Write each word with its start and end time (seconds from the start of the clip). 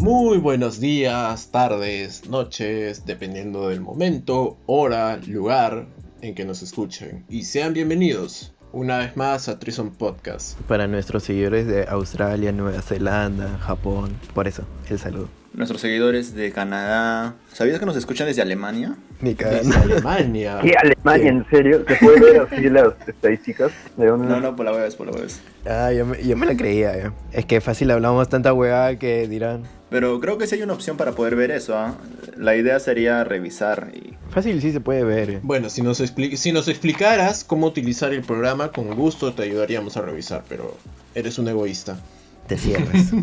Muy 0.00 0.38
buenos 0.38 0.80
días, 0.80 1.50
tardes, 1.50 2.26
noches, 2.26 3.04
dependiendo 3.04 3.68
del 3.68 3.82
momento, 3.82 4.56
hora, 4.64 5.18
lugar 5.26 5.88
en 6.22 6.34
que 6.34 6.46
nos 6.46 6.62
escuchen. 6.62 7.26
Y 7.28 7.42
sean 7.44 7.74
bienvenidos 7.74 8.54
una 8.72 8.96
vez 8.96 9.14
más 9.18 9.50
a 9.50 9.58
Trison 9.58 9.90
Podcast. 9.90 10.58
Para 10.62 10.86
nuestros 10.86 11.24
seguidores 11.24 11.66
de 11.66 11.86
Australia, 11.86 12.50
Nueva 12.50 12.80
Zelanda, 12.80 13.58
Japón, 13.58 14.16
por 14.32 14.48
eso, 14.48 14.62
el 14.88 14.98
saludo. 14.98 15.39
Nuestros 15.52 15.80
seguidores 15.80 16.34
de 16.34 16.52
Canadá. 16.52 17.34
¿Sabías 17.52 17.80
que 17.80 17.86
nos 17.86 17.96
escuchan 17.96 18.28
desde 18.28 18.40
Alemania? 18.40 18.94
Ni 19.20 19.34
Desde. 19.34 19.74
Alemania. 19.76 20.60
¿Qué 20.62 20.74
Alemania? 20.76 21.28
¿En 21.28 21.44
serio? 21.50 21.84
¿Se 21.88 21.96
puede 21.96 22.20
ver 22.20 22.40
así 22.42 22.70
las 22.70 22.92
estadísticas? 23.06 23.72
¿De 23.96 24.06
dónde? 24.06 24.28
No, 24.28 24.40
no, 24.40 24.54
por 24.54 24.64
la 24.64 24.72
web, 24.72 24.96
por 24.96 25.06
la 25.08 25.12
web. 25.12 25.28
Ah, 25.66 25.92
yo 25.92 26.06
me, 26.06 26.22
yo 26.24 26.36
me 26.36 26.46
la 26.46 26.56
creía, 26.56 26.96
ya. 26.96 27.12
Es 27.32 27.46
que 27.46 27.60
fácil 27.60 27.90
hablamos 27.90 28.28
tanta 28.28 28.52
hueá 28.54 28.96
que 28.96 29.26
dirán. 29.26 29.64
Pero 29.90 30.20
creo 30.20 30.38
que 30.38 30.46
sí 30.46 30.54
hay 30.54 30.62
una 30.62 30.72
opción 30.72 30.96
para 30.96 31.12
poder 31.12 31.34
ver 31.34 31.50
eso. 31.50 31.76
¿ah? 31.76 31.96
La 32.36 32.54
idea 32.54 32.78
sería 32.78 33.24
revisar 33.24 33.90
y 33.92 34.14
Fácil 34.30 34.62
sí 34.62 34.70
se 34.70 34.80
puede 34.80 35.02
ver. 35.02 35.30
eh. 35.30 35.40
Bueno, 35.42 35.68
si 35.68 35.82
nos, 35.82 36.00
expli- 36.00 36.36
si 36.36 36.52
nos 36.52 36.68
explicaras 36.68 37.42
cómo 37.42 37.66
utilizar 37.66 38.14
el 38.14 38.22
programa, 38.22 38.70
con 38.70 38.94
gusto 38.94 39.32
te 39.34 39.42
ayudaríamos 39.42 39.96
a 39.96 40.02
revisar, 40.02 40.44
pero 40.48 40.76
eres 41.16 41.38
un 41.40 41.48
egoísta. 41.48 41.98
Te 42.46 42.56
cierras. 42.56 43.10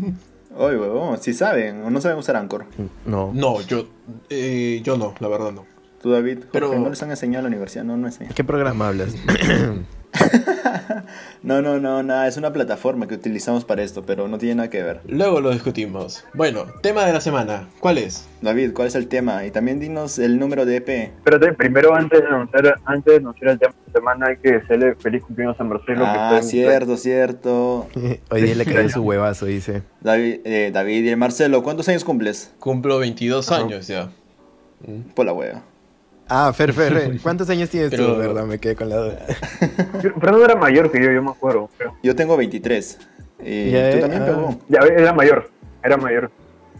Oye, 0.57 0.77
huevón, 0.77 1.17
si 1.19 1.33
saben 1.33 1.83
o 1.83 1.89
no 1.89 2.01
saben 2.01 2.17
usar 2.17 2.35
Anchor. 2.35 2.65
no. 3.05 3.31
No, 3.33 3.61
yo, 3.61 3.87
eh, 4.29 4.81
yo 4.83 4.97
no, 4.97 5.13
la 5.19 5.27
verdad 5.27 5.51
no. 5.51 5.65
Tú, 6.01 6.11
David, 6.11 6.39
Pero- 6.51 6.69
pero 6.69 6.81
no 6.81 6.89
les 6.89 7.01
han 7.03 7.09
enseñado 7.11 7.39
en 7.39 7.43
la 7.45 7.55
universidad, 7.55 7.83
no, 7.83 7.97
no 7.97 8.07
enseñan. 8.07 8.33
¿Qué 8.33 8.43
programa 8.43 8.87
hablas? 8.87 9.15
No, 11.43 11.61
no, 11.61 11.79
no, 11.79 12.03
nada, 12.03 12.27
es 12.27 12.35
una 12.35 12.51
plataforma 12.51 13.07
que 13.07 13.15
utilizamos 13.15 13.63
para 13.63 13.81
esto, 13.83 14.03
pero 14.03 14.27
no 14.27 14.37
tiene 14.37 14.55
nada 14.55 14.69
que 14.69 14.83
ver. 14.83 14.99
Luego 15.07 15.39
lo 15.39 15.51
discutimos. 15.51 16.25
Bueno, 16.33 16.65
tema 16.81 17.05
de 17.05 17.13
la 17.13 17.21
semana, 17.21 17.69
¿cuál 17.79 17.99
es? 17.99 18.27
David, 18.41 18.73
¿cuál 18.73 18.89
es 18.89 18.95
el 18.95 19.07
tema? 19.07 19.45
Y 19.45 19.51
también 19.51 19.79
dinos 19.79 20.19
el 20.19 20.39
número 20.39 20.65
de 20.65 20.77
EP. 20.77 20.89
Espérate, 20.89 21.53
primero 21.53 21.95
antes 21.95 22.19
de 22.21 22.27
anunciar, 22.27 22.79
antes 22.85 23.13
de 23.13 23.17
anunciar 23.17 23.51
el 23.51 23.59
tema 23.59 23.71
de 23.73 23.91
la 23.93 23.99
semana 23.99 24.27
hay 24.27 24.37
que 24.37 24.51
desearle 24.53 24.95
feliz 24.95 25.23
cumpleaños 25.23 25.55
a 25.55 25.57
San 25.59 25.69
Marcelo. 25.69 26.03
Ah, 26.05 26.39
cierto, 26.41 26.97
cierto. 26.97 27.87
Hoy 28.29 28.41
día 28.41 28.55
le 28.55 28.65
cayó 28.65 28.89
su 28.89 29.01
huevazo, 29.01 29.45
dice. 29.45 29.83
David, 30.01 30.41
eh, 30.43 30.71
David 30.73 31.05
y 31.05 31.09
el 31.09 31.17
Marcelo, 31.17 31.63
¿cuántos 31.63 31.87
años 31.87 32.03
cumples? 32.03 32.53
Cumplo 32.59 32.99
22 32.99 33.51
Ajá. 33.51 33.61
años 33.61 33.87
ya. 33.87 34.09
Por 35.15 35.25
la 35.25 35.33
hueva. 35.33 35.63
Ah, 36.29 36.51
Fer, 36.53 36.73
Fer, 36.73 37.19
¿cuántos 37.23 37.49
años 37.49 37.69
tienes 37.69 37.89
Pero- 37.91 38.13
tú? 38.13 38.19
Verdad, 38.19 38.45
me 38.45 38.59
quedé 38.59 38.75
con 38.75 38.89
la 38.89 38.95
duda. 38.97 39.19
Fernando 40.01 40.43
era 40.45 40.55
mayor 40.55 40.91
que 40.91 41.01
yo, 41.03 41.11
yo 41.11 41.21
me 41.21 41.31
acuerdo. 41.31 41.69
creo. 41.77 41.95
Yo 42.03 42.15
tengo 42.15 42.35
23. 42.37 42.99
Y 43.43 43.71
Ya, 43.71 43.91
tú 43.91 43.97
eh, 43.97 43.99
también, 44.01 44.23
ah. 44.27 44.55
Ya, 44.67 44.79
era 44.81 45.13
mayor, 45.13 45.49
era 45.83 45.97
mayor. 45.97 46.31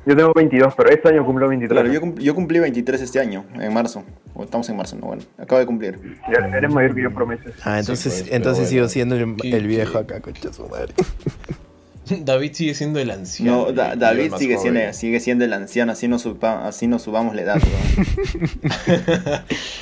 Yo 0.06 0.16
tengo 0.16 0.31
22, 0.34 0.73
pero 0.76 0.89
este 0.89 1.09
año 1.09 1.26
cumplo 1.26 1.50
23. 1.50 1.76
Claro, 1.81 1.94
yo, 1.94 2.00
cum- 2.00 2.16
yo 2.16 2.34
cumplí 2.34 2.59
23 2.59 3.02
este 3.02 3.20
año, 3.20 3.44
en 3.59 3.73
marzo. 3.73 4.04
O 4.34 4.44
estamos 4.44 4.70
en 4.70 4.78
marzo, 4.78 4.95
no, 4.95 5.08
bueno, 5.08 5.23
acabo 5.38 5.59
de 5.59 5.66
cumplir. 5.66 6.00
Ya, 6.32 6.48
eres 6.58 6.72
mayor 6.72 6.95
que 6.95 7.02
yo 7.04 7.11
por 7.14 7.28
meses. 7.28 7.54
Ah, 7.64 7.80
entonces, 7.80 8.14
pues, 8.14 8.23
pero 8.23 8.36
entonces 8.38 8.59
bueno. 8.64 8.70
sigo 8.70 8.88
siendo 8.89 9.16
el, 9.16 9.36
¿Qué- 9.36 9.56
el 9.56 9.67
viejo 9.67 9.98
acá, 9.98 10.22
concha 10.22 10.54
su 10.54 10.67
madre. 10.67 10.94
David 12.25 12.52
sigue 12.53 12.73
siendo 12.73 13.00
el 13.00 13.11
anciano. 13.11 13.66
No, 13.67 13.72
Da- 13.73 13.95
David 13.95 14.33
sigue 14.38 14.58
siendo, 14.58 14.80
sigue 14.94 15.19
siendo 15.19 15.45
el 15.45 15.53
anciano, 15.53 15.91
así 15.91 16.08
nos, 16.08 16.22
suba- 16.23 16.67
así 16.67 16.88
nos 16.88 17.02
subamos 17.03 17.36
la 17.36 17.41
edad. 17.41 17.55
¿no? 17.55 18.77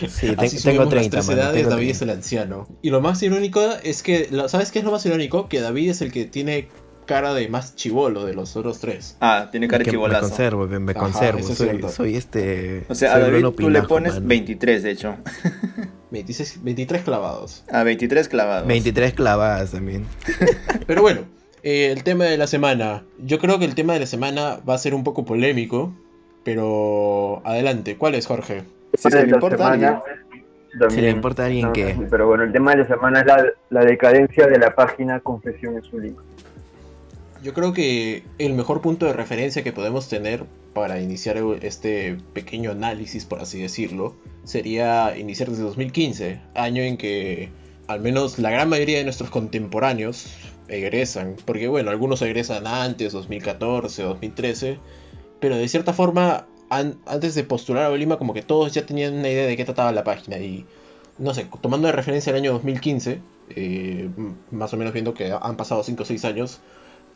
Sí, 0.07 0.35
te- 0.35 0.45
Así 0.45 0.57
tengo 0.63 0.83
subimos 0.83 0.89
30, 0.89 1.17
las 1.17 1.27
mano, 1.27 1.41
edades, 1.41 1.55
tengo 1.57 1.69
David 1.69 1.85
30. 1.87 1.91
es 1.95 2.01
el 2.01 2.09
anciano. 2.09 2.67
Y 2.81 2.89
lo 2.89 3.01
más 3.01 3.21
irónico 3.23 3.61
es 3.83 4.03
que, 4.03 4.29
¿sabes 4.47 4.71
qué 4.71 4.79
es 4.79 4.85
lo 4.85 4.91
más 4.91 5.05
irónico? 5.05 5.47
Que 5.49 5.59
David 5.61 5.89
es 5.91 6.01
el 6.01 6.11
que 6.11 6.25
tiene 6.25 6.67
cara 7.05 7.33
de 7.35 7.47
más 7.49 7.75
chivolo 7.75 8.25
de 8.25 8.33
los 8.33 8.55
otros 8.55 8.79
tres. 8.79 9.15
Ah, 9.21 9.49
tiene 9.51 9.67
cara 9.67 9.79
de 9.79 9.85
Que 9.85 9.91
me 9.91 9.97
chivolazo. 9.97 10.27
conservo, 10.29 10.67
me, 10.67 10.79
me 10.79 10.91
Ajá, 10.93 10.99
conservo. 11.01 11.39
es 11.39 11.45
soy, 11.57 11.81
soy 11.93 12.16
este. 12.16 12.85
O 12.89 12.95
sea, 12.95 13.16
a 13.16 13.19
David 13.19 13.45
tú 13.57 13.69
le 13.69 13.83
pones 13.83 14.13
mano. 14.16 14.27
23, 14.27 14.83
de 14.83 14.91
hecho. 14.91 15.16
26, 16.11 16.63
23 16.63 17.03
clavados. 17.03 17.63
A 17.71 17.83
23 17.83 18.27
clavados. 18.29 18.67
23 18.67 19.13
clavadas 19.13 19.71
también. 19.71 20.05
Pero 20.88 21.01
bueno, 21.01 21.21
eh, 21.65 21.91
el 21.91 22.03
tema 22.03 22.23
de 22.25 22.37
la 22.37 22.47
semana. 22.47 23.03
Yo 23.19 23.39
creo 23.39 23.59
que 23.59 23.65
el 23.65 23.75
tema 23.75 23.93
de 23.93 23.99
la 23.99 24.05
semana 24.05 24.59
va 24.67 24.75
a 24.75 24.77
ser 24.77 24.93
un 24.95 25.03
poco 25.03 25.25
polémico. 25.25 25.91
Pero 26.45 27.41
adelante, 27.43 27.97
¿cuál 27.97 28.13
es, 28.13 28.27
Jorge? 28.27 28.61
Si 28.93 29.09
de 29.09 29.25
le 29.25 29.31
importa 29.33 29.67
a 29.67 29.71
alguien. 29.73 29.95
también- 30.79 30.91
Si 30.91 31.01
le 31.01 31.09
importa 31.09 31.41
a 31.43 31.45
alguien 31.47 31.65
no, 31.65 31.73
que. 31.73 31.93
no, 31.95 32.07
Pero 32.07 32.27
bueno, 32.27 32.43
el 32.43 32.51
tema 32.53 32.71
de 32.71 32.77
la 32.83 32.87
semana 32.87 33.21
es 33.21 33.25
la, 33.25 33.45
la 33.71 33.83
decadencia 33.83 34.45
de 34.45 34.59
la 34.59 34.75
página 34.75 35.21
su 35.89 35.99
link. 35.99 36.17
Yo 37.41 37.53
creo 37.53 37.73
que 37.73 38.23
el 38.37 38.53
mejor 38.53 38.81
punto 38.81 39.07
de 39.07 39.13
referencia 39.13 39.63
que 39.63 39.71
podemos 39.73 40.07
tener 40.07 40.43
para 40.73 40.99
iniciar 40.99 41.37
este 41.61 42.17
pequeño 42.33 42.71
análisis, 42.71 43.25
por 43.25 43.39
así 43.39 43.59
decirlo, 43.59 44.13
sería 44.43 45.17
iniciar 45.17 45.49
desde 45.49 45.63
2015, 45.63 46.39
año 46.53 46.83
en 46.83 46.97
que 46.97 47.49
al 47.87 48.01
menos 48.01 48.37
la 48.39 48.51
gran 48.51 48.69
mayoría 48.69 48.97
de 48.99 49.03
nuestros 49.03 49.29
contemporáneos 49.31 50.27
egresan, 50.67 51.35
porque 51.45 51.67
bueno, 51.67 51.91
algunos 51.91 52.21
egresan 52.21 52.67
antes, 52.67 53.13
2014, 53.13 54.03
2013, 54.03 54.79
pero 55.39 55.55
de 55.57 55.67
cierta 55.67 55.93
forma, 55.93 56.45
an- 56.69 56.97
antes 57.05 57.35
de 57.35 57.43
postular 57.43 57.83
a 57.85 57.89
Bolima, 57.89 58.17
como 58.17 58.33
que 58.33 58.41
todos 58.41 58.73
ya 58.73 58.85
tenían 58.85 59.13
una 59.13 59.29
idea 59.29 59.45
de 59.45 59.55
qué 59.57 59.65
trataba 59.65 59.91
la 59.91 60.03
página 60.03 60.37
y 60.37 60.65
no 61.17 61.33
sé, 61.33 61.47
tomando 61.61 61.87
de 61.87 61.93
referencia 61.93 62.31
el 62.31 62.37
año 62.37 62.51
2015, 62.53 63.21
eh, 63.55 64.09
más 64.51 64.73
o 64.73 64.77
menos 64.77 64.91
viendo 64.93 65.13
que 65.13 65.31
han 65.39 65.55
pasado 65.55 65.81
5 65.83 66.03
o 66.03 66.05
6 66.05 66.25
años, 66.25 66.59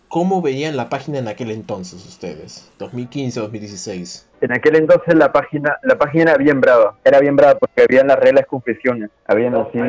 ¿cómo 0.08 0.42
veían 0.42 0.78
la 0.78 0.88
página 0.90 1.18
en 1.20 1.28
aquel 1.28 1.52
entonces 1.52 2.06
ustedes? 2.06 2.72
2015, 2.80 3.40
2016. 3.42 4.28
En 4.42 4.54
aquel 4.54 4.76
entonces 4.78 5.16
la 5.16 5.32
página, 5.34 5.78
la 5.84 5.98
página 5.98 6.24
era 6.24 6.38
bien 6.38 6.62
brava, 6.62 6.98
era 7.04 7.20
bien 7.20 7.36
brava 7.36 7.60
porque 7.60 7.82
habían 7.84 8.08
las 8.08 8.20
reglas 8.20 8.46
confesiones, 8.48 9.10
habían 9.28 9.56
así 9.56 9.80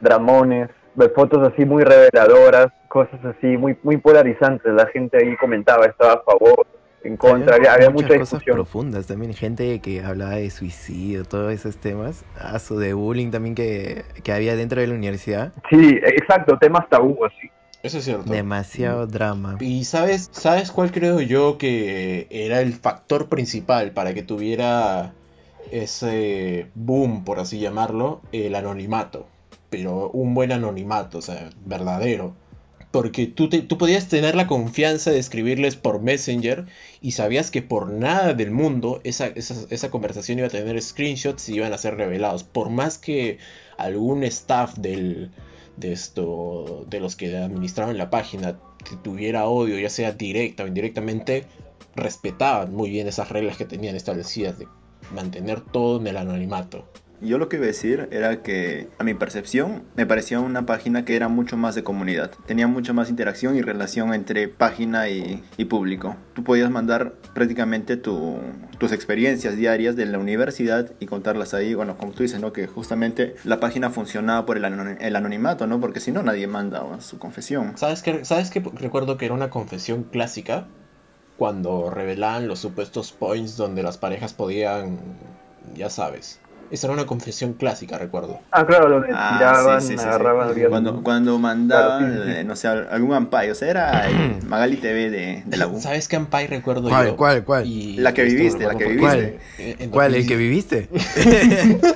dramones, 0.00 0.68
fotos 1.14 1.52
así 1.52 1.64
muy 1.64 1.84
reveladoras, 1.84 2.68
cosas 2.88 3.24
así 3.24 3.46
muy 3.56 3.76
muy 3.82 3.96
polarizantes, 3.96 4.72
la 4.72 4.86
gente 4.86 5.18
ahí 5.18 5.36
comentaba, 5.36 5.86
estaba 5.86 6.14
a 6.14 6.22
favor, 6.22 6.66
en 7.04 7.16
contra, 7.16 7.56
había, 7.56 7.74
había 7.74 7.90
muchas 7.90 8.10
mucha 8.10 8.20
cosas 8.20 8.38
discusión. 8.38 8.56
profundas 8.56 9.06
también. 9.06 9.34
Gente 9.34 9.80
que 9.80 10.02
hablaba 10.02 10.36
de 10.36 10.50
suicidio, 10.50 11.24
todos 11.24 11.52
esos 11.52 11.76
temas. 11.76 12.24
A 12.38 12.58
su 12.58 12.78
de 12.78 12.94
bullying 12.94 13.30
también 13.30 13.54
que, 13.54 14.04
que 14.22 14.32
había 14.32 14.56
dentro 14.56 14.80
de 14.80 14.86
la 14.86 14.94
universidad. 14.94 15.52
Sí, 15.70 15.98
exacto, 16.02 16.58
temas 16.58 16.88
tabú 16.88 17.24
así. 17.24 17.50
Eso 17.82 17.98
es 17.98 18.04
cierto. 18.04 18.30
Demasiado 18.30 19.06
drama. 19.08 19.56
Y 19.58 19.84
sabes, 19.84 20.28
¿sabes 20.30 20.70
cuál 20.70 20.92
creo 20.92 21.20
yo 21.20 21.58
que 21.58 22.28
era 22.30 22.60
el 22.60 22.74
factor 22.74 23.28
principal 23.28 23.90
para 23.90 24.14
que 24.14 24.22
tuviera 24.22 25.12
ese 25.72 26.68
boom, 26.74 27.24
por 27.24 27.40
así 27.40 27.58
llamarlo? 27.58 28.20
El 28.30 28.54
anonimato. 28.54 29.26
Pero 29.72 30.10
un 30.10 30.34
buen 30.34 30.52
anonimato, 30.52 31.18
o 31.18 31.22
sea, 31.22 31.48
verdadero. 31.64 32.36
Porque 32.90 33.26
tú, 33.26 33.48
te- 33.48 33.62
tú 33.62 33.78
podías 33.78 34.08
tener 34.08 34.34
la 34.34 34.46
confianza 34.46 35.10
de 35.10 35.18
escribirles 35.18 35.76
por 35.76 36.02
Messenger 36.02 36.66
y 37.00 37.12
sabías 37.12 37.50
que 37.50 37.62
por 37.62 37.90
nada 37.90 38.34
del 38.34 38.50
mundo 38.50 39.00
esa, 39.02 39.28
esa, 39.28 39.54
esa 39.70 39.90
conversación 39.90 40.38
iba 40.38 40.48
a 40.48 40.50
tener 40.50 40.80
screenshots 40.82 41.48
y 41.48 41.54
iban 41.54 41.72
a 41.72 41.78
ser 41.78 41.96
revelados. 41.96 42.44
Por 42.44 42.68
más 42.68 42.98
que 42.98 43.38
algún 43.78 44.24
staff 44.24 44.76
del, 44.76 45.30
de 45.78 45.92
esto 45.92 46.84
de 46.90 47.00
los 47.00 47.16
que 47.16 47.34
administraban 47.34 47.96
la 47.96 48.10
página 48.10 48.58
tuviera 49.02 49.46
odio, 49.48 49.78
ya 49.78 49.88
sea 49.88 50.12
directa 50.12 50.64
o 50.64 50.66
indirectamente, 50.66 51.46
respetaban 51.96 52.74
muy 52.74 52.90
bien 52.90 53.08
esas 53.08 53.30
reglas 53.30 53.56
que 53.56 53.64
tenían 53.64 53.96
establecidas 53.96 54.58
de 54.58 54.68
mantener 55.14 55.62
todo 55.62 55.98
en 55.98 56.08
el 56.08 56.18
anonimato. 56.18 56.86
Yo 57.22 57.38
lo 57.38 57.48
que 57.48 57.56
iba 57.56 57.64
a 57.64 57.68
decir 57.68 58.08
era 58.10 58.42
que, 58.42 58.88
a 58.98 59.04
mi 59.04 59.14
percepción, 59.14 59.84
me 59.94 60.06
parecía 60.06 60.40
una 60.40 60.66
página 60.66 61.04
que 61.04 61.14
era 61.14 61.28
mucho 61.28 61.56
más 61.56 61.74
de 61.76 61.84
comunidad. 61.84 62.32
Tenía 62.46 62.66
mucha 62.66 62.92
más 62.92 63.10
interacción 63.10 63.56
y 63.56 63.62
relación 63.62 64.12
entre 64.12 64.48
página 64.48 65.08
y, 65.08 65.42
público. 65.70 66.16
Tú 66.34 66.42
podías 66.42 66.68
mandar 66.70 67.12
prácticamente 67.32 67.96
tu- 67.96 68.40
tus 68.78 68.90
experiencias 68.90 69.56
diarias 69.56 69.94
de 69.94 70.06
la 70.06 70.18
universidad 70.18 70.90
y 70.98 71.06
contarlas 71.06 71.54
ahí. 71.54 71.74
Bueno, 71.74 71.96
como 71.96 72.10
tú 72.12 72.24
dices, 72.24 72.40
¿no? 72.40 72.52
Que 72.52 72.66
justamente 72.66 73.36
la 73.44 73.60
página 73.60 73.90
funcionaba 73.90 74.44
por 74.44 74.56
el, 74.56 74.64
el 74.64 75.16
anonimato, 75.16 75.68
¿no? 75.68 75.78
Porque 75.80 76.00
si 76.00 76.10
no, 76.10 76.24
nadie 76.24 76.48
manda 76.48 77.00
su 77.00 77.18
confesión. 77.20 77.78
¿Sabes 77.78 78.02
qué? 78.02 78.24
¿Sabes 78.24 78.50
qué? 78.50 78.60
Recuerdo 78.74 79.16
que 79.16 79.26
era 79.26 79.34
una 79.34 79.48
confesión 79.50 80.02
clásica 80.02 80.66
cuando 81.36 81.90
revelaban 81.90 82.48
los 82.48 82.58
supuestos 82.58 83.12
points 83.12 83.56
donde 83.56 83.82
las 83.82 83.98
parejas 83.98 84.34
podían, 84.34 84.98
ya 85.74 85.88
sabes, 85.90 86.40
Esa 86.72 86.86
era 86.86 86.94
una 86.94 87.04
confesión 87.04 87.52
clásica, 87.52 87.98
recuerdo. 87.98 88.40
Ah, 88.50 88.64
claro, 88.66 88.88
donde 88.88 89.08
Ah, 89.12 89.34
tiraban, 89.38 89.80
sí, 89.82 89.88
sí, 89.88 89.92
sí, 89.92 89.98
sí. 90.02 90.08
agarraban, 90.08 90.48
había- 90.48 90.70
Cuando, 90.70 91.02
cuando 91.02 91.38
mandaban, 91.38 91.98
Claro, 92.08 92.22
sí, 92.24 92.28
sí, 92.28 92.32
sí. 92.34 92.38
eh, 92.40 92.44
no 92.44 92.56
sé, 92.56 92.68
algún 92.68 93.12
ampay, 93.14 93.50
o 93.50 93.54
sea, 93.54 93.68
era 93.68 94.08
el 94.08 94.42
Magali 94.46 94.76
TV 94.78 95.10
de, 95.10 95.42
de 95.44 95.56
la 95.58 95.66
U. 95.68 95.78
¿Sabes 95.80 96.08
qué 96.08 96.16
Ampai 96.16 96.46
recuerdo 96.46 96.88
¿Cuál, 96.88 97.08
yo? 97.08 97.16
cuál, 97.16 97.44
cuál? 97.44 97.66
Y 97.66 97.96
La 97.98 98.14
que 98.14 98.22
viviste, 98.24 98.64
la 98.64 98.74
que 98.74 98.86
viviste. 98.88 99.38
Eh, 99.58 99.88
¿Cuál? 99.90 100.14
¿El 100.14 100.26
que 100.26 100.34
2016. 100.34 100.88
viviste? 100.88 101.82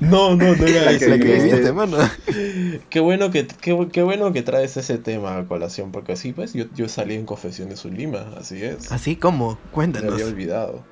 No, 0.00 0.36
no, 0.36 0.54
no 0.54 0.66
era 0.66 0.92
La 0.92 0.98
que 0.98 1.08
¿La 1.08 1.18
que 1.18 1.24
viviste. 1.24 1.72
mano? 1.72 1.96
Qué 2.90 3.00
bueno 3.00 3.30
que, 3.30 3.46
qué, 3.46 3.88
qué 3.90 4.02
bueno 4.02 4.32
que 4.32 4.42
traes 4.42 4.76
ese 4.76 4.98
tema 4.98 5.38
a 5.38 5.46
colación, 5.46 5.90
porque 5.92 6.12
así 6.12 6.32
pues 6.32 6.52
yo, 6.52 6.66
yo 6.74 6.88
salí 6.88 7.14
en 7.14 7.24
Confesiones 7.24 7.84
Lima, 7.86 8.26
así 8.38 8.62
es. 8.62 8.92
¿Así 8.92 9.16
cómo? 9.16 9.58
Me 9.64 9.70
Cuéntanos. 9.70 10.12
había 10.12 10.26
olvidado. 10.26 10.84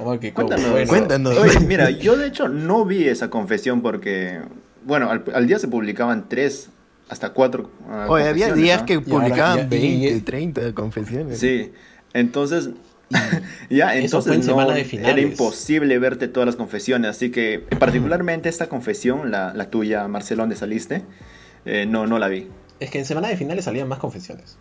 Oh, 0.00 0.04
como- 0.04 0.32
Cuéntanos. 0.34 0.70
bueno, 0.70 0.88
Cuéntanos. 0.88 1.38
Oye, 1.38 1.60
mira, 1.66 1.90
yo 1.90 2.16
de 2.16 2.26
hecho 2.28 2.48
no 2.48 2.84
vi 2.84 3.08
esa 3.08 3.30
confesión 3.30 3.82
porque, 3.82 4.40
bueno, 4.84 5.10
al, 5.10 5.24
al 5.34 5.46
día 5.46 5.58
se 5.58 5.68
publicaban 5.68 6.28
tres 6.28 6.70
hasta 7.08 7.30
cuatro. 7.30 7.70
ah, 7.88 8.06
Oye, 8.08 8.28
había 8.28 8.52
días 8.52 8.80
¿no? 8.80 8.86
que 8.86 8.94
ahora 8.94 9.06
publicaban 9.08 9.70
ya- 9.70 9.76
y- 9.76 10.00
20, 10.06 10.20
30 10.22 10.72
confesiones. 10.74 11.38
Sí, 11.38 11.72
entonces, 12.12 12.70
ya, 13.70 13.96
entonces 13.96 14.36
no, 14.38 14.42
semana 14.42 14.74
de 14.74 14.80
era 14.80 14.88
finales. 14.88 15.24
imposible 15.24 15.98
verte 15.98 16.26
todas 16.28 16.46
las 16.46 16.56
confesiones, 16.56 17.10
así 17.10 17.30
que 17.30 17.60
particularmente 17.78 18.48
esta 18.48 18.68
confesión, 18.68 19.30
la, 19.30 19.54
la 19.54 19.70
tuya, 19.70 20.06
Marcelo, 20.08 20.42
donde 20.42 20.56
saliste, 20.56 21.02
eh, 21.64 21.86
no, 21.88 22.06
no 22.06 22.18
la 22.18 22.28
vi. 22.28 22.48
Es 22.80 22.90
que 22.90 22.98
en 22.98 23.04
semana 23.04 23.28
de 23.28 23.36
finales 23.36 23.64
salían 23.64 23.88
más 23.88 23.98
confesiones. 24.00 24.58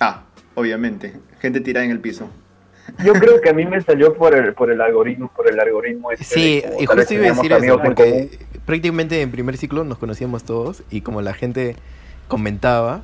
Ah, 0.00 0.24
obviamente, 0.56 1.14
gente 1.40 1.60
tirada 1.60 1.84
en 1.86 1.92
el 1.92 2.00
piso. 2.00 2.28
Yo 3.04 3.12
creo 3.14 3.40
que 3.40 3.50
a 3.50 3.52
mí 3.52 3.64
me 3.66 3.80
salió 3.80 4.14
por 4.14 4.34
el, 4.34 4.54
por 4.54 4.70
el 4.70 4.80
algoritmo, 4.80 5.30
por 5.34 5.48
el 5.50 5.58
algoritmo 5.58 6.10
este 6.12 6.24
Sí, 6.24 6.60
de 6.60 6.82
y 6.82 6.86
justo 6.86 7.14
iba 7.14 7.26
a 7.26 7.28
decir 7.34 7.52
eso, 7.52 7.80
porque 7.82 8.38
prácticamente 8.66 9.20
en 9.22 9.30
primer 9.30 9.56
ciclo 9.56 9.84
nos 9.84 9.98
conocíamos 9.98 10.44
todos 10.44 10.82
y 10.90 11.00
como 11.00 11.22
la 11.22 11.34
gente 11.34 11.76
comentaba, 12.28 13.02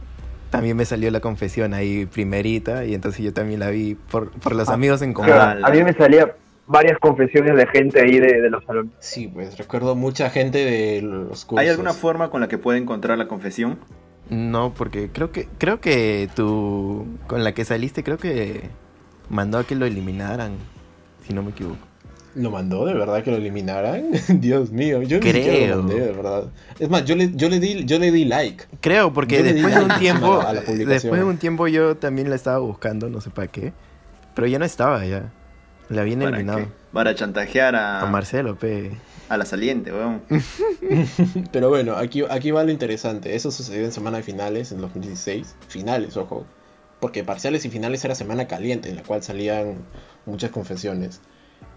también 0.50 0.76
me 0.76 0.84
salió 0.84 1.10
la 1.10 1.20
confesión 1.20 1.74
ahí 1.74 2.06
primerita 2.06 2.84
y 2.84 2.94
entonces 2.94 3.24
yo 3.24 3.32
también 3.32 3.60
la 3.60 3.70
vi 3.70 3.94
por, 4.10 4.30
por 4.32 4.54
los 4.54 4.68
Ah, 4.68 4.74
amigos 4.74 5.02
en 5.02 5.12
común. 5.14 5.32
Claro, 5.32 5.64
a 5.64 5.70
mí 5.70 5.82
me 5.82 5.92
salía 5.92 6.34
varias 6.66 6.98
confesiones 6.98 7.56
de 7.56 7.66
gente 7.66 8.00
ahí 8.00 8.18
de, 8.18 8.40
de 8.40 8.50
los 8.50 8.64
salones. 8.64 8.92
Sí, 9.00 9.28
pues 9.28 9.56
recuerdo 9.58 9.94
mucha 9.94 10.30
gente 10.30 10.58
de 10.64 11.02
los 11.02 11.44
cursos. 11.44 11.58
¿Hay 11.62 11.68
alguna 11.68 11.92
forma 11.92 12.30
con 12.30 12.40
la 12.40 12.48
que 12.48 12.58
pueda 12.58 12.78
encontrar 12.78 13.16
la 13.18 13.28
confesión? 13.28 13.78
No, 14.28 14.72
porque 14.74 15.10
creo 15.12 15.32
que 15.32 15.48
creo 15.58 15.80
que 15.80 16.28
tú 16.36 17.06
con 17.26 17.42
la 17.42 17.52
que 17.52 17.64
saliste 17.64 18.04
creo 18.04 18.18
que 18.18 18.70
mandó 19.30 19.58
a 19.58 19.64
que 19.64 19.74
lo 19.74 19.86
eliminaran, 19.86 20.52
si 21.26 21.32
no 21.32 21.42
me 21.42 21.50
equivoco. 21.50 21.78
¿Lo 22.36 22.50
mandó 22.52 22.84
de 22.84 22.94
verdad 22.94 23.24
que 23.24 23.30
lo 23.32 23.38
eliminaran? 23.38 24.04
Dios 24.40 24.70
mío, 24.70 25.02
yo 25.02 25.18
ni 25.18 25.24
siquiera 25.26 25.48
Creo. 25.56 25.76
lo 25.76 25.82
mandé, 25.82 26.00
de 26.00 26.12
verdad. 26.12 26.44
Es 26.78 26.88
más, 26.88 27.04
yo 27.04 27.16
le, 27.16 27.32
yo 27.34 27.48
le 27.48 27.58
di, 27.58 27.84
yo 27.84 27.98
le 27.98 28.12
di 28.12 28.24
like. 28.24 28.64
Creo, 28.80 29.12
porque 29.12 29.42
después 29.42 29.74
de 29.74 29.80
like 29.80 29.92
un 29.94 29.98
tiempo, 29.98 30.40
a 30.40 30.52
la 30.52 30.60
publicación. 30.60 30.88
después 30.88 31.20
de 31.20 31.24
un 31.26 31.38
tiempo 31.38 31.66
yo 31.66 31.96
también 31.96 32.30
la 32.30 32.36
estaba 32.36 32.58
buscando, 32.58 33.08
no 33.10 33.20
sé 33.20 33.30
para 33.30 33.48
qué, 33.48 33.72
pero 34.34 34.46
ya 34.46 34.58
no 34.60 34.64
estaba 34.64 35.04
ya. 35.06 35.32
La 35.88 36.02
habían 36.02 36.20
¿Para 36.20 36.30
eliminado. 36.36 36.58
qué? 36.60 36.68
Para 36.92 37.14
chantajear 37.16 37.74
a, 37.74 38.00
A 38.02 38.06
Marcelo, 38.06 38.56
pe. 38.56 38.92
a 39.28 39.36
la 39.36 39.44
saliente, 39.44 39.92
weón. 39.92 40.22
Pero 41.52 41.68
bueno, 41.68 41.96
aquí, 41.96 42.22
aquí 42.30 42.52
va 42.52 42.62
lo 42.62 42.70
interesante. 42.70 43.34
Eso 43.34 43.50
sucedió 43.50 43.84
en 43.84 43.90
semana 43.92 44.18
de 44.18 44.22
finales, 44.22 44.70
en 44.70 44.80
2016. 44.80 45.56
Finales, 45.68 46.16
ojo. 46.16 46.46
Porque 47.00 47.24
parciales 47.24 47.64
y 47.64 47.70
finales 47.70 48.04
era 48.04 48.14
semana 48.14 48.46
caliente, 48.46 48.88
en 48.90 48.96
la 48.96 49.02
cual 49.02 49.22
salían 49.22 49.78
muchas 50.26 50.50
confesiones. 50.50 51.20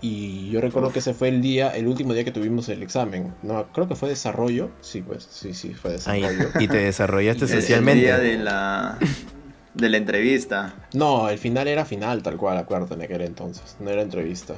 Y 0.01 0.49
yo 0.51 0.59
recuerdo 0.59 0.91
que 0.91 0.99
ese 0.99 1.13
fue 1.13 1.29
el 1.29 1.41
día, 1.41 1.69
el 1.75 1.87
último 1.87 2.13
día 2.13 2.25
que 2.25 2.31
tuvimos 2.31 2.67
el 2.69 2.83
examen. 2.83 3.33
No, 3.41 3.71
creo 3.71 3.87
que 3.87 3.95
fue 3.95 4.09
desarrollo. 4.09 4.69
Sí, 4.81 5.01
pues, 5.01 5.23
sí, 5.23 5.53
sí, 5.53 5.73
fue 5.73 5.91
Ahí, 6.05 6.21
desarrollo. 6.21 6.49
y 6.59 6.67
te 6.67 6.77
desarrollaste 6.77 7.47
socialmente. 7.47 7.99
El 8.01 8.05
día 8.05 8.17
de 8.19 8.37
la, 8.43 8.97
de 9.73 9.89
la 9.89 9.97
entrevista. 9.97 10.73
No, 10.93 11.29
el 11.29 11.37
final 11.37 11.69
era 11.69 11.85
final, 11.85 12.21
tal 12.21 12.35
cual, 12.37 12.57
acuerdo, 12.57 12.93
en 12.95 13.01
aquel 13.01 13.21
entonces. 13.21 13.77
No 13.79 13.89
era 13.91 14.01
entrevista. 14.01 14.55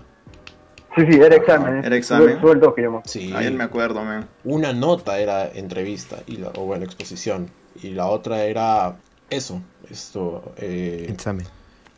Sí, 0.95 1.03
sí, 1.11 1.19
era 1.19 1.35
examen. 1.35 1.83
Era 1.85 1.95
examen. 1.95 2.29
Fue- 2.29 2.39
fue 2.41 2.51
el 2.53 2.59
dos 2.61 2.73
que 2.73 2.81
llamó. 2.81 3.01
Sí, 3.05 3.31
Ayer 3.35 3.51
me 3.53 3.65
acuerdo, 3.65 4.03
man. 4.03 4.27
una 4.45 4.73
nota 4.73 5.19
era 5.19 5.47
entrevista, 5.47 6.23
y 6.25 6.37
la, 6.37 6.49
o 6.55 6.65
bueno, 6.65 6.85
exposición. 6.85 7.51
Y 7.83 7.89
la 7.89 8.07
otra 8.07 8.45
era 8.45 8.97
eso, 9.29 9.61
esto, 9.89 10.53
eh, 10.57 11.07
Examen. 11.09 11.45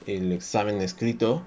el 0.06 0.32
examen 0.32 0.82
escrito. 0.82 1.42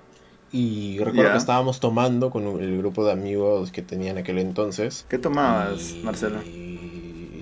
Y 0.53 0.99
recuerdo 0.99 1.31
que 1.31 1.39
estábamos 1.39 1.79
tomando 1.79 2.31
con 2.31 2.61
el 2.61 2.79
grupo 2.79 3.05
de 3.05 3.13
amigos 3.13 3.71
que 3.71 3.83
tenía 3.83 4.11
en 4.11 4.19
aquel 4.19 4.39
entonces. 4.39 5.07
¿Qué 5.09 5.19
tomabas, 5.19 5.97
Y- 6.03 6.05
Marcelo? 6.07 6.41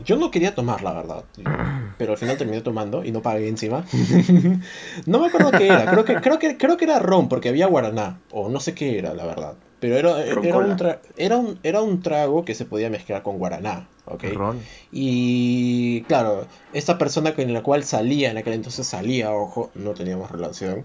Yo 0.05 0.17
no 0.17 0.31
quería 0.31 0.55
tomar, 0.55 0.83
la 0.83 0.93
verdad. 0.93 1.25
Pero 1.99 2.13
al 2.13 2.19
final 2.19 2.37
terminé 2.37 2.61
tomando 2.61 3.05
y 3.05 3.11
no 3.11 3.23
pagué 3.23 3.49
encima. 3.49 3.85
no 5.07 5.19
me 5.21 5.27
acuerdo 5.27 5.51
qué 5.53 5.67
era. 5.69 5.91
Creo 5.91 6.05
que, 6.05 6.17
creo, 6.21 6.39
que, 6.39 6.57
creo 6.57 6.77
que 6.77 6.85
era 6.85 6.99
ron, 6.99 7.29
porque 7.29 7.49
había 7.49 7.67
guaraná. 7.67 8.21
O 8.31 8.49
no 8.49 8.61
sé 8.61 8.75
qué 8.75 8.99
era, 8.99 9.15
la 9.15 9.25
verdad. 9.27 9.55
Pero 9.81 9.97
era, 9.97 10.25
era, 10.25 10.59
un, 10.59 10.77
tra- 10.77 10.99
era, 11.17 11.37
un, 11.37 11.59
era 11.63 11.81
un 11.83 12.03
trago 12.03 12.45
que 12.45 12.55
se 12.55 12.65
podía 12.67 12.91
mezclar 12.91 13.23
con 13.23 13.39
guaraná. 13.39 13.89
¿Ok? 14.11 14.25
Ron. 14.35 14.61
Y 14.93 16.03
claro, 16.03 16.47
esta 16.73 16.99
persona 16.99 17.35
con 17.35 17.53
la 17.53 17.63
cual 17.63 17.85
salía, 17.85 18.31
en 18.31 18.39
aquel 18.39 18.55
entonces 18.55 18.87
salía, 18.87 19.33
ojo, 19.33 19.71
no 19.75 19.95
teníamos 19.95 20.31
relación, 20.31 20.85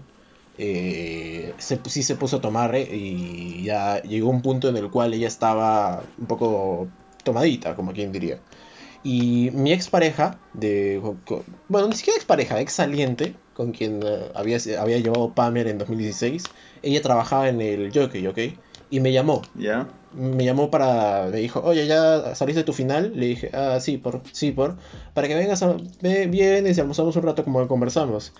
eh, 0.56 1.52
se, 1.58 1.80
sí 1.86 2.02
se 2.02 2.14
puso 2.14 2.36
a 2.36 2.40
tomar 2.40 2.74
eh, 2.76 2.88
y 2.92 3.64
ya 3.64 4.00
llegó 4.02 4.30
un 4.30 4.40
punto 4.40 4.68
en 4.68 4.76
el 4.76 4.88
cual 4.90 5.12
ella 5.14 5.26
estaba 5.26 6.02
un 6.18 6.26
poco 6.26 6.88
tomadita, 7.24 7.74
como 7.74 7.92
quien 7.92 8.12
diría. 8.12 8.38
Y 9.02 9.50
mi 9.52 9.72
expareja, 9.72 10.38
de, 10.54 11.02
bueno, 11.68 11.88
ni 11.88 11.94
siquiera 11.94 12.16
expareja, 12.16 12.60
ex 12.60 12.72
saliente, 12.72 13.34
con 13.52 13.72
quien 13.72 14.00
eh, 14.02 14.30
había, 14.34 14.58
había 14.80 14.98
llevado 14.98 15.34
Pamer 15.34 15.66
en 15.66 15.78
2016, 15.78 16.44
ella 16.82 17.02
trabajaba 17.02 17.48
en 17.48 17.60
el 17.60 17.92
jockey, 17.92 18.26
¿ok? 18.26 18.38
Y 18.90 19.00
me 19.00 19.12
llamó, 19.12 19.42
¿Ya? 19.56 19.88
Me 20.14 20.44
llamó 20.44 20.70
para, 20.70 21.28
me 21.30 21.38
dijo, 21.38 21.60
oye, 21.60 21.86
¿ya 21.86 22.34
saliste 22.34 22.60
de 22.60 22.64
tu 22.64 22.72
final? 22.72 23.12
Le 23.14 23.26
dije, 23.26 23.50
ah, 23.52 23.78
sí, 23.80 23.98
por, 23.98 24.22
sí, 24.32 24.52
por, 24.52 24.76
para 25.12 25.28
que 25.28 25.34
vengas, 25.34 25.62
a, 25.62 25.76
vienes 26.00 26.76
y 26.76 26.80
almorzamos 26.80 27.16
un 27.16 27.22
rato 27.22 27.44
como 27.44 27.66
conversamos. 27.68 28.32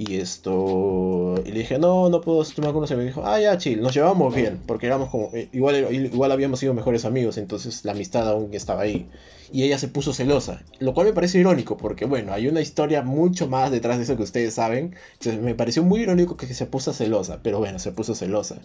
Y 0.00 0.16
esto, 0.16 1.34
y 1.44 1.52
le 1.52 1.58
dije, 1.58 1.78
no, 1.78 2.08
no 2.08 2.22
puedo 2.22 2.42
tomar 2.42 2.72
con. 2.72 2.86
Me 2.96 3.04
dijo, 3.04 3.22
ah, 3.26 3.38
ya, 3.38 3.58
chill, 3.58 3.82
nos 3.82 3.92
llevamos 3.92 4.34
bien, 4.34 4.58
porque 4.66 4.86
éramos 4.86 5.10
como, 5.10 5.28
eh, 5.34 5.50
igual, 5.52 5.94
igual 5.94 6.32
habíamos 6.32 6.58
sido 6.58 6.72
mejores 6.72 7.04
amigos, 7.04 7.36
entonces 7.36 7.84
la 7.84 7.92
amistad 7.92 8.26
aún 8.26 8.48
estaba 8.54 8.80
ahí. 8.80 9.10
Y 9.52 9.64
ella 9.64 9.76
se 9.76 9.88
puso 9.88 10.14
celosa, 10.14 10.62
lo 10.78 10.94
cual 10.94 11.08
me 11.08 11.12
parece 11.12 11.38
irónico, 11.38 11.76
porque 11.76 12.06
bueno, 12.06 12.32
hay 12.32 12.48
una 12.48 12.62
historia 12.62 13.02
mucho 13.02 13.46
más 13.46 13.70
detrás 13.70 13.98
de 13.98 14.04
eso 14.04 14.16
que 14.16 14.22
ustedes 14.22 14.54
saben. 14.54 14.96
Entonces 15.18 15.42
me 15.42 15.54
pareció 15.54 15.82
muy 15.82 16.00
irónico 16.00 16.38
que 16.38 16.46
se 16.46 16.64
puso 16.64 16.94
celosa, 16.94 17.40
pero 17.42 17.58
bueno, 17.58 17.78
se 17.78 17.92
puso 17.92 18.14
celosa 18.14 18.56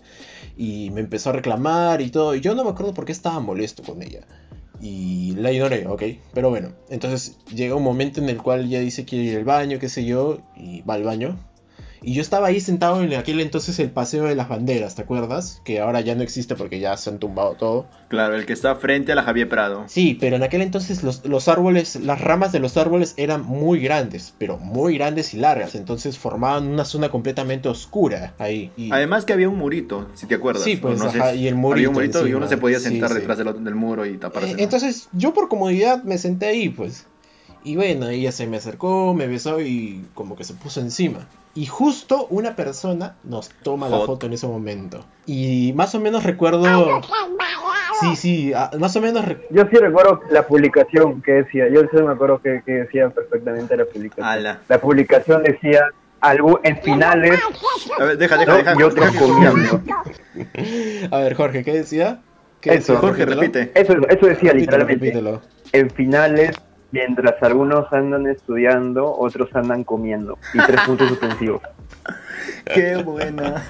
y 0.55 0.89
me 0.91 1.01
empezó 1.01 1.31
a 1.31 1.33
reclamar 1.33 1.99
y 1.99 2.11
todo. 2.11 2.33
Y 2.33 2.39
yo 2.39 2.55
no 2.55 2.63
me 2.63 2.69
acuerdo 2.69 2.93
por 2.93 3.03
qué 3.03 3.11
estaba 3.11 3.41
molesto 3.41 3.83
con 3.83 4.01
ella. 4.01 4.21
Y 4.81 5.35
la 5.35 5.51
ignoré, 5.51 5.87
¿ok? 5.87 6.03
Pero 6.33 6.49
bueno, 6.49 6.73
entonces 6.89 7.37
llega 7.53 7.75
un 7.75 7.83
momento 7.83 8.21
en 8.21 8.29
el 8.29 8.41
cual 8.41 8.65
ella 8.65 8.79
dice 8.79 9.05
que 9.05 9.15
ir 9.15 9.37
al 9.37 9.45
baño, 9.45 9.79
qué 9.79 9.89
sé 9.89 10.05
yo, 10.05 10.39
y 10.55 10.81
va 10.81 10.95
al 10.95 11.03
baño. 11.03 11.37
Y 12.01 12.13
yo 12.13 12.21
estaba 12.21 12.47
ahí 12.47 12.59
sentado 12.59 13.01
en 13.01 13.13
aquel 13.13 13.39
entonces 13.39 13.79
el 13.79 13.89
paseo 13.89 14.25
de 14.25 14.35
las 14.35 14.47
banderas, 14.47 14.95
¿te 14.95 15.01
acuerdas? 15.01 15.61
Que 15.63 15.79
ahora 15.79 16.01
ya 16.01 16.13
no 16.15 16.21
existe 16.23 16.55
porque 16.55 16.79
ya 16.79 16.95
se 16.97 17.09
han 17.09 17.19
tumbado 17.19 17.53
todo. 17.55 17.87
Claro, 18.09 18.35
el 18.35 18.45
que 18.45 18.53
está 18.53 18.75
frente 18.75 19.11
a 19.11 19.15
la 19.15 19.23
Javier 19.23 19.49
Prado. 19.49 19.85
Sí, 19.87 20.15
pero 20.19 20.35
en 20.35 20.43
aquel 20.43 20.61
entonces 20.61 21.03
los, 21.03 21.25
los 21.25 21.47
árboles, 21.47 21.95
las 21.95 22.21
ramas 22.21 22.51
de 22.51 22.59
los 22.59 22.77
árboles 22.77 23.13
eran 23.17 23.43
muy 23.43 23.79
grandes, 23.79 24.33
pero 24.37 24.57
muy 24.57 24.97
grandes 24.97 25.33
y 25.33 25.37
largas, 25.37 25.73
entonces 25.75 26.17
formaban 26.17 26.67
una 26.67 26.85
zona 26.85 27.09
completamente 27.09 27.69
oscura 27.69 28.33
ahí. 28.37 28.71
Y- 28.77 28.91
Además 28.91 29.25
que 29.25 29.33
había 29.33 29.49
un 29.49 29.57
murito, 29.57 30.07
si 30.13 30.27
te 30.27 30.35
acuerdas. 30.35 30.63
Sí, 30.63 30.75
pues, 30.75 30.99
no 30.99 31.05
ajá, 31.05 31.33
y 31.33 31.47
el 31.47 31.55
Había 31.55 31.89
un 31.89 31.95
murito 31.95 32.27
y 32.27 32.33
uno 32.33 32.47
se 32.47 32.57
podía 32.57 32.77
Sí, 32.79 32.85
sentar 32.89 33.09
sí. 33.09 33.15
detrás 33.15 33.37
del, 33.37 33.63
del 33.63 33.75
muro 33.75 34.05
y 34.05 34.17
taparse. 34.17 34.51
Eh. 34.51 34.55
Entonces 34.59 35.09
yo 35.13 35.33
por 35.33 35.49
comodidad 35.49 36.03
me 36.03 36.17
senté 36.17 36.45
ahí, 36.47 36.69
pues. 36.69 37.07
Y 37.63 37.75
bueno, 37.75 38.09
ella 38.09 38.31
se 38.31 38.45
me 38.45 38.57
acercó, 38.57 39.13
me 39.15 39.25
besó 39.27 39.59
y 39.59 40.05
como 40.13 40.35
que 40.35 40.43
se 40.43 40.53
puso 40.53 40.81
encima. 40.81 41.27
Y 41.55 41.65
justo 41.67 42.27
una 42.29 42.55
persona 42.55 43.15
nos 43.23 43.49
toma 43.49 43.87
la 43.87 43.99
foto 43.99 44.25
en 44.25 44.33
ese 44.33 44.45
momento. 44.45 45.05
Y 45.25 45.71
más 45.75 45.95
o 45.95 45.99
menos 46.01 46.23
recuerdo... 46.23 47.01
Sí, 48.01 48.15
sí, 48.17 48.53
ah, 48.53 48.71
más 48.77 48.93
o 48.97 49.01
menos... 49.01 49.23
Yo 49.49 49.63
sí 49.71 49.77
recuerdo 49.77 50.19
la 50.29 50.45
publicación 50.45 51.21
que 51.21 51.31
decía, 51.31 51.69
yo 51.69 51.79
sí 51.83 51.97
me 52.03 52.11
acuerdo 52.11 52.41
que, 52.41 52.61
que 52.65 52.73
decía 52.73 53.09
perfectamente 53.09 53.77
la 53.77 53.85
publicación. 53.85 54.27
Ala. 54.27 54.59
La 54.67 54.81
publicación 54.81 55.43
decía 55.43 55.81
algo 56.19 56.59
en 56.63 56.77
finales 56.81 57.39
A 57.99 58.03
ver, 58.03 58.17
deja, 58.17 58.37
deja, 58.37 58.57
deja. 58.57 58.73
y 58.77 58.83
otros 58.83 59.15
comiendo. 59.15 59.81
A 61.11 61.17
ver, 61.19 61.35
Jorge, 61.35 61.63
¿qué 61.63 61.71
decía? 61.71 62.19
¿Qué 62.59 62.71
Eso, 62.71 62.93
decía? 62.93 63.07
Jorge, 63.07 63.25
repite. 63.25 63.71
Eso, 63.75 63.93
eso 64.09 64.25
decía 64.25 64.51
Repítelo, 64.51 64.59
literalmente. 64.59 65.05
repítelo. 65.05 65.41
En 65.71 65.89
finales, 65.89 66.51
mientras 66.95 67.43
algunos 67.43 67.91
andan 67.91 68.25
estudiando, 68.27 69.13
otros 69.17 69.53
andan 69.53 69.83
comiendo. 69.83 70.37
Y 70.53 70.59
tres 70.59 70.79
puntos 70.85 71.09
suspensivos. 71.09 71.61
Qué 72.73 72.95
buena. 72.95 73.61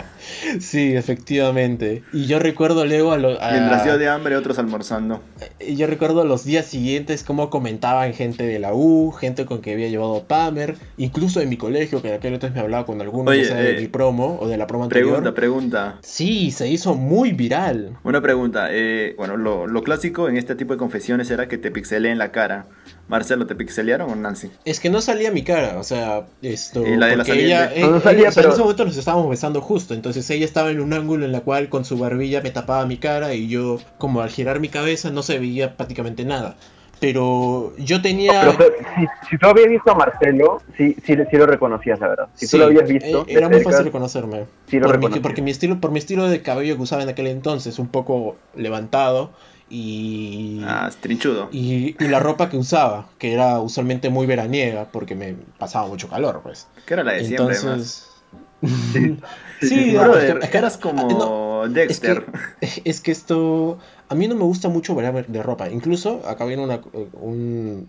Sí, 0.60 0.96
efectivamente. 0.96 2.04
Y 2.14 2.26
yo 2.26 2.40
recuerdo 2.40 2.86
luego 2.86 3.12
a 3.14 3.18
los... 3.18 3.38
Mientras 3.52 3.86
yo 3.86 3.98
de 3.98 4.08
hambre, 4.10 4.36
otros 4.36 4.60
almorzando. 4.60 5.22
Y 5.60 5.76
yo 5.76 5.88
recuerdo 5.88 6.24
los 6.26 6.44
días 6.44 6.66
siguientes 6.66 7.24
cómo 7.24 7.50
comentaban 7.50 8.14
gente 8.14 8.46
de 8.46 8.60
la 8.60 8.74
U, 8.74 9.12
gente 9.12 9.46
con 9.46 9.62
que 9.62 9.74
había 9.74 9.90
llevado 9.90 10.24
Pamer, 10.24 10.76
incluso 10.98 11.40
de 11.40 11.46
mi 11.46 11.58
colegio, 11.58 12.02
que 12.02 12.10
en 12.10 12.16
aquel 12.16 12.34
entonces 12.34 12.56
me 12.56 12.62
hablaba 12.62 12.86
con 12.86 13.02
alguno 13.02 13.32
Oye, 13.32 13.46
sea 13.46 13.58
de 13.58 13.78
eh, 13.78 13.82
mi 13.82 13.88
promo 13.88 14.38
o 14.42 14.48
de 14.48 14.58
la 14.58 14.68
promo 14.68 14.84
anterior. 14.86 15.10
Pregunta, 15.10 15.34
pregunta. 15.36 16.00
Sí, 16.02 16.52
se 16.52 16.68
hizo 16.68 16.96
muy 16.96 17.32
viral. 17.32 17.98
Una 18.04 18.22
pregunta. 18.22 18.68
eh, 18.72 19.14
bueno, 19.18 19.38
lo, 19.38 19.68
lo 19.68 19.84
clásico 19.84 20.30
en 20.30 20.38
este 20.38 20.56
tipo 20.56 20.74
de 20.74 20.78
confesiones 20.80 21.30
era 21.32 21.48
que 21.48 21.58
te 21.58 21.72
pixeleen 21.72 22.18
la 22.18 22.32
cara. 22.32 22.68
Marcelo, 23.08 23.46
¿te 23.46 23.56
pixelearon 23.56 24.10
o 24.10 24.16
Nancy? 24.16 24.50
Es 24.66 24.80
que 24.80 24.90
no 24.90 25.00
salía 25.00 25.30
mi 25.32 25.44
cara, 25.44 25.78
o 25.80 25.84
sea, 25.84 26.26
esto. 26.42 26.86
Y 26.88 26.96
la 26.98 27.08
de 27.08 27.18
la 27.18 27.24
ella, 27.28 27.72
eh, 27.74 27.82
No 27.82 28.00
salía, 28.02 28.30
o 28.30 28.32
sea, 28.32 28.42
pero- 28.42 28.48
En 28.50 28.54
ese 28.54 28.62
momento 28.62 28.86
nos 28.86 28.98
estábamos 28.98 29.30
besando 29.30 29.62
justo, 29.62 29.94
entonces 29.94 30.15
ella 30.30 30.46
estaba 30.46 30.72
en 30.72 30.80
un 30.82 30.94
ángulo 30.94 31.26
en 31.26 31.32
la 31.32 31.42
cual 31.42 31.70
con 31.70 31.86
su 31.86 31.98
barbilla 31.98 32.42
me 32.42 32.52
tapaba 32.52 32.86
mi 32.86 32.98
cara 32.98 33.34
y 33.34 33.48
yo, 33.48 33.80
como 33.98 34.22
al 34.22 34.30
girar 34.30 34.60
mi 34.60 34.70
cabeza, 34.70 35.10
no 35.12 35.24
se 35.24 35.40
veía 35.40 35.76
prácticamente 35.78 36.26
nada. 36.26 36.56
Pero 37.00 37.74
yo 37.78 38.02
tenía. 38.02 38.32
Pero 38.42 38.54
fue- 38.54 38.78
si, 38.96 39.28
si 39.30 39.38
tú 39.38 39.48
habías 39.48 39.68
visto 39.68 39.92
a 39.92 39.96
Marcelo, 39.96 40.62
sí, 40.78 40.96
sí, 41.06 41.14
sí 41.30 41.38
lo 41.38 41.46
reconocías, 41.46 42.00
la 42.00 42.08
verdad. 42.08 42.28
Si 42.36 42.46
Sí, 42.46 42.54
tú 42.54 42.58
lo 42.60 42.66
habías 42.66 42.88
visto, 42.88 43.22
eh, 43.24 43.26
era 43.28 43.48
muy 43.48 43.58
cerca, 43.58 43.70
fácil 43.72 43.86
reconocerme. 43.88 44.46
sí 44.68 44.80
lo 44.80 44.88
por, 44.88 44.98
mi, 44.98 45.04
reconocías. 45.04 45.24
porque 45.24 45.42
mi 45.42 45.52
estilo, 45.52 45.82
por 45.82 45.92
mi 45.92 46.00
estilo 46.00 46.28
de 46.30 46.42
cabello 46.42 46.78
que 46.78 46.82
usaba 46.82 47.04
en 47.04 47.10
aquel 47.10 47.28
entonces, 47.28 47.80
un 47.80 47.88
poco 47.90 48.38
levantado 48.56 49.34
y, 49.70 50.62
Ah, 50.64 50.90
trinchudo. 51.02 51.50
y, 51.52 51.96
y 52.04 52.08
la 52.08 52.20
ropa 52.20 52.50
que 52.50 52.58
usaba, 52.58 53.10
que 53.18 53.34
era 53.34 53.60
usualmente 53.60 54.10
muy 54.10 54.26
veraniega 54.26 54.86
porque 54.92 55.16
me 55.16 55.34
pasaba 55.60 55.88
mucho 55.88 56.08
calor, 56.08 56.40
pues. 56.44 56.68
Que 56.86 56.94
era 56.94 57.04
la 57.04 57.14
de 57.14 57.24
siempre, 57.26 57.58
además. 57.58 58.15
Sí, 59.62 59.96
Brother, 59.96 60.40
es 60.44 60.50
que- 60.50 60.58
eras 60.58 60.78
como 60.78 61.08
no, 61.10 61.66
es 61.66 61.74
Dexter. 61.74 62.26
que, 62.60 62.82
es 62.84 63.00
que 63.02 63.12
esto 63.12 63.80
a 64.10 64.16
mí 64.16 64.28
no 64.28 64.36
me 64.36 64.44
gusta 64.44 64.70
mucho 64.70 64.94
variar 64.96 65.26
de 65.28 65.44
ropa. 65.44 65.70
Incluso 65.70 66.22
acá 66.28 66.46
viene 66.46 66.64
una, 66.64 66.82
un, 67.14 67.88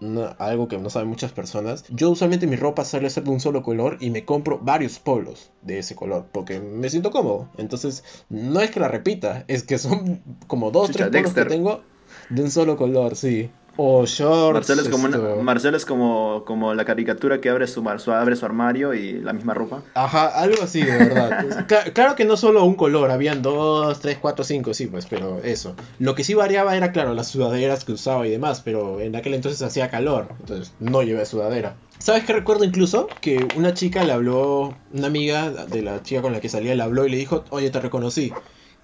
una- 0.00 0.28
algo 0.38 0.68
que 0.68 0.78
no 0.78 0.90
saben 0.90 1.08
muchas 1.08 1.32
personas. 1.32 1.84
Yo 1.90 2.10
usualmente 2.10 2.46
mi 2.46 2.56
ropa 2.56 2.84
suele 2.84 3.10
ser 3.10 3.24
de 3.24 3.30
un 3.30 3.40
solo 3.40 3.62
color 3.62 3.98
y 4.00 4.10
me 4.10 4.24
compro 4.24 4.58
varios 4.58 4.98
polos 4.98 5.50
de 5.62 5.78
ese 5.78 5.94
color 5.94 6.26
porque 6.32 6.60
me 6.60 6.88
siento 6.88 7.10
cómodo. 7.10 7.48
Entonces 7.58 8.02
no 8.30 8.60
es 8.60 8.70
que 8.70 8.80
la 8.80 8.88
repita, 8.88 9.44
es 9.48 9.62
que 9.64 9.78
son 9.78 10.22
como 10.46 10.70
dos, 10.70 10.88
Chucha, 10.88 11.10
tres 11.10 11.10
polos 11.10 11.34
Dexter. 11.34 11.44
que 11.48 11.54
tengo 11.54 11.82
de 12.30 12.42
un 12.42 12.50
solo 12.50 12.76
color, 12.76 13.16
sí. 13.16 13.50
O 13.76 14.04
shorts. 14.04 14.54
Marcelo 14.68 14.82
es 14.82 14.88
como, 14.88 15.06
una- 15.06 15.42
Marcelo 15.42 15.76
es 15.76 15.86
como, 15.86 16.44
como 16.44 16.74
la 16.74 16.84
caricatura 16.84 17.40
que 17.40 17.48
abre 17.48 17.66
su, 17.66 17.82
su- 17.98 18.12
abre 18.12 18.36
su 18.36 18.44
armario 18.44 18.92
y 18.94 19.14
la 19.20 19.32
misma 19.32 19.54
ropa. 19.54 19.82
Ajá, 19.94 20.28
algo 20.28 20.62
así, 20.62 20.82
de 20.82 20.96
verdad. 20.96 21.30
Cla- 21.68 21.92
claro 21.92 22.14
que 22.14 22.24
no 22.24 22.36
solo 22.36 22.64
un 22.64 22.74
color, 22.74 23.10
habían 23.10 23.40
dos, 23.40 24.00
tres, 24.00 24.18
cuatro, 24.20 24.44
cinco, 24.44 24.74
sí, 24.74 24.86
pues, 24.86 25.06
pero 25.06 25.38
eso. 25.42 25.74
Lo 25.98 26.14
que 26.14 26.22
sí 26.24 26.34
variaba 26.34 26.76
era, 26.76 26.92
claro, 26.92 27.14
las 27.14 27.28
sudaderas 27.28 27.84
que 27.84 27.92
usaba 27.92 28.26
y 28.26 28.30
demás, 28.30 28.60
pero 28.60 29.00
en 29.00 29.16
aquel 29.16 29.34
entonces 29.34 29.62
hacía 29.62 29.88
calor, 29.90 30.28
entonces 30.38 30.74
no 30.78 31.02
llevé 31.02 31.24
sudadera. 31.24 31.76
¿Sabes 31.98 32.24
qué 32.24 32.32
recuerdo 32.34 32.64
incluso? 32.64 33.16
Que 33.20 33.44
una 33.44 33.74
chica 33.74 34.04
le 34.04 34.12
habló, 34.12 34.76
una 34.90 35.06
amiga 35.06 35.50
de 35.50 35.82
la 35.82 36.02
chica 36.02 36.20
con 36.20 36.32
la 36.32 36.40
que 36.40 36.48
salía 36.48 36.74
le 36.74 36.82
habló 36.82 37.06
y 37.06 37.10
le 37.10 37.16
dijo, 37.16 37.44
oye, 37.50 37.70
te 37.70 37.80
reconocí. 37.80 38.34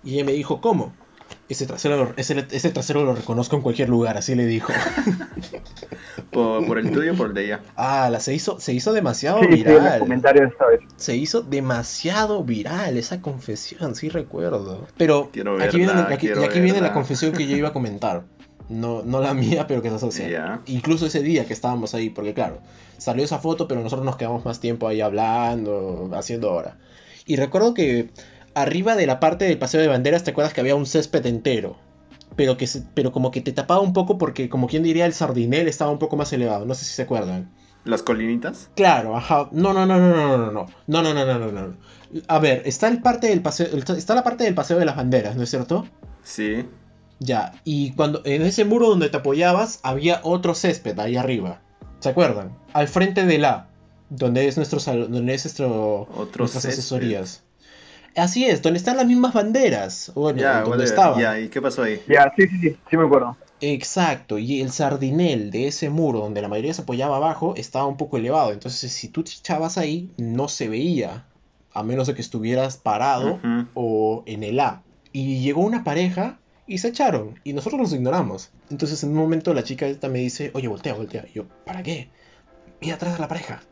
Y 0.02 0.14
ella 0.14 0.25
me 0.25 0.33
dijo, 0.33 0.61
¿cómo? 0.61 0.97
Ese 1.49 1.67
trasero, 1.67 1.97
lo- 1.97 2.12
ese, 2.17 2.47
ese 2.50 2.71
trasero 2.71 3.05
lo 3.05 3.14
reconozco 3.14 3.57
en 3.57 3.62
cualquier 3.62 3.88
lugar, 3.88 4.17
así 4.19 4.35
le 4.35 4.47
dijo. 4.47 4.73
Por, 6.31 6.67
por 6.67 6.78
el 6.78 6.90
tuyo 6.90 7.12
o 7.12 7.17
por 7.17 7.28
el 7.28 7.35
de 7.35 7.45
ella. 7.47 7.61
Ah, 7.76 8.09
la 8.11 8.21
se 8.21 8.35
hizo, 8.35 8.61
se 8.61 8.73
hizo 8.75 8.93
demasiado 8.93 9.40
Sí, 9.40 9.47
sí, 9.47 9.61
en 9.62 9.64
los 9.73 9.83
viral. 9.83 9.99
comentarios 10.00 10.52
esta 10.52 10.67
vez. 10.67 10.81
se 10.97 11.17
hizo 11.17 11.40
demasiado 11.43 12.45
viral 12.45 12.97
esa 12.99 13.23
confesión, 13.23 13.95
sí 13.95 14.09
recuerdo. 14.09 14.87
Pero 14.97 15.31
Quiero 15.33 15.57
aquí 15.62 15.78
viene, 15.78 15.93
verla, 15.95 16.14
aquí, 16.14 16.26
viene 16.28 16.67
la 16.67 16.73
verla. 16.73 16.93
confesión 16.93 17.33
que 17.33 17.47
yo 17.47 17.57
iba 17.57 17.69
a 17.69 17.73
comentar. 17.73 18.25
No, 18.69 19.02
no 19.02 19.21
la 19.23 19.33
mía, 19.33 19.67
pero 19.67 19.81
que 19.81 19.88
se 19.88 19.95
asocia. 19.95 20.61
Incluso 20.67 21.07
ese 21.07 21.23
día 21.23 21.47
que 21.47 21.55
estábamos 21.55 21.95
ahí, 21.95 22.11
porque 22.11 22.35
claro, 22.35 22.61
salió 22.99 23.25
esa 23.25 23.38
foto, 23.38 23.67
pero 23.67 23.81
nosotros 23.81 24.05
nos 24.05 24.17
quedamos 24.17 24.45
más 24.45 24.61
tiempo 24.61 24.87
ahí 24.88 25.00
hablando, 25.00 26.11
haciendo 26.14 26.52
hora. 26.52 26.76
Y 27.25 27.37
recuerdo 27.37 27.73
que 27.73 28.11
arriba 28.62 28.97
de 28.97 29.07
la 29.07 29.21
parte 29.21 29.45
del 29.45 29.59
paseo 29.59 29.81
de 29.81 29.88
banderas, 29.88 30.25
¿te 30.25 30.31
acuerdas 30.31 30.53
que 30.55 30.61
había 30.61 30.75
un 30.75 30.87
césped 30.87 31.25
entero? 31.27 31.77
Pero, 32.37 32.57
que 32.57 32.67
se- 32.67 32.83
pero 32.95 33.11
como 33.12 33.31
que 33.31 33.41
te 33.41 33.53
tapaba 33.53 33.81
un 33.81 33.93
poco 33.93 34.17
porque, 34.19 34.49
como 34.49 34.67
quien 34.69 34.83
diría, 34.83 35.07
el 35.07 35.12
sardinel 35.12 35.67
estaba 35.69 35.91
un 35.91 35.99
poco 35.99 36.17
más 36.17 36.33
elevado. 36.33 36.67
No 36.67 36.75
sé 36.75 36.85
si 36.85 36.93
se 36.95 37.03
acuerdan. 37.03 37.50
Las 37.85 38.03
colinitas. 38.03 38.71
Claro, 38.77 39.17
ajá. 39.17 39.49
No, 39.53 39.73
no, 39.73 39.87
no, 39.87 39.99
no, 39.99 40.15
no, 40.15 40.37
no, 40.38 40.53
no. 40.53 40.67
No, 40.87 41.03
no, 41.03 41.15
no, 41.15 41.25
no, 41.25 41.38
no, 41.38 41.50
no. 41.53 41.77
A 42.29 42.38
ver, 42.38 42.62
está 42.65 42.88
el 42.88 43.00
parte 43.03 43.29
del 43.29 43.41
paseo, 43.43 43.67
está 43.77 44.15
la 44.15 44.25
parte 44.25 44.45
del 44.45 44.55
paseo 44.55 44.79
de 44.79 44.85
las 44.85 44.97
banderas, 44.97 45.37
¿no 45.37 45.43
es 45.43 45.50
cierto? 45.50 45.87
Sí. 46.23 46.67
Ya. 47.19 47.53
Y 47.65 47.93
cuando 47.93 48.23
en 48.25 48.43
ese 48.43 48.65
muro 48.65 48.88
donde 48.88 49.09
te 49.09 49.17
apoyabas 49.17 49.81
había 49.83 50.21
otro 50.23 50.55
césped 50.55 50.99
ahí 51.00 51.17
arriba. 51.17 51.61
¿Se 52.00 52.09
acuerdan? 52.11 52.57
Al 52.73 52.87
frente 52.88 53.25
de 53.27 53.38
la, 53.38 53.69
donde 54.11 54.47
es 54.47 54.57
nuestro 54.57 54.79
donde 54.81 55.35
es 55.35 55.45
nuestro 55.45 56.03
Otro 56.15 56.43
nuestras 56.45 56.62
césped. 56.65 56.79
asesorías. 56.81 57.43
Así 58.17 58.45
es, 58.45 58.62
donde 58.62 58.79
están 58.79 58.97
las 58.97 59.07
mismas 59.07 59.33
banderas. 59.33 60.12
Bueno, 60.15 60.41
Ya, 60.41 60.62
donde 60.62 60.85
estaban. 60.85 61.21
Ya, 61.21 61.38
¿y 61.38 61.49
qué 61.49 61.62
pasó 61.62 61.83
ahí? 61.83 62.00
Ya, 62.09 62.33
sí, 62.37 62.47
sí, 62.49 62.59
sí, 62.61 62.77
sí 62.91 62.97
me 62.97 63.05
acuerdo. 63.05 63.37
Exacto, 63.61 64.38
y 64.38 64.61
el 64.61 64.71
sardinel 64.71 65.50
de 65.50 65.67
ese 65.67 65.91
muro 65.91 66.21
donde 66.21 66.41
la 66.41 66.49
mayoría 66.49 66.73
se 66.75 66.83
apoyaba 66.83 67.17
abajo 67.17 67.55
estaba 67.57 67.87
un 67.87 67.97
poco 67.97 68.17
elevado, 68.17 68.53
entonces 68.53 68.93
si 68.93 69.09
tú 69.09 69.25
te 69.25 69.33
echabas 69.33 69.79
ahí 69.79 70.12
no 70.17 70.47
se 70.47 70.69
veía, 70.69 71.27
a 71.73 71.83
menos 71.83 72.07
de 72.07 72.15
que 72.15 72.21
estuvieras 72.21 72.77
parado 72.77 73.41
o 73.75 74.23
en 74.27 74.45
el 74.45 74.61
A. 74.61 74.83
Y 75.12 75.41
llegó 75.41 75.62
una 75.62 75.83
pareja 75.83 76.38
y 76.69 76.79
se 76.79 76.88
echaron, 76.88 77.41
y 77.43 77.53
nosotros 77.53 77.81
los 77.81 77.93
ignoramos. 77.93 78.50
Entonces 78.71 79.03
en 79.03 79.11
un 79.11 79.17
momento 79.17 79.53
la 79.55 79.65
chica 79.65 79.87
esta 79.87 80.09
me 80.09 80.21
dice, 80.21 80.53
oye, 80.55 80.69
voltea, 80.69 80.95
voltea. 80.95 81.25
Y 81.29 81.35
yo, 81.35 81.47
¿para 81.65 81.83
qué? 81.83 82.11
Mira 82.81 82.95
atrás 82.95 83.15
de 83.15 83.21
la 83.21 83.29
pareja. 83.29 83.62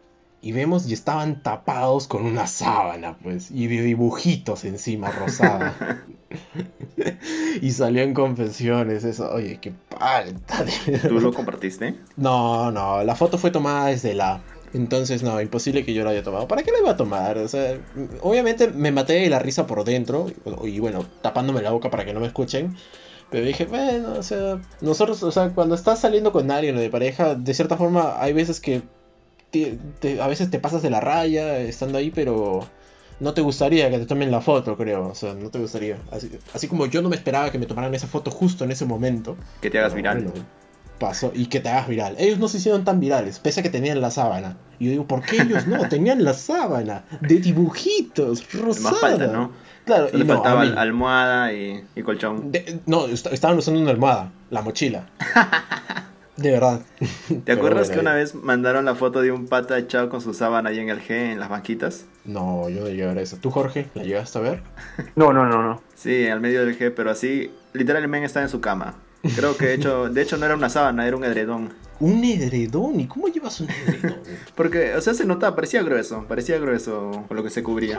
Y 0.46 0.52
vemos 0.52 0.86
y 0.86 0.92
estaban 0.92 1.42
tapados 1.42 2.06
con 2.06 2.24
una 2.24 2.46
sábana, 2.46 3.18
pues, 3.20 3.50
y 3.50 3.66
de 3.66 3.82
dibujitos 3.82 4.64
encima 4.64 5.10
rosada. 5.10 6.04
y 7.60 7.72
salió 7.72 8.02
en 8.02 8.14
confesiones 8.14 9.02
eso. 9.02 9.28
Oye, 9.32 9.58
qué 9.60 9.72
palta. 9.72 10.64
¿Tú 11.08 11.18
lo 11.18 11.32
compartiste? 11.32 11.96
No, 12.16 12.70
no, 12.70 13.02
la 13.02 13.16
foto 13.16 13.38
fue 13.38 13.50
tomada 13.50 13.86
desde 13.86 14.14
la. 14.14 14.40
Entonces, 14.72 15.24
no, 15.24 15.40
imposible 15.40 15.84
que 15.84 15.94
yo 15.94 16.04
la 16.04 16.10
haya 16.10 16.22
tomado. 16.22 16.46
¿Para 16.46 16.62
qué 16.62 16.70
la 16.70 16.78
iba 16.78 16.92
a 16.92 16.96
tomar? 16.96 17.38
O 17.38 17.48
sea, 17.48 17.80
obviamente 18.20 18.68
me 18.68 18.92
maté 18.92 19.14
de 19.14 19.28
la 19.28 19.40
risa 19.40 19.66
por 19.66 19.82
dentro. 19.82 20.28
Y 20.62 20.78
bueno, 20.78 21.04
tapándome 21.22 21.60
la 21.60 21.72
boca 21.72 21.90
para 21.90 22.04
que 22.04 22.14
no 22.14 22.20
me 22.20 22.28
escuchen. 22.28 22.76
Pero 23.32 23.44
dije, 23.44 23.64
bueno, 23.64 24.12
o 24.12 24.22
sea, 24.22 24.60
nosotros, 24.80 25.24
o 25.24 25.32
sea, 25.32 25.50
cuando 25.50 25.74
estás 25.74 25.98
saliendo 25.98 26.30
con 26.30 26.52
alguien 26.52 26.76
o 26.76 26.80
de 26.80 26.88
pareja, 26.88 27.34
de 27.34 27.52
cierta 27.52 27.76
forma 27.76 28.22
hay 28.22 28.32
veces 28.32 28.60
que 28.60 28.82
te- 29.64 29.78
te- 30.14 30.20
a 30.22 30.26
veces 30.26 30.50
te 30.50 30.58
pasas 30.58 30.82
de 30.82 30.90
la 30.90 31.00
raya 31.00 31.58
estando 31.58 31.98
ahí, 31.98 32.10
pero 32.10 32.66
no 33.20 33.32
te 33.34 33.40
gustaría 33.40 33.90
que 33.90 33.98
te 33.98 34.06
tomen 34.06 34.30
la 34.30 34.40
foto, 34.40 34.76
creo. 34.76 35.08
O 35.08 35.14
sea, 35.14 35.34
no 35.34 35.50
te 35.50 35.58
gustaría. 35.58 35.96
Así, 36.12 36.30
así 36.54 36.68
como 36.68 36.86
yo 36.86 37.02
no 37.02 37.08
me 37.08 37.16
esperaba 37.16 37.50
que 37.50 37.58
me 37.58 37.66
tomaran 37.66 37.94
esa 37.94 38.06
foto 38.06 38.30
justo 38.30 38.64
en 38.64 38.70
ese 38.72 38.84
momento. 38.86 39.36
Que 39.60 39.70
te 39.70 39.78
hagas 39.78 39.94
viral. 39.94 40.22
bueno, 40.24 40.44
pasó 40.98 41.30
y 41.34 41.46
que 41.46 41.60
te 41.60 41.68
hagas 41.68 41.88
viral. 41.88 42.14
Ellos 42.18 42.38
no 42.38 42.48
se 42.48 42.56
hicieron 42.58 42.84
tan 42.84 43.00
virales, 43.00 43.38
pese 43.38 43.60
a 43.60 43.62
que 43.62 43.68
tenían 43.70 44.00
la 44.00 44.10
sábana. 44.10 44.56
Y 44.78 44.86
yo 44.86 44.90
digo, 44.92 45.06
¿por 45.06 45.22
qué 45.22 45.42
ellos 45.42 45.66
no? 45.66 45.88
Tenían 45.88 46.24
la 46.24 46.32
sábana 46.34 47.04
de 47.20 47.36
dibujitos, 47.38 48.50
rosada. 48.52 48.90
Más 48.90 49.00
falta, 49.00 49.26
¿no? 49.28 49.50
Claro, 49.84 50.08
Solo 50.10 50.24
y 50.24 50.26
faltaba 50.26 50.62
almohada 50.62 51.52
y, 51.52 51.84
y 51.94 52.02
colchón. 52.02 52.50
de- 52.50 52.80
no, 52.86 53.06
est- 53.06 53.26
estaban 53.28 53.56
usando 53.58 53.78
una 53.80 53.90
almohada, 53.92 54.32
la 54.50 54.60
mochila. 54.62 55.06
De 56.36 56.50
verdad. 56.50 56.80
¿Te 57.44 57.52
acuerdas 57.52 57.90
que 57.90 57.98
una 57.98 58.14
vez 58.14 58.34
mandaron 58.34 58.84
la 58.84 58.94
foto 58.94 59.22
de 59.22 59.32
un 59.32 59.46
pata 59.46 59.78
echado 59.78 60.08
con 60.08 60.20
su 60.20 60.34
sábana 60.34 60.70
ahí 60.70 60.78
en 60.78 60.90
el 60.90 61.00
G, 61.00 61.32
en 61.32 61.40
las 61.40 61.48
banquitas? 61.48 62.04
No, 62.24 62.68
yo 62.68 62.80
no 62.80 62.88
llegué 62.88 63.04
a 63.04 63.08
ver 63.08 63.18
eso. 63.18 63.38
¿Tú, 63.40 63.50
Jorge, 63.50 63.88
la 63.94 64.02
llegaste 64.02 64.38
a 64.38 64.42
ver? 64.42 64.62
No, 65.14 65.32
no, 65.32 65.46
no, 65.46 65.62
no. 65.62 65.80
Sí, 65.94 66.26
al 66.26 66.40
medio 66.40 66.64
del 66.64 66.78
G, 66.78 66.92
pero 66.94 67.10
así, 67.10 67.50
literalmente 67.72 68.26
estaba 68.26 68.44
en 68.44 68.50
su 68.50 68.60
cama. 68.60 68.96
Creo 69.34 69.56
que 69.56 69.66
de 69.66 69.74
hecho, 69.74 70.08
de 70.08 70.22
hecho 70.22 70.36
no 70.36 70.46
era 70.46 70.54
una 70.54 70.68
sábana, 70.68 71.06
era 71.06 71.16
un 71.16 71.24
edredón. 71.24 71.72
Un 71.98 72.22
edredón. 72.24 73.00
¿Y 73.00 73.06
cómo 73.06 73.28
llevas 73.28 73.60
un 73.60 73.68
edredón? 73.70 74.20
Porque, 74.54 74.94
o 74.94 75.00
sea, 75.00 75.14
se 75.14 75.24
notaba, 75.24 75.56
parecía 75.56 75.82
grueso, 75.82 76.24
parecía 76.28 76.58
grueso 76.58 77.24
con 77.26 77.36
lo 77.36 77.42
que 77.42 77.50
se 77.50 77.62
cubría. 77.62 77.98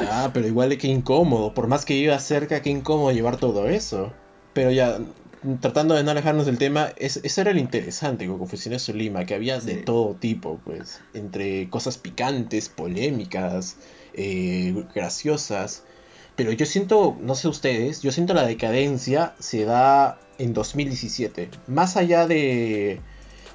Ya, 0.00 0.30
pero 0.32 0.46
igual 0.46 0.68
de 0.70 0.78
que 0.78 0.86
incómodo. 0.88 1.54
Por 1.54 1.66
más 1.66 1.84
que 1.84 1.94
iba 1.94 2.18
cerca, 2.18 2.62
qué 2.62 2.70
incómodo 2.70 3.10
llevar 3.12 3.36
todo 3.36 3.68
eso. 3.68 4.12
Pero 4.52 4.70
ya, 4.70 4.98
tratando 5.60 5.94
de 5.94 6.04
no 6.04 6.12
alejarnos 6.12 6.46
del 6.46 6.58
tema, 6.58 6.90
es, 6.96 7.18
eso 7.22 7.40
era 7.40 7.52
lo 7.52 7.58
interesante 7.58 8.26
con 8.26 8.38
Confesiones 8.38 8.88
Lima, 8.88 9.24
que 9.24 9.34
había 9.34 9.58
de 9.60 9.74
Sí. 9.76 9.82
todo 9.84 10.14
tipo, 10.14 10.60
pues. 10.64 11.00
Entre 11.14 11.68
cosas 11.68 11.98
picantes, 11.98 12.68
polémicas, 12.68 13.76
eh, 14.14 14.84
graciosas. 14.94 15.82
Pero 16.36 16.52
yo 16.52 16.66
siento, 16.66 17.16
no 17.20 17.34
sé 17.34 17.48
ustedes, 17.48 18.02
yo 18.02 18.12
siento 18.12 18.34
la 18.34 18.46
decadencia 18.46 19.34
se 19.38 19.64
da 19.64 20.18
en 20.38 20.52
2017. 20.52 21.50
Más 21.66 21.96
allá 21.96 22.26
de 22.26 23.00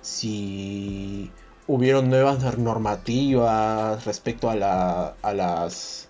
si 0.01 1.31
hubieron 1.67 2.09
nuevas 2.09 2.57
normativas 2.57 4.03
respecto 4.05 4.49
a, 4.49 4.55
la, 4.55 5.15
a 5.21 5.33
las 5.33 6.09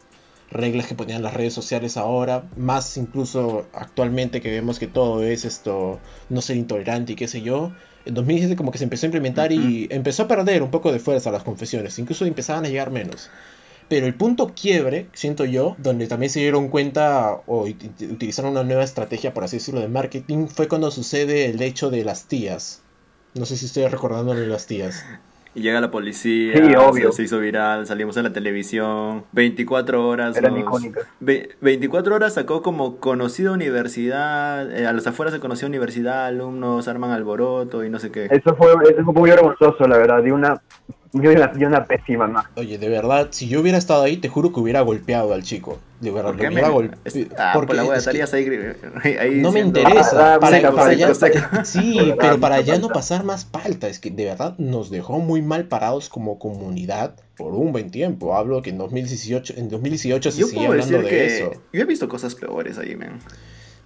reglas 0.50 0.88
que 0.88 0.96
ponían 0.96 1.24
las 1.24 1.34
redes 1.34 1.54
sociales 1.54 1.98
ahora, 1.98 2.50
más 2.56 2.98
incluso 2.98 3.68
actualmente 3.74 4.42
que 4.42 4.52
vemos 4.52 4.80
que 4.80 4.88
todo 4.88 5.24
es 5.24 5.46
esto, 5.46 6.00
no 6.30 6.42
ser 6.42 6.58
intolerante 6.58 7.14
y 7.14 7.16
qué 7.16 7.28
sé 7.28 7.42
yo. 7.42 7.74
En 8.06 8.14
2017 8.14 8.56
como 8.56 8.72
que 8.72 8.78
se 8.78 8.86
empezó 8.86 9.06
a 9.06 9.10
implementar 9.10 9.52
y 9.52 9.88
empezó 9.92 10.24
a 10.24 10.28
perder 10.28 10.64
un 10.64 10.72
poco 10.72 10.92
de 10.92 11.00
fuerza 11.00 11.32
las 11.32 11.44
confesiones, 11.44 12.00
incluso 12.00 12.26
empezaban 12.26 12.66
a 12.66 12.70
llegar 12.70 12.92
menos. 12.92 13.30
Pero 13.92 14.06
el 14.08 14.14
punto 14.14 14.54
quiebre, 14.56 15.08
siento 15.12 15.44
yo, 15.44 15.76
donde 15.78 16.08
también 16.08 16.30
se 16.30 16.40
dieron 16.40 16.70
cuenta 16.70 17.42
o 17.46 17.64
utilizaron 17.66 18.52
una 18.52 18.64
nueva 18.64 18.84
estrategia, 18.86 19.34
por 19.34 19.44
así 19.44 19.58
decirlo, 19.58 19.82
de 19.82 19.90
marketing, 19.90 20.48
fue 20.48 20.70
cuando 20.70 20.90
sucede 20.92 21.50
el 21.50 21.62
hecho 21.62 21.90
de 21.90 22.06
las 22.06 22.26
tías. 22.30 22.82
No 23.36 23.46
sé 23.46 23.58
si 23.58 23.66
estoy 23.66 23.86
recordando 23.88 24.34
de 24.34 24.48
las 24.48 24.66
tías. 24.66 25.06
Y 25.54 25.62
llega 25.62 25.82
la 25.82 25.92
policía, 25.92 26.54
Sí, 26.56 26.74
obvio. 26.78 27.12
Se, 27.12 27.24
hizo 27.24 27.38
viral, 27.40 27.86
salimos 27.86 28.16
en 28.16 28.24
la 28.24 28.32
televisión, 28.32 29.26
24 29.34 30.08
horas. 30.08 30.38
Eran 30.38 30.54
nos- 30.54 30.62
icónicas. 30.62 31.04
Ve- 31.20 31.50
24 31.60 32.16
horas 32.16 32.36
sacó 32.36 32.62
como 32.62 32.96
conocida 32.96 33.52
universidad, 33.52 34.72
eh, 34.72 34.88
a 34.88 34.94
las 34.94 35.06
afueras 35.06 35.34
de 35.34 35.42
conocida 35.42 35.68
universidad, 35.68 36.28
alumnos 36.28 36.88
arman 36.88 37.12
alboroto 37.12 37.84
y 37.84 37.90
no 37.90 38.00
sé 38.00 38.10
qué. 38.10 38.30
Eso 38.32 38.56
fue, 38.56 38.72
eso 38.90 39.04
fue 39.04 39.14
muy 39.14 39.30
vergonzoso, 39.32 39.86
la 39.86 39.98
verdad. 39.98 40.24
Dio 40.24 40.34
una, 40.34 40.62
dio 41.14 41.32
una, 41.32 41.48
dio 41.48 41.68
una 41.68 41.86
pésima 41.86 42.26
imagen. 42.26 42.52
Oye, 42.56 42.78
de 42.78 42.88
verdad, 42.90 43.28
si 43.32 43.48
yo 43.48 43.60
hubiera 43.62 43.78
estado 43.78 44.04
ahí, 44.04 44.18
te 44.18 44.30
juro 44.30 44.52
que 44.54 44.60
hubiera 44.60 44.82
golpeado 44.82 45.34
al 45.34 45.44
chico. 45.44 45.80
De 46.00 46.10
verdad, 46.10 46.32
¿Por 46.32 46.42
lo 46.42 46.48
hubiera 46.50 46.70
golpeado. 46.70 47.30
Ah, 47.38 47.52
por 47.54 47.76
la 47.76 47.84
wea, 47.84 47.98
estarías 47.98 48.34
ahí, 48.34 48.48
ahí- 49.04 49.18
ahí 49.18 49.36
No 49.42 49.52
me 49.52 49.60
interesa. 49.60 50.36
Ah, 50.36 50.40
para, 50.40 50.58
seco, 50.58 50.76
para 50.76 50.90
seco, 50.96 51.00
ya, 51.00 51.14
seco. 51.14 51.40
Sí, 51.66 52.14
pero 52.20 52.40
para 52.40 52.62
ya 52.62 52.80
no 52.80 52.88
pasar 52.90 53.24
más 53.24 53.46
palta. 53.46 53.88
Es 53.88 54.00
que 54.00 54.10
de 54.10 54.26
verdad 54.26 54.56
nos 54.58 54.90
dejó 54.90 55.20
muy 55.20 55.42
mal 55.42 55.66
parados 55.66 56.10
como 56.10 56.40
comunidad 56.40 57.16
por 57.38 57.54
un 57.54 57.72
buen 57.72 57.92
tiempo. 57.92 58.36
Hablo 58.36 58.62
que 58.62 58.70
en 58.72 58.78
2018, 58.78 59.54
en 59.58 59.70
2018 59.70 60.32
se 60.32 60.40
Yo 60.42 60.48
sigue 60.48 60.66
hablando 60.66 61.02
de 61.02 61.08
que 61.10 61.26
eso. 61.26 61.52
yo 61.74 61.82
he 61.82 61.86
visto 61.86 62.08
cosas 62.08 62.34
peores 62.36 62.78
ahí, 62.78 62.96
man. 62.96 63.20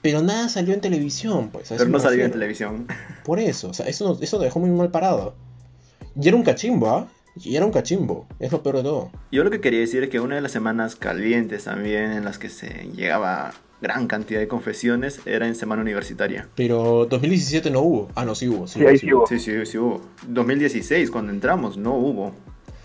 Pero 0.02 0.22
nada 0.22 0.48
salió 0.50 0.74
en 0.76 0.82
televisión, 0.82 1.50
pues. 1.50 1.70
Pero 1.70 1.86
no 1.90 2.00
salió 2.00 2.24
en 2.24 2.32
televisión. 2.32 2.86
Por 3.26 3.40
eso, 3.40 3.70
o 3.70 3.74
sea, 3.74 3.88
eso 3.88 4.08
nos, 4.08 4.22
eso 4.22 4.38
nos 4.38 4.44
dejó 4.46 4.60
muy 4.60 4.70
mal 4.70 4.92
parado. 4.92 5.34
Y 6.22 6.28
era 6.28 6.38
un 6.38 6.44
cachimbo, 6.44 6.88
¿ah? 6.90 7.08
Y 7.44 7.56
era 7.56 7.66
un 7.66 7.72
cachimbo. 7.72 8.28
Es 8.40 8.52
lo 8.52 8.64
peor 8.64 8.78
de 8.78 8.84
todo. 8.84 9.12
Yo 9.32 9.44
lo 9.44 9.52
que 9.52 9.60
quería 9.62 9.80
decir 9.82 10.04
es 10.04 10.10
que 10.10 10.20
una 10.20 10.36
de 10.36 10.42
las 10.42 10.52
semanas 10.52 10.96
calientes 10.96 11.66
también 11.66 12.12
en 12.12 12.24
las 12.26 12.38
que 12.40 12.50
se 12.50 12.90
llegaba 12.96 13.54
gran 13.82 14.08
cantidad 14.08 14.40
de 14.40 14.48
confesiones 14.48 15.20
era 15.26 15.46
en 15.48 15.54
semana 15.56 15.82
universitaria. 15.82 16.48
Pero 16.56 17.06
2017 17.06 17.70
no 17.72 17.82
hubo. 17.82 18.10
Ah, 18.16 18.24
no, 18.26 18.36
sí 18.36 18.48
hubo. 18.48 18.68
Sí, 18.68 18.80
Sí, 18.80 18.80
hubo, 18.80 18.90
ahí 18.90 18.98
sí 18.98 19.14
hubo. 19.14 19.28
Sí, 19.28 19.40
sí, 19.40 19.66
sí 19.66 19.78
hubo. 19.78 20.02
2016, 20.28 21.12
cuando 21.12 21.32
entramos, 21.32 21.78
no 21.78 21.94
hubo. 21.96 22.34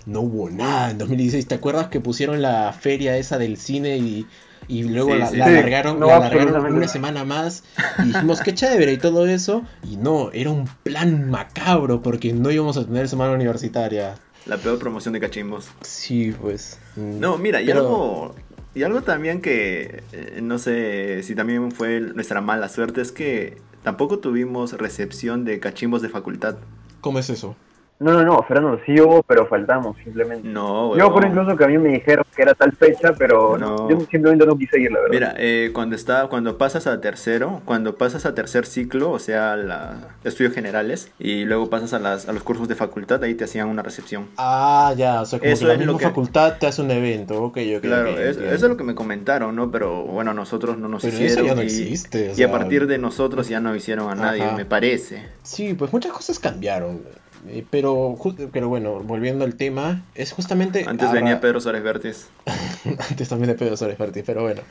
No 0.06 0.20
hubo 0.22 0.50
nada 0.50 0.90
en 0.90 0.98
2016. 0.98 1.46
¿Te 1.46 1.54
acuerdas 1.54 1.88
que 1.88 2.00
pusieron 2.00 2.42
la 2.42 2.72
feria 2.72 3.16
esa 3.16 3.38
del 3.38 3.56
cine 3.56 3.98
y, 3.98 4.26
y 4.66 4.82
luego 4.82 5.12
Sí, 5.12 5.18
la, 5.18 5.26
sí. 5.28 5.36
la 5.36 5.44
Sí, 5.46 5.50
alargaron, 5.52 6.00
no, 6.00 6.06
la 6.06 6.16
alargaron 6.16 6.74
una 6.74 6.88
semana 6.88 7.24
más? 7.24 7.62
Y 8.00 8.08
dijimos, 8.08 8.40
qué 8.40 8.52
chévere 8.52 8.92
y 8.94 8.98
todo 8.98 9.26
eso. 9.26 9.62
Y 9.88 9.96
no, 9.96 10.32
era 10.32 10.50
un 10.50 10.64
plan 10.82 11.30
macabro 11.30 12.02
porque 12.02 12.32
no 12.32 12.50
íbamos 12.50 12.76
a 12.76 12.84
tener 12.84 13.08
semana 13.08 13.32
universitaria. 13.32 14.16
La 14.46 14.56
peor 14.56 14.78
promoción 14.78 15.12
de 15.14 15.20
cachimbos. 15.20 15.68
Sí, 15.82 16.34
pues. 16.40 16.78
mm, 16.96 17.20
No, 17.20 17.38
mira, 17.38 17.60
y 17.62 17.66
pero- 17.66 17.80
algo, 17.80 18.34
y 18.74 18.82
algo 18.82 19.02
también 19.02 19.40
que 19.42 20.02
eh, 20.12 20.40
no 20.42 20.58
sé 20.58 21.22
si 21.22 21.34
también 21.34 21.72
fue 21.72 22.00
nuestra 22.00 22.40
mala 22.40 22.68
suerte 22.68 23.00
es 23.00 23.12
que 23.12 23.58
tampoco 23.82 24.18
tuvimos 24.18 24.72
recepción 24.74 25.44
de 25.44 25.60
cachimbos 25.60 26.02
de 26.02 26.08
facultad. 26.08 26.56
¿Cómo 27.00 27.18
es 27.18 27.30
eso? 27.30 27.56
No, 28.00 28.14
no, 28.14 28.22
no, 28.24 28.42
Fernando, 28.44 28.80
sí 28.86 28.98
hubo, 28.98 29.22
pero 29.22 29.46
faltamos 29.46 29.94
simplemente. 30.02 30.48
No, 30.48 30.96
Yo, 30.96 31.12
por 31.12 31.22
huevón. 31.22 31.38
incluso, 31.38 31.54
que 31.58 31.64
a 31.64 31.68
mí 31.68 31.76
me 31.76 31.90
dijeron 31.90 32.24
que 32.34 32.40
era 32.40 32.54
tal 32.54 32.72
fecha, 32.72 33.12
pero 33.18 33.58
No. 33.58 33.90
yo 33.90 34.00
simplemente 34.10 34.46
no 34.46 34.56
quise 34.56 34.80
ir, 34.80 34.90
la 34.90 35.00
verdad. 35.00 35.10
Mira, 35.12 35.34
eh, 35.36 35.70
cuando 35.74 35.96
está, 35.96 36.26
cuando 36.28 36.56
pasas 36.56 36.86
a 36.86 36.98
tercero, 37.02 37.60
cuando 37.66 37.96
pasas 37.96 38.24
a 38.24 38.34
tercer 38.34 38.64
ciclo, 38.64 39.10
o 39.10 39.18
sea, 39.18 39.54
la 39.56 40.16
estudios 40.24 40.54
generales, 40.54 41.12
y 41.18 41.44
luego 41.44 41.68
pasas 41.68 41.92
a 41.92 41.98
las, 41.98 42.26
a 42.26 42.32
los 42.32 42.42
cursos 42.42 42.68
de 42.68 42.74
facultad, 42.74 43.22
ahí 43.22 43.34
te 43.34 43.44
hacían 43.44 43.68
una 43.68 43.82
recepción. 43.82 44.28
Ah, 44.38 44.94
ya, 44.96 45.20
o 45.20 45.26
sea, 45.26 45.38
como 45.38 45.50
Eso 45.52 45.60
que 45.60 45.66
la 45.66 45.72
es 45.74 45.80
lo 45.80 45.84
misma 45.92 45.98
que- 45.98 46.04
facultad 46.06 46.56
te 46.58 46.66
hace 46.68 46.80
un 46.80 46.90
evento. 46.90 47.42
Ok, 47.42 47.58
ok. 47.76 47.82
Claro, 47.82 48.12
ok, 48.12 48.18
es- 48.18 48.26
entiendo. 48.28 48.54
eso 48.54 48.64
es 48.64 48.70
lo 48.70 48.76
que 48.78 48.84
me 48.84 48.94
comentaron, 48.94 49.54
¿no? 49.54 49.70
Pero 49.70 50.04
bueno, 50.04 50.32
nosotros 50.32 50.78
no 50.78 50.88
nos 50.88 51.02
Pero 51.02 51.16
eso 51.16 51.24
hicieron. 51.26 51.46
ya 51.48 51.54
no 51.54 51.60
y, 51.62 51.66
existe, 51.66 52.30
o 52.30 52.32
y 52.32 52.34
sea- 52.36 52.46
a 52.48 52.50
partir 52.50 52.86
de 52.86 52.96
nosotros 52.96 53.46
ya 53.50 53.60
no 53.60 53.76
hicieron 53.76 54.08
a 54.10 54.14
nadie, 54.14 54.42
Ajá. 54.44 54.56
me 54.56 54.64
parece. 54.64 55.28
Sí, 55.42 55.74
pues 55.74 55.92
muchas 55.92 56.12
cosas 56.12 56.38
cambiaron. 56.38 57.02
Eh, 57.48 57.64
Pero, 57.70 58.16
pero 58.52 58.68
bueno, 58.68 59.00
volviendo 59.00 59.44
al 59.44 59.54
tema, 59.54 60.04
es 60.14 60.32
justamente... 60.32 60.84
Antes 60.86 61.10
venía 61.12 61.40
Pedro 61.40 61.60
Suárez 61.60 61.82
Vértiz. 61.82 62.28
Antes 63.10 63.28
también 63.28 63.48
de 63.48 63.54
Pedro 63.54 63.76
Suárez 63.76 63.98
Vértiz, 63.98 64.22
pero 64.26 64.42
bueno. 64.42 64.62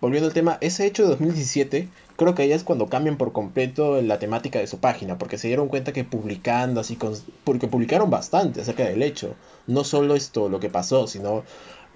Volviendo 0.00 0.26
al 0.28 0.34
tema, 0.34 0.58
ese 0.60 0.84
hecho 0.86 1.04
de 1.04 1.08
2017, 1.10 1.88
creo 2.16 2.34
que 2.34 2.42
ahí 2.42 2.52
es 2.52 2.62
cuando 2.64 2.88
cambian 2.88 3.16
por 3.16 3.32
completo 3.32 4.02
la 4.02 4.18
temática 4.18 4.58
de 4.58 4.66
su 4.66 4.78
página, 4.78 5.16
porque 5.16 5.38
se 5.38 5.48
dieron 5.48 5.68
cuenta 5.68 5.92
que 5.92 6.04
publicando 6.04 6.80
así, 6.80 6.96
con- 6.96 7.14
porque 7.44 7.68
publicaron 7.68 8.10
bastante 8.10 8.60
acerca 8.60 8.84
del 8.84 9.02
hecho. 9.02 9.34
No 9.66 9.82
solo 9.84 10.14
esto, 10.14 10.48
lo 10.50 10.60
que 10.60 10.68
pasó, 10.68 11.06
sino 11.06 11.42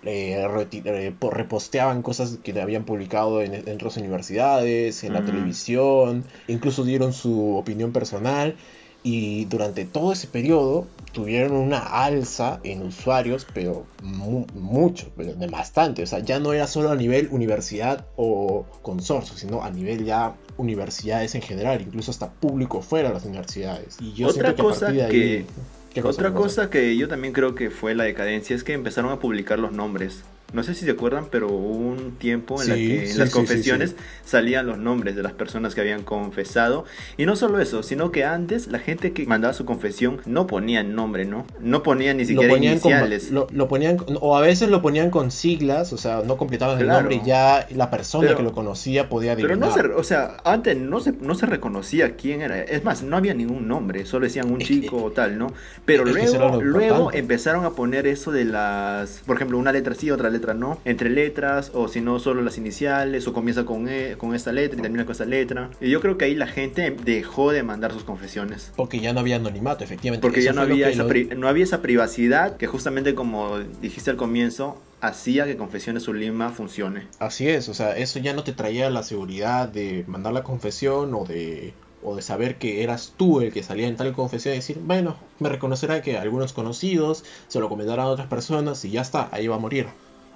eh, 0.04 0.42
eh, 0.72 1.12
po- 1.18 1.30
reposteaban 1.30 2.00
cosas 2.02 2.38
que 2.42 2.58
habían 2.58 2.84
publicado 2.84 3.42
en, 3.42 3.52
en 3.54 3.74
otras 3.74 3.96
universidades, 3.98 5.04
en 5.04 5.12
la 5.12 5.24
televisión, 5.24 6.24
incluso 6.46 6.84
dieron 6.84 7.12
su 7.12 7.56
opinión 7.56 7.92
personal. 7.92 8.54
Y 9.02 9.44
durante 9.46 9.84
todo 9.84 10.12
ese 10.12 10.26
periodo 10.26 10.86
tuvieron 11.12 11.52
una 11.52 11.78
alza 11.78 12.60
en 12.64 12.82
usuarios, 12.82 13.46
pero 13.54 13.86
mu- 14.02 14.46
mucho, 14.54 15.10
pero 15.16 15.34
de 15.34 15.46
bastante. 15.46 16.02
O 16.02 16.06
sea, 16.06 16.18
ya 16.18 16.38
no 16.40 16.52
era 16.52 16.66
solo 16.66 16.90
a 16.90 16.96
nivel 16.96 17.28
universidad 17.30 18.06
o 18.16 18.66
consorcio, 18.82 19.36
sino 19.36 19.62
a 19.62 19.70
nivel 19.70 20.04
ya 20.04 20.34
universidades 20.58 21.34
en 21.36 21.42
general, 21.42 21.80
incluso 21.80 22.10
hasta 22.10 22.28
público 22.30 22.82
fuera 22.82 23.08
de 23.08 23.14
las 23.14 23.24
universidades. 23.24 23.96
Y 24.00 24.12
yo 24.14 24.28
Otra 24.28 24.54
que 24.54 24.60
a 24.60 24.64
cosa 24.64 24.90
de 24.90 25.08
que- 25.08 25.36
ahí- 25.38 25.46
¿Qué 25.94 26.02
Otra 26.02 26.28
¿Qué 26.28 26.34
cosa 26.34 26.68
que 26.68 26.96
yo 26.96 27.08
también 27.08 27.32
creo 27.32 27.54
que 27.54 27.70
fue 27.70 27.94
la 27.94 28.04
decadencia 28.04 28.54
es 28.54 28.62
que 28.62 28.72
empezaron 28.74 29.10
a 29.10 29.18
publicar 29.20 29.58
los 29.58 29.72
nombres. 29.72 30.22
No 30.52 30.62
sé 30.62 30.74
si 30.74 30.86
se 30.86 30.92
acuerdan, 30.92 31.26
pero 31.30 31.48
hubo 31.48 31.76
un 31.76 32.12
tiempo 32.16 32.62
en 32.62 32.68
la 32.70 32.74
Sí, 32.74 32.86
que 32.88 33.00
en 33.02 33.12
sí, 33.12 33.18
las 33.18 33.28
confesiones 33.30 33.90
sí. 33.90 33.96
salían 34.24 34.66
los 34.66 34.78
nombres 34.78 35.14
de 35.14 35.22
las 35.22 35.32
personas 35.34 35.74
que 35.74 35.82
habían 35.82 36.02
confesado. 36.04 36.86
Y 37.18 37.26
no 37.26 37.36
solo 37.36 37.60
eso, 37.60 37.82
sino 37.82 38.10
que 38.12 38.24
antes 38.24 38.66
la 38.68 38.78
gente 38.78 39.12
que 39.12 39.26
mandaba 39.26 39.52
su 39.52 39.66
confesión 39.66 40.22
no 40.24 40.46
ponía 40.46 40.82
nombre, 40.82 41.26
¿no? 41.26 41.44
No 41.60 41.82
ponía 41.82 42.14
ni 42.14 42.22
lo 42.22 42.28
siquiera 42.28 42.54
con- 42.54 42.64
iniciales. 42.64 43.30
lo, 43.30 43.46
lo 43.50 43.68
ponían 43.68 43.98
o 44.22 44.38
a 44.38 44.40
veces 44.40 44.70
lo 44.70 44.80
ponían 44.80 45.10
con 45.10 45.30
siglas, 45.30 45.92
o 45.92 45.98
sea, 45.98 46.22
no 46.24 46.38
completaban 46.38 46.78
el 46.78 46.84
Claro. 46.84 47.00
nombre 47.00 47.20
y 47.22 47.26
ya 47.26 47.66
la 47.74 47.90
persona 47.90 48.28
Pero- 48.28 48.38
que 48.38 48.42
lo 48.44 48.52
conocía 48.52 49.10
podía 49.10 49.36
Pero 49.36 49.48
adivinar. 49.48 49.68
no 49.68 49.74
se, 49.74 50.00
o 50.00 50.02
sea, 50.02 50.38
antes 50.44 50.78
no 50.78 51.00
se, 51.00 51.12
no 51.12 51.34
se 51.34 51.44
reconocía 51.44 52.16
quién 52.16 52.40
era. 52.40 52.58
Es 52.62 52.84
más, 52.84 53.02
no 53.02 53.18
había 53.18 53.34
ningún 53.34 53.68
nombre, 53.68 54.06
solo 54.06 54.24
decían 54.24 54.50
un 54.50 54.60
chico 54.60 54.96
o 55.04 55.10
tal, 55.10 55.36
¿no? 55.36 55.52
Pero 55.84 56.06
luego, 56.06 56.38
lo 56.38 56.60
luego 56.62 56.86
importante. 56.94 57.18
empezaron 57.18 57.64
a 57.66 57.70
poner 57.72 58.06
eso 58.06 58.32
de 58.32 58.46
las, 58.46 59.20
por 59.26 59.36
ejemplo, 59.36 59.58
una 59.58 59.72
letra 59.72 59.94
sí, 59.94 60.10
otra 60.10 60.30
letra 60.30 60.37
no, 60.54 60.78
entre 60.84 61.10
letras, 61.10 61.70
o 61.74 61.88
si 61.88 62.00
no, 62.00 62.18
solo 62.18 62.42
las 62.42 62.58
iniciales, 62.58 63.26
o 63.26 63.32
comienza 63.32 63.64
con, 63.64 63.88
e- 63.88 64.16
con 64.16 64.34
esta 64.34 64.52
letra 64.52 64.78
y 64.78 64.82
termina 64.82 65.04
con 65.04 65.12
esta 65.12 65.24
letra. 65.24 65.70
Y 65.80 65.90
yo 65.90 66.00
creo 66.00 66.16
que 66.18 66.24
ahí 66.26 66.34
la 66.34 66.46
gente 66.46 66.94
dejó 67.04 67.52
de 67.52 67.62
mandar 67.62 67.92
sus 67.92 68.04
confesiones. 68.04 68.72
Porque 68.76 69.00
ya 69.00 69.12
no 69.12 69.20
había 69.20 69.36
anonimato, 69.36 69.84
efectivamente. 69.84 70.22
Porque 70.26 70.40
Eso 70.40 70.46
ya 70.46 70.52
no 70.52 70.62
había, 70.62 70.88
esa 70.88 71.04
lo- 71.04 71.36
no 71.36 71.48
había 71.48 71.64
esa 71.64 71.82
privacidad 71.82 72.56
que 72.56 72.66
justamente 72.66 73.14
como 73.14 73.58
dijiste 73.58 74.10
al 74.10 74.16
comienzo, 74.16 74.80
hacía 75.00 75.44
que 75.46 75.56
Confesiones 75.56 76.08
Ulima 76.08 76.50
funcione. 76.50 77.06
Así 77.20 77.48
es, 77.48 77.68
o 77.68 77.74
sea, 77.74 77.96
eso 77.96 78.18
ya 78.18 78.32
no 78.34 78.42
te 78.42 78.52
traía 78.52 78.90
la 78.90 79.02
seguridad 79.04 79.68
de 79.68 80.04
mandar 80.08 80.32
la 80.32 80.42
confesión 80.42 81.14
o 81.14 81.24
de, 81.24 81.72
o 82.02 82.16
de 82.16 82.22
saber 82.22 82.56
que 82.56 82.82
eras 82.82 83.14
tú 83.16 83.40
el 83.40 83.52
que 83.52 83.62
salía 83.62 83.86
en 83.86 83.96
tal 83.96 84.12
confesión 84.12 84.54
y 84.54 84.58
decir, 84.58 84.78
bueno, 84.82 85.16
me 85.38 85.48
reconocerá 85.48 86.02
que 86.02 86.18
algunos 86.18 86.52
conocidos 86.52 87.24
se 87.46 87.60
lo 87.60 87.68
comentarán 87.68 88.06
a 88.06 88.08
otras 88.08 88.26
personas 88.26 88.84
y 88.84 88.90
ya 88.90 89.02
está, 89.02 89.28
ahí 89.30 89.46
va 89.46 89.54
a 89.56 89.60
morir. 89.60 89.86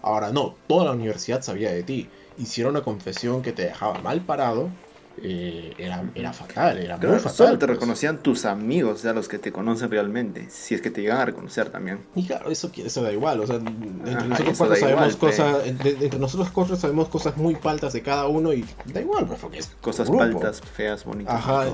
Ahora 0.03 0.33
no, 0.33 0.57
toda 0.67 0.85
la 0.87 0.93
universidad 0.93 1.43
sabía 1.43 1.71
de 1.73 1.83
ti. 1.85 2.11
Hicieron 2.37 2.73
una 2.77 2.85
confesión 2.85 3.43
que 3.43 3.53
te 3.53 3.63
dejaba 3.65 3.99
mal 4.01 4.25
parado, 4.25 4.71
eh, 5.17 5.75
era, 5.79 6.11
era 6.15 6.33
fatal, 6.33 6.79
era 6.79 6.99
Claro, 6.99 7.13
muy 7.13 7.19
fatal. 7.19 7.31
solo 7.31 7.59
te 7.59 7.67
pues. 7.67 7.77
reconocían 7.77 8.23
tus 8.23 8.45
amigos, 8.47 8.95
o 9.01 9.03
sea, 9.03 9.13
los 9.13 9.29
que 9.29 9.39
te 9.39 9.53
conocen 9.53 9.91
realmente, 9.91 10.49
si 10.51 10.75
es 10.75 10.81
que 10.83 10.91
te 10.91 11.03
llegan 11.03 11.19
a 11.19 11.25
reconocer 11.27 11.71
también. 11.71 12.07
Y 12.15 12.27
claro, 12.27 12.51
eso, 12.51 12.71
eso 12.77 13.03
da 13.03 13.13
igual, 13.13 13.41
o 13.41 13.47
sea, 13.47 13.57
entre 13.57 14.27
Ajá, 14.27 14.27
nosotros 14.29 14.57
cuatro 14.59 14.77
sabemos 14.77 15.15
igual, 15.15 15.19
cosas, 15.19 15.67
entre, 15.67 15.91
entre 15.93 16.19
nosotros 16.19 16.51
cuatro 16.51 16.77
sabemos 16.77 17.09
cosas 17.09 17.37
muy 17.37 17.55
faltas 17.57 17.93
de 17.93 18.03
cada 18.03 18.27
uno 18.27 18.53
y 18.53 18.65
da 18.85 19.01
igual, 19.01 19.27
pues, 19.27 19.41
porque 19.41 19.59
es 19.59 19.69
Cosas 19.81 20.11
paltas, 20.11 20.61
feas, 20.61 21.05
bonitas. 21.05 21.35
Ajá, 21.35 21.65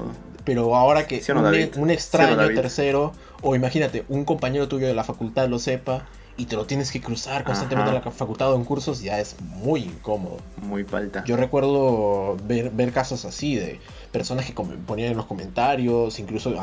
pero 0.45 0.75
ahora 0.77 1.07
que 1.07 1.21
¿Sí 1.21 1.33
no, 1.33 1.39
un, 1.39 1.45
David? 1.45 1.77
un 1.77 1.91
¿Sí 1.91 1.95
extraño 1.95 2.37
no, 2.37 2.53
tercero, 2.55 3.13
o 3.43 3.55
imagínate, 3.57 4.05
un 4.09 4.25
compañero 4.25 4.69
tuyo 4.69 4.87
de 4.87 4.95
la 4.95 5.05
facultad 5.05 5.49
lo 5.49 5.59
sepa 5.59 6.07
y 6.39 6.47
te 6.47 6.55
lo 6.57 6.65
tienes 6.67 6.91
que 6.93 7.01
cruzar 7.01 7.43
constantemente 7.45 7.91
Ajá. 7.91 7.99
en 7.99 8.05
la 8.05 8.11
facultad 8.13 8.53
o 8.53 8.57
en 8.57 8.65
cursos, 8.65 9.03
ya 9.03 9.19
es 9.19 9.35
muy 9.41 9.81
incómodo. 9.83 10.37
Muy 10.63 10.85
falta. 10.85 11.25
Yo 11.25 11.37
recuerdo 11.37 12.37
ver, 12.45 12.71
ver 12.71 12.93
casos 12.93 13.25
así 13.25 13.57
de 13.57 13.81
personas 14.13 14.47
que 14.47 14.53
ponían 14.53 15.11
en 15.11 15.17
los 15.17 15.27
comentarios, 15.27 16.19
incluso 16.21 16.55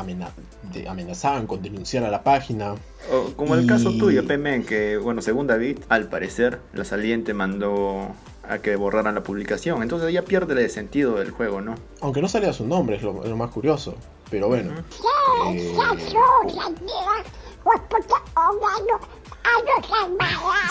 amenazaban 0.88 1.46
con 1.46 1.62
denunciar 1.62 2.04
a 2.04 2.10
la 2.10 2.24
página. 2.24 2.74
O 3.12 3.34
como 3.36 3.54
el 3.54 3.64
Y- 3.64 3.66
caso 3.66 3.90
tuyo, 3.92 4.26
Pemen, 4.26 4.64
que, 4.64 4.96
bueno, 4.96 5.20
según 5.20 5.46
David, 5.46 5.78
al 5.90 6.08
parecer, 6.08 6.58
la 6.72 6.84
saliente 6.84 7.34
mandó 7.34 8.08
a 8.48 8.58
que 8.58 8.76
borraran 8.76 9.14
la 9.14 9.22
publicación. 9.22 9.82
Entonces 9.82 10.10
ya 10.12 10.22
pierde 10.22 10.54
el 10.64 10.70
sentido 10.70 11.16
del 11.16 11.32
juego, 11.32 11.60
¿no? 11.60 11.74
Aunque 12.00 12.22
no 12.22 12.28
salía 12.28 12.52
su 12.54 12.66
nombre, 12.66 12.96
es 12.96 13.02
lo, 13.02 13.22
es 13.22 13.28
lo 13.28 13.36
más 13.36 13.50
curioso. 13.50 13.94
Pero 14.30 14.48
bueno. 14.48 14.72
eh, 15.54 15.72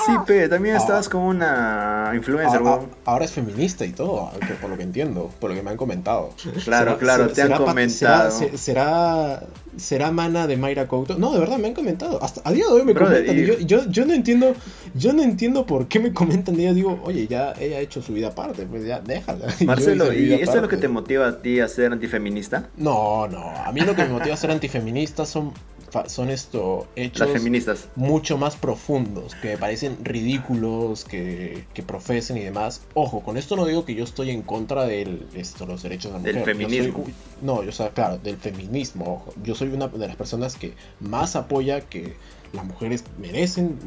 Sí, 0.05 0.11
pe, 0.27 0.47
también 0.49 0.75
estás 0.75 1.09
con 1.09 1.21
una 1.23 2.11
influencer, 2.15 2.57
a- 2.57 2.59
a- 2.59 2.63
weón. 2.75 2.89
ahora 3.05 3.25
es 3.25 3.31
feminista 3.31 3.85
y 3.85 3.91
todo, 3.91 4.31
por 4.61 4.69
lo 4.69 4.77
que 4.77 4.83
entiendo, 4.83 5.31
por 5.39 5.49
lo 5.49 5.55
que 5.55 5.63
me 5.63 5.71
han 5.71 5.77
comentado. 5.77 6.29
Claro, 6.63 6.91
¿Será- 6.91 6.97
claro, 6.97 7.27
te 7.29 7.41
han 7.41 7.53
comentado. 7.53 8.31
¿será, 8.31 9.41
se- 9.41 9.47
será, 9.79 10.11
mana 10.11 10.47
de 10.47 10.57
Mayra 10.57 10.87
Couto? 10.87 11.17
No, 11.17 11.33
de 11.33 11.39
verdad, 11.39 11.57
me 11.57 11.67
han 11.69 11.73
comentado. 11.73 12.21
Hasta 12.23 12.41
a 12.47 12.51
día 12.53 12.65
de 12.65 12.71
hoy 12.71 12.83
me 12.83 12.93
comentan. 12.93 13.35
yo, 13.65 13.85
yo, 13.89 14.05
no 14.05 14.13
entiendo, 14.13 14.53
yo 14.93 15.13
no 15.13 15.23
entiendo 15.23 15.65
por 15.65 15.87
qué 15.87 15.99
me 15.99 16.13
comentan. 16.13 16.59
Y 16.59 16.63
yo 16.63 16.73
digo, 16.73 16.99
oye, 17.03 17.27
ya 17.27 17.53
ella 17.59 17.77
ha 17.77 17.79
hecho 17.79 18.01
su 18.01 18.13
vida 18.13 18.27
aparte, 18.27 18.65
pues 18.65 18.85
ya 18.85 18.99
déjala. 18.99 19.47
Marcelo, 19.65 20.13
¿y 20.13 20.33
esto 20.33 20.55
es 20.57 20.61
lo 20.61 20.67
que 20.67 20.77
te 20.77 20.87
motiva 20.87 21.27
a 21.27 21.41
ti 21.41 21.59
a 21.59 21.67
ser 21.67 21.91
antifeminista? 21.91 22.69
No, 22.77 23.27
no. 23.27 23.39
A 23.65 23.71
mí 23.71 23.81
lo 23.81 23.95
que 23.95 24.03
me 24.03 24.09
motiva 24.09 24.33
a 24.35 24.37
ser 24.37 24.51
antifeminista 24.51 25.25
son, 25.25 25.51
son 26.07 26.29
esto, 26.29 26.87
hechos 26.95 27.21
Las 27.27 27.31
feministas. 27.31 27.87
mucho 27.95 28.37
más 28.37 28.55
profundos, 28.55 29.33
que 29.35 29.49
me 29.49 29.57
parecen 29.57 29.97
ridículos, 30.03 31.05
que, 31.05 31.65
que 31.73 31.83
profesen 31.83 32.37
y 32.37 32.41
demás. 32.41 32.81
Ojo, 32.93 33.21
con 33.21 33.37
esto 33.37 33.55
no 33.55 33.65
digo 33.65 33.85
que 33.85 33.95
yo 33.95 34.03
estoy 34.03 34.29
en 34.31 34.41
contra 34.41 34.85
de 34.85 35.05
los 35.67 35.81
derechos 35.83 36.11
de 36.13 36.17
la 36.19 36.23
Del 36.23 36.35
mujer. 36.39 36.55
Yo 36.57 36.61
soy- 36.67 36.69
feminismo. 36.77 37.03
no, 37.41 37.63
yo 37.63 37.71
soy, 37.71 37.89
claro, 37.89 38.17
del 38.17 38.37
feminismo. 38.37 39.13
Ojo. 39.15 39.33
Yo 39.43 39.55
soy 39.55 39.69
una 39.69 39.87
de 39.87 40.07
las 40.07 40.15
personas 40.15 40.55
que 40.55 40.73
más 40.99 41.35
apoya 41.35 41.81
que 41.81 42.15
las 42.53 42.65
mujeres 42.65 43.03
merecen 43.19 43.77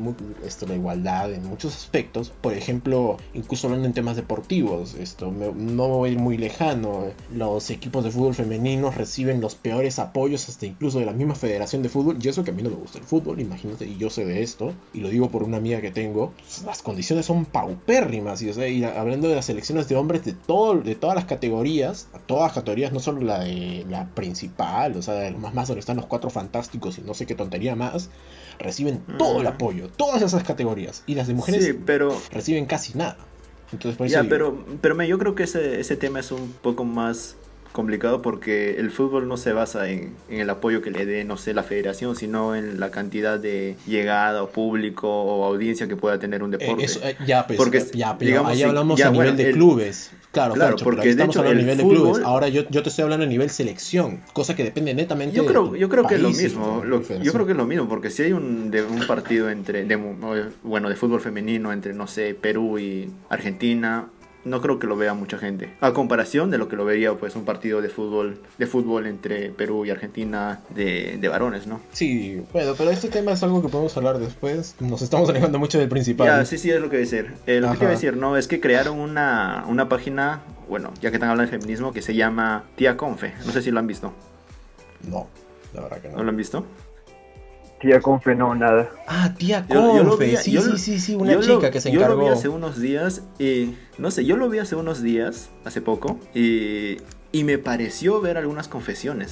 esto, 0.45 0.67
la 0.67 0.75
igualdad 0.75 1.33
en 1.33 1.45
muchos 1.45 1.75
aspectos. 1.75 2.31
Por 2.41 2.55
ejemplo, 2.55 3.17
incluso 3.35 3.67
hablando 3.67 3.87
en 3.87 3.95
temas 3.95 4.17
deportivos, 4.17 4.95
esto 4.95 5.31
no 5.31 5.53
me 5.53 5.75
voy 5.75 6.11
a 6.11 6.13
ir 6.13 6.19
muy 6.19 6.39
lejano. 6.39 7.07
Los 7.35 7.71
equipos 7.71 8.05
de 8.05 8.11
fútbol 8.11 8.35
femeninos 8.35 8.97
reciben 8.97 9.41
los 9.41 9.55
peores 9.55 9.99
apoyos, 9.99 10.49
hasta 10.49 10.67
incluso 10.67 10.99
de 10.99 11.07
la 11.07 11.13
misma 11.13 11.35
Federación 11.35 11.83
de 11.83 11.89
Fútbol. 11.89 12.19
Y 12.21 12.29
eso 12.29 12.45
que 12.45 12.51
a 12.51 12.55
mí 12.55 12.63
no 12.63 12.71
me 12.71 12.77
gusta 12.77 12.99
el 12.99 13.05
fútbol, 13.05 13.41
imagínate, 13.41 13.87
y 13.87 13.97
yo 13.97 14.11
sé 14.11 14.25
de 14.25 14.43
esto, 14.43 14.73
y 14.93 15.01
lo 15.01 15.09
digo 15.09 15.31
por 15.31 15.43
una 15.43 15.59
amiga 15.59 15.81
que 15.81 15.91
tengo. 15.91 16.33
Las 16.65 16.83
condiciones 16.83 17.27
son 17.27 17.45
paupérrimas. 17.45 18.43
Y, 18.43 18.85
hablando 18.85 19.29
de 19.29 19.35
las 19.35 19.47
selecciones 19.47 19.89
de 19.89 19.97
hombres 19.97 20.25
de, 20.25 20.33
todo, 20.33 20.77
de 20.81 20.95
todas 20.95 21.17
las 21.17 21.25
categorías, 21.25 22.09
todas 22.27 22.53
categorías, 22.53 22.93
no 22.93 23.01
solo 23.01 23.21
la 23.21 23.41
de 23.41 23.85
la 23.89 24.07
principal, 24.15 24.97
o 24.97 25.03
sea, 25.03 25.15
de 25.15 25.31
lo 25.31 25.39
más 25.39 25.55
más 25.55 25.69
donde 25.69 25.81
están 25.81 25.97
los 25.97 26.07
cuatro 26.07 26.31
fantásticos 26.31 26.99
y 26.99 27.03
no 27.03 27.15
sé 27.15 27.27
qué 27.27 27.35
tontería 27.35 27.75
más, 27.75 28.11
reciben 28.59 29.01
todo 29.19 29.39
el 29.41 29.45
Mm. 29.45 29.49
apoyo, 29.51 29.89
todas 29.89 30.23
esas 30.23 30.43
categorías. 30.45 31.03
Y 31.07 31.15
las 31.15 31.27
de 31.29 31.35
mujeres 31.35 31.65
Sí, 31.65 31.73
pero 31.73 32.17
reciben 32.33 32.67
casi 32.67 32.97
nada. 32.97 33.17
Entonces, 33.73 33.97
por 33.99 34.07
eso 34.07 34.15
Ya, 34.15 34.23
digo, 34.23 34.31
pero, 34.31 34.65
pero 34.81 34.95
me- 34.95 35.07
yo 35.07 35.19
creo 35.19 35.35
que 35.35 35.43
ese, 35.45 35.79
ese 35.81 35.97
tema 35.97 36.21
es 36.21 36.33
un 36.33 36.53
poco 36.63 36.85
más 36.85 37.37
complicado 37.73 38.23
porque 38.23 38.77
el 38.79 38.91
fútbol 38.91 39.29
no 39.29 39.37
se 39.37 39.53
basa 39.53 39.89
en, 39.89 40.15
en 40.29 40.41
el 40.41 40.51
apoyo 40.51 40.83
que 40.83 40.91
le 40.91 41.07
dé, 41.07 41.25
no 41.25 41.37
sé, 41.37 41.55
la 41.55 41.63
federación, 41.63 42.17
sino 42.17 42.57
en 42.57 42.81
la 42.81 42.91
cantidad 42.91 43.39
de 43.39 43.77
llegada 43.87 44.43
o 44.43 44.51
público 44.51 45.09
o 45.09 45.45
audiencia 45.45 45.87
que 45.89 45.97
pueda 45.97 46.19
tener 46.19 46.43
un 46.43 46.53
eh, 46.55 46.59
deporte. 46.59 46.85
eso, 46.85 47.01
eh, 47.05 47.17
ya, 47.27 47.47
pues, 47.47 47.57
Porque, 47.57 47.85
ya, 47.95 48.17
pero 48.19 48.29
digamos, 48.29 48.53
ahí 48.53 48.63
hablamos 48.63 48.99
ya, 48.99 49.09
a 49.09 49.11
nivel 49.11 49.37
de 49.37 49.49
el- 49.49 49.53
clubes. 49.55 50.11
Claro, 50.31 50.55
Claro, 50.55 50.71
Pancho, 50.73 50.85
porque 50.85 51.03
de 51.05 51.11
estamos 51.11 51.35
hecho 51.35 51.43
a 51.43 51.51
el 51.51 51.57
nivel 51.59 51.79
de 51.79 51.85
clubes. 51.85 52.17
fútbol- 52.19 52.23
Ahora 52.25 52.49
yo, 52.49 52.69
yo 52.69 52.83
te 52.83 52.91
estoy 52.91 53.05
hablando 53.05 53.25
a 53.25 53.29
nivel 53.29 53.49
selección, 53.49 54.21
cosa 54.35 54.55
que 54.55 54.63
depende 54.63 54.93
netamente 54.93 55.35
Yo 55.37 55.43
de 55.43 55.49
creo, 55.49 55.69
tu 55.71 55.77
yo 55.77 55.89
creo 55.89 56.07
que 56.07 56.17
es 56.17 56.21
lo 56.21 56.29
mismo. 56.31 56.83
lo- 56.85 57.01
yo 57.03 57.33
creo 57.33 57.47
que 57.47 57.53
es 57.53 57.59
lo 57.59 57.65
mismo, 57.65 57.89
porque 57.89 58.11
si 58.11 58.25
hay 58.25 58.33
un, 58.33 58.71
de, 58.71 58.83
un 58.83 59.07
partido 59.07 59.49
entre, 59.49 59.85
de, 59.85 59.97
bueno, 60.63 60.91
de 60.91 60.97
fútbol 60.97 61.21
femenino 61.23 61.73
entre, 61.73 61.95
no 61.95 62.07
sé, 62.07 62.35
Perú 62.35 62.79
y 62.79 63.11
Argentina, 63.31 64.09
no 64.49 64.61
creo 64.61 64.79
que 64.79 64.87
lo 64.87 64.97
vea 64.97 65.15
mucha 65.15 65.39
gente. 65.39 65.73
A 65.81 65.93
comparación 65.93 66.51
de 66.51 66.59
lo 66.59 66.69
que 66.69 66.77
lo 66.77 66.85
vería, 66.85 67.13
pues, 67.15 67.37
un 67.37 67.45
partido 67.45 67.81
de 67.81 67.89
fútbol, 67.89 68.41
de 68.59 68.67
fútbol 68.67 69.07
entre 69.07 69.51
Perú 69.51 69.85
y 69.87 69.91
Argentina 69.91 70.61
de, 70.71 71.19
de 71.21 71.29
varones, 71.29 71.67
¿no? 71.67 71.81
Sí, 71.93 72.43
bueno, 72.53 72.75
pero 72.77 72.91
este 72.91 73.09
tema 73.09 73.33
es 73.33 73.43
algo 73.43 73.63
que 73.63 73.69
podemos 73.69 73.97
hablar 73.97 74.19
después. 74.19 74.75
Nos 74.81 75.03
estamos 75.03 75.29
alejando 75.29 75.59
mucho 75.59 75.79
del 75.79 75.89
principal. 75.89 76.27
Ya, 76.27 76.45
sí, 76.45 76.59
sí, 76.59 76.71
es 76.71 76.81
lo 76.81 76.91
que 76.91 76.97
voy 76.97 77.07
a 77.07 77.11
decir. 77.11 77.35
Eh, 77.47 77.61
lo 77.61 77.71
que 77.73 77.77
Ajá. 77.85 77.89
decir, 77.91 78.17
no, 78.17 78.37
es 78.37 78.49
que 78.49 78.61
crearon 78.61 78.99
una, 78.99 79.65
una 79.69 79.89
página, 79.89 80.43
bueno, 80.69 80.93
ya 81.01 81.11
que 81.11 81.17
están 81.17 81.31
hablando 81.31 81.51
de 81.51 81.59
feminismo, 81.59 81.93
que 81.93 82.03
se 82.03 82.15
llama 82.15 82.65
Tía 82.77 82.97
Confe. 82.97 83.35
No 83.47 83.53
sé 83.53 83.63
si 83.63 83.71
lo 83.71 83.79
han 83.79 83.87
visto. 83.87 84.13
No, 85.09 85.29
la 85.75 85.83
verdad 85.83 86.01
que 86.01 86.09
¿No 86.09 86.17
no. 86.19 86.23
lo 86.25 86.31
han 86.31 86.37
visto? 86.37 86.65
Tía 87.81 88.01
Confe, 88.01 88.35
no, 88.35 88.55
nada. 88.57 88.91
Ah, 89.07 89.33
tía 89.39 89.65
Yo- 89.69 89.97
yo 89.97 90.03
lo 90.03 90.11
Confe, 90.11 90.27
vi- 90.27 90.37
sí, 90.37 90.51
yo 90.53 90.63
sí, 90.63 90.77
sí, 90.79 90.99
sí, 90.99 91.15
una 91.15 91.33
yo 91.35 91.41
chica 91.41 91.53
lo- 91.55 91.71
que 91.71 91.81
se 91.81 91.91
Yo 91.93 92.01
lo 92.01 92.07
encargó. 92.07 92.23
vi 92.25 92.29
hace 92.29 92.49
unos 92.49 92.81
días 92.81 93.23
y, 93.39 93.75
no 93.99 94.11
sé, 94.11 94.25
yo 94.25 94.37
lo 94.37 94.49
vi 94.49 94.59
hace 94.59 94.75
unos 94.75 95.01
días, 95.01 95.51
hace 95.65 95.81
poco, 95.81 96.19
y, 96.35 96.97
y 97.31 97.45
me 97.45 97.59
pareció 97.59 98.21
ver 98.21 98.37
algunas 98.37 98.67
confesiones. 98.67 99.31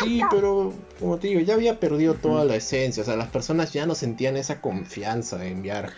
Sí, 0.00 0.20
pero 0.30 0.72
como 1.00 1.18
te 1.18 1.28
digo, 1.28 1.40
ya 1.40 1.54
había 1.54 1.80
perdido 1.80 2.14
toda 2.14 2.44
la 2.44 2.56
esencia. 2.56 3.02
O 3.02 3.06
sea, 3.06 3.16
las 3.16 3.28
personas 3.28 3.72
ya 3.72 3.86
no 3.86 3.94
sentían 3.94 4.36
esa 4.36 4.60
confianza 4.60 5.38
de 5.38 5.50
enviar. 5.50 5.90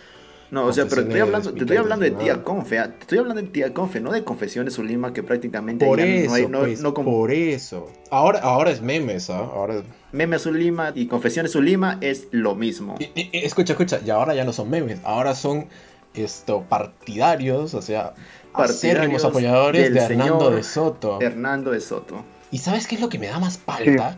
No, 0.50 0.66
o 0.66 0.72
sea, 0.72 0.86
pero 0.88 1.02
estoy 1.02 1.20
hablando, 1.20 1.52
te 1.52 1.60
estoy 1.60 1.76
hablando 1.76 2.04
de 2.04 2.12
tía 2.12 2.42
Confe, 2.44 2.78
ah, 2.78 2.92
te 2.92 3.00
estoy 3.00 3.18
hablando 3.18 3.42
de 3.42 3.48
tía 3.48 3.74
Confe, 3.74 4.00
no 4.00 4.12
de 4.12 4.22
confesiones 4.24 4.74
Zulima 4.74 5.12
que 5.12 5.22
prácticamente 5.24 5.84
Por 5.84 5.98
ya 5.98 6.04
eso, 6.06 6.28
no 6.28 6.34
hay, 6.34 6.46
no, 6.46 6.58
pues, 6.60 6.80
no 6.80 6.94
como 6.94 7.10
por 7.10 7.32
eso. 7.32 7.88
Ahora, 8.10 8.38
ahora 8.40 8.70
es 8.70 8.80
memes, 8.80 9.28
¿ah? 9.30 9.38
Ahora. 9.38 9.82
meme 10.12 10.38
Zulima 10.38 10.92
y 10.94 11.06
confesiones 11.06 11.52
Zulima 11.52 11.98
es 12.00 12.28
lo 12.30 12.54
mismo. 12.54 12.94
Y- 13.00 13.10
y- 13.20 13.30
y 13.32 13.38
escucha, 13.44 13.72
escucha, 13.72 14.00
y 14.04 14.10
ahora 14.10 14.34
ya 14.34 14.44
no 14.44 14.52
son 14.52 14.70
memes, 14.70 15.00
ahora 15.04 15.34
son 15.34 15.66
esto 16.14 16.64
partidarios, 16.68 17.74
o 17.74 17.82
sea, 17.82 18.14
Partidarios 18.52 18.76
acérrimos 18.96 19.24
apoyadores 19.24 19.92
de 19.92 20.00
Hernando 20.00 20.50
de 20.50 20.62
Soto. 20.62 21.18
Hernando 21.20 21.72
de 21.72 21.80
Soto. 21.80 22.24
¿Y 22.50 22.58
sabes 22.58 22.86
qué 22.86 22.94
es 22.94 23.00
lo 23.02 23.08
que 23.10 23.18
me 23.18 23.26
da 23.26 23.38
más 23.38 23.58
palta? 23.58 24.16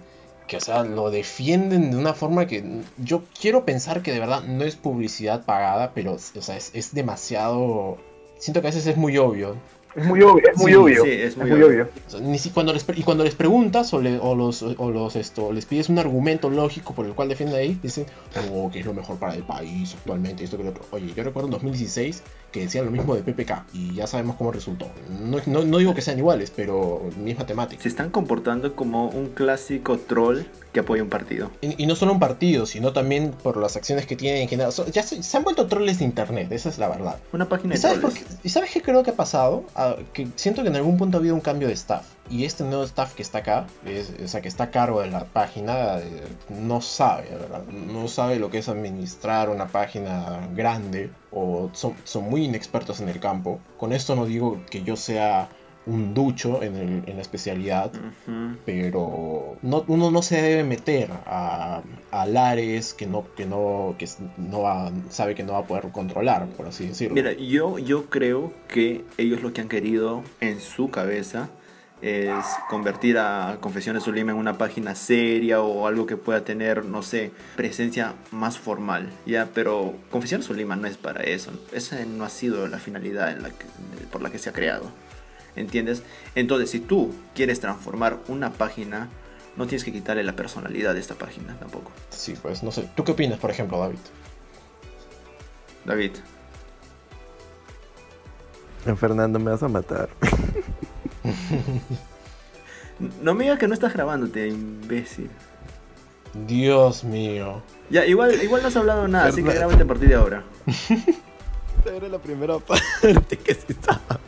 Que, 0.49 0.57
o 0.57 0.61
sea, 0.61 0.83
lo 0.83 1.11
defienden 1.11 1.91
de 1.93 1.97
una 1.99 2.15
forma 2.15 2.47
que 2.47 2.65
yo 2.97 3.23
quiero 3.41 3.65
pensar 3.65 4.03
que 4.03 4.13
de 4.13 4.19
verdad 4.19 4.43
no 4.45 4.65
es 4.65 4.75
publicidad 4.77 5.45
pagada, 5.45 5.93
pero, 5.95 6.15
o 6.15 6.19
sea, 6.43 6.57
es, 6.57 6.71
es 6.75 6.95
demasiado... 6.95 7.99
Siento 8.39 8.61
que 8.61 8.69
a 8.69 8.71
veces 8.71 8.87
es 8.87 8.97
muy 8.97 9.19
obvio. 9.19 9.57
Es 9.97 10.05
muy 10.05 10.23
obvio, 10.23 10.49
es 10.51 10.57
muy 10.59 10.71
Sí, 10.73 10.77
obvio. 10.77 11.03
sí, 11.03 11.11
es 11.11 11.21
es 11.33 11.37
muy 11.37 11.51
muy, 11.51 11.63
obvio. 11.63 11.67
obvio. 11.85 11.89
O 12.07 12.11
sea, 12.11 12.21
ni 12.21 12.39
si 12.39 12.51
cuando 12.51 12.73
les, 12.73 12.87
y 12.95 13.03
cuando 13.03 13.25
les 13.25 13.35
preguntas 13.35 13.93
o, 13.95 14.01
le- 14.01 14.19
o 14.19 14.35
los, 14.35 14.63
o 14.63 14.91
los 14.91 15.17
esto, 15.17 15.51
les 15.53 15.65
pides 15.67 15.89
un 15.89 15.99
argumento 15.99 16.49
lógico 16.51 16.95
por 16.95 17.05
el 17.07 17.13
cual 17.15 17.29
defienden 17.29 17.57
ahí, 17.59 17.79
dicen, 17.83 18.07
oh, 18.55 18.71
que 18.71 18.81
es 18.81 18.87
lo 18.87 18.95
mejor 18.95 19.17
para 19.19 19.35
el 19.35 19.43
país 19.43 19.95
actualmente, 19.99 20.45
esto 20.45 20.57
que 20.57 20.65
lo 20.65 20.71
otro. 20.71 20.85
Oye, 20.93 21.13
yo 21.15 21.25
recuerdo 21.25 21.49
en 21.49 21.53
2016 21.53 22.23
que 22.53 22.61
decían 22.61 22.85
lo 22.87 22.91
mismo 22.91 23.15
de 23.15 23.23
PPK 23.23 23.67
y 23.75 23.95
ya 23.95 24.07
sabemos 24.07 24.37
cómo 24.37 24.51
resultó. 24.53 24.89
No, 25.21 25.39
no, 25.47 25.65
no 25.65 25.79
digo 25.79 25.95
que 25.95 26.01
sean 26.03 26.19
iguales, 26.19 26.51
pero 26.55 27.03
misma 27.23 27.45
temática. 27.47 27.83
Se 27.83 27.89
están 27.89 28.11
comportando 28.11 28.75
como 28.75 29.09
un 29.09 29.29
clásico 29.29 29.99
troll 29.99 30.43
que 30.73 30.81
apoya 30.81 31.03
un 31.03 31.09
partido. 31.09 31.51
Y, 31.61 31.83
y 31.83 31.87
no 31.87 31.95
solo 31.95 32.13
un 32.13 32.21
partido, 32.21 32.65
sino 32.67 32.93
también 32.93 33.33
por 33.43 33.57
las 33.57 33.77
acciones 33.77 34.07
que 34.07 34.17
tienen 34.17 34.43
en 34.43 34.49
general. 34.49 34.73
So- 34.73 34.87
ya 34.87 35.03
se, 35.03 35.23
se 35.23 35.37
han 35.37 35.45
vuelto 35.45 35.67
troles 35.67 35.99
de 35.99 36.05
internet, 36.07 36.51
esa 36.53 36.69
es 36.71 36.79
la 36.79 36.89
verdad. 36.89 37.17
Una 37.33 37.49
página 37.49 37.75
¿Y 37.75 37.77
de 37.77 37.83
sabes, 37.83 37.99
por 37.99 38.13
qué, 38.13 38.23
¿Y 38.43 38.49
sabes 38.49 38.71
qué 38.71 38.81
creo 38.83 39.03
que 39.03 39.11
ha 39.11 39.17
pasado? 39.17 39.65
Ah, 39.75 39.97
que 40.13 40.29
siento 40.37 40.63
que 40.63 40.69
en 40.69 40.77
algún 40.77 40.97
punto 40.97 41.19
ha 41.19 41.21
habido 41.21 41.35
un 41.35 41.41
cambio 41.41 41.69
de 41.69 41.75
staff. 41.75 42.07
Y 42.31 42.45
este 42.45 42.65
nuevo 42.65 42.85
staff 42.85 43.15
que 43.15 43.23
está 43.23 43.39
acá, 43.39 43.67
es- 43.87 44.13
o 44.23 44.29
sea, 44.29 44.41
que 44.41 44.49
está 44.49 44.65
a 44.65 44.71
cargo 44.71 45.01
de 45.01 45.11
la 45.11 45.25
página, 45.25 45.99
eh, 45.99 46.23
no 46.51 46.81
sabe, 46.81 47.29
¿verdad? 47.31 47.65
No 47.67 48.07
sabe 48.09 48.39
lo 48.39 48.51
que 48.51 48.59
es 48.59 48.69
administrar 48.69 49.49
una 49.49 49.67
página 49.69 50.47
grande 50.55 51.11
o 51.31 51.71
son, 51.73 51.95
son 52.05 52.25
muy 52.29 52.45
inexpertos 52.45 53.01
en 53.01 53.09
el 53.09 53.19
campo. 53.21 53.61
Con 53.79 53.93
esto 53.93 54.15
no 54.15 54.27
digo 54.27 54.61
que 54.71 54.83
yo 54.83 54.97
sea 54.97 55.49
un 55.87 56.13
ducho 56.13 56.63
en, 56.63 56.77
el- 56.77 57.03
en 57.07 57.17
la 57.17 57.23
especialidad, 57.23 57.91
pero 58.67 59.57
no, 59.63 59.85
uno 59.89 60.11
no 60.11 60.21
se 60.23 60.41
debe 60.43 60.65
meter 60.65 61.11
a, 61.25 61.83
a 62.11 62.27
lares 62.27 62.93
que 62.95 63.07
no 63.07 63.25
que 63.37 63.47
no 63.47 63.95
que 63.99 64.07
no 64.37 64.63
va- 64.63 64.93
sabe 65.09 65.35
que 65.35 65.43
no 65.45 65.55
va 65.55 65.61
a 65.61 65.65
poder 65.65 65.89
controlar 65.91 66.47
por 66.49 66.67
así 66.67 66.89
decirlo 66.89 67.15
Mira, 67.15 67.33
yo, 67.33 67.79
yo 67.79 68.07
creo 68.07 68.53
que 68.69 69.05
ellos 69.17 69.41
lo 69.43 69.53
que 69.55 69.63
han 69.63 69.69
querido 69.69 70.23
en 70.41 70.61
su 70.61 70.91
cabeza 70.91 71.49
es 72.01 72.45
convertir 72.71 73.19
a 73.19 73.59
Confesiones 73.61 74.05
Zulima 74.05 74.33
en 74.33 74.39
una 74.39 74.57
página 74.57 74.95
seria 74.95 75.61
o 75.63 75.87
algo 75.89 76.07
que 76.07 76.17
pueda 76.17 76.45
tener, 76.45 76.85
no 76.85 77.03
sé, 77.03 77.33
presencia 77.57 78.15
más 78.31 78.57
formal, 78.59 79.11
¿ya? 79.27 79.49
Pero 79.53 79.95
Confesiones 80.11 80.47
Zulima 80.47 80.77
no 80.77 80.87
es 80.87 80.97
para 80.97 81.25
eso. 81.25 81.51
Esa 81.73 82.05
no 82.05 82.25
ha 82.25 82.31
sido 82.31 82.67
la 82.69 82.79
finalidad 82.79 83.33
en 83.33 83.43
la 83.43 83.51
que- 83.51 83.67
por 84.13 84.23
la 84.23 84.31
que 84.31 84.39
se 84.39 84.51
ha 84.51 84.53
creado. 84.53 84.85
¿Entiendes? 85.57 86.05
Entonces, 86.37 86.71
si 86.71 86.79
tú 86.79 87.13
quieres 87.35 87.59
transformar 87.59 88.19
una 88.29 88.53
página, 88.53 89.09
no 89.57 89.67
tienes 89.67 89.83
que 89.83 89.91
quitarle 89.91 90.23
la 90.23 90.37
personalidad 90.37 90.95
de 90.95 91.01
esta 91.01 91.17
página 91.17 91.59
tampoco. 91.59 91.91
Sí, 92.11 92.35
pues 92.41 92.63
no 92.63 92.71
sé. 92.71 92.89
¿Tú 92.95 93.03
qué 93.03 93.11
opinas, 93.13 93.41
por 93.41 93.51
ejemplo, 93.51 93.77
David? 93.81 93.99
David. 95.85 96.13
Fernando, 98.97 99.39
me 99.41 99.51
vas 99.51 99.63
a 99.65 99.69
matar. 99.69 100.09
No 103.21 103.35
me 103.35 103.45
digas 103.45 103.59
que 103.61 103.69
no 103.69 103.75
estás 103.75 103.93
grabándote, 103.95 104.49
imbécil. 104.49 105.31
Dios 106.47 107.05
mío. 107.05 107.63
Ya, 107.91 108.05
igual, 108.07 108.43
igual 108.43 108.63
no 108.63 108.69
has 108.69 108.77
hablado 108.77 109.07
nada, 109.09 109.27
así 109.29 109.43
que 109.43 109.53
grábate 109.53 109.83
a 109.83 109.87
partir 109.87 110.09
de 110.09 110.15
ahora. 110.17 110.43
Era 111.87 112.09
la 112.09 112.19
primera 112.19 112.59
parte 112.59 113.37
que 113.39 113.55
sí 113.55 113.67
estaba. 113.69 114.21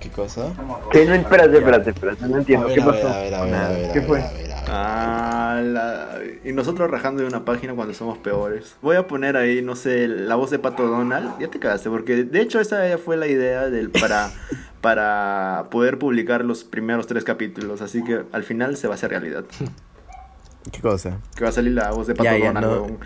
¿Qué 0.00 0.08
cosa? 0.08 0.52
Que 0.90 1.04
no, 1.04 1.14
espérate, 1.14 1.58
espérate, 1.58 1.90
espérate, 1.90 2.26
no 2.26 2.38
entiendo. 2.38 2.66
A 2.66 2.68
ver, 2.68 2.76
¿Qué 2.76 2.82
a 2.82 2.86
ver, 2.86 3.02
pasó? 3.02 3.08
a 3.14 3.20
ver, 3.20 3.34
a 3.34 3.42
ver, 3.44 3.54
a 3.54 3.68
ver, 3.68 3.92
¿Qué 3.92 4.02
fue? 4.02 4.22
a 4.22 4.30
ver, 4.32 4.34
a 4.34 4.38
ver. 4.42 4.51
Ah, 4.68 5.60
la- 5.64 6.18
y 6.44 6.52
nosotros 6.52 6.90
rajando 6.90 7.22
de 7.22 7.28
una 7.28 7.44
página 7.44 7.74
cuando 7.74 7.94
somos 7.94 8.18
peores. 8.18 8.76
Voy 8.82 8.96
a 8.96 9.06
poner 9.06 9.36
ahí, 9.36 9.62
no 9.62 9.76
sé, 9.76 10.08
la 10.08 10.34
voz 10.36 10.50
de 10.50 10.58
Pato 10.58 10.86
Donald. 10.86 11.38
Ya 11.40 11.48
te 11.48 11.58
cagaste, 11.58 11.90
porque 11.90 12.24
de 12.24 12.40
hecho 12.40 12.60
esa 12.60 12.86
ya 12.88 12.98
fue 12.98 13.16
la 13.16 13.26
idea 13.26 13.68
del 13.70 13.90
para, 13.90 14.30
para 14.80 15.66
poder 15.70 15.98
publicar 15.98 16.44
los 16.44 16.64
primeros 16.64 17.06
tres 17.06 17.24
capítulos. 17.24 17.80
Así 17.82 18.02
que 18.04 18.22
al 18.32 18.44
final 18.44 18.76
se 18.76 18.86
va 18.88 18.94
a 18.94 18.96
hacer 18.96 19.10
realidad. 19.10 19.44
¿Qué 20.72 20.80
cosa? 20.80 21.18
Que 21.34 21.42
va 21.44 21.50
a 21.50 21.52
salir 21.52 21.72
la 21.72 21.90
voz 21.90 22.06
de 22.06 22.14
Pato 22.14 22.24
Ya, 22.30 22.38
ya, 22.38 22.46
Donald, 22.46 22.66
no. 22.66 22.72
huevón. 22.72 22.98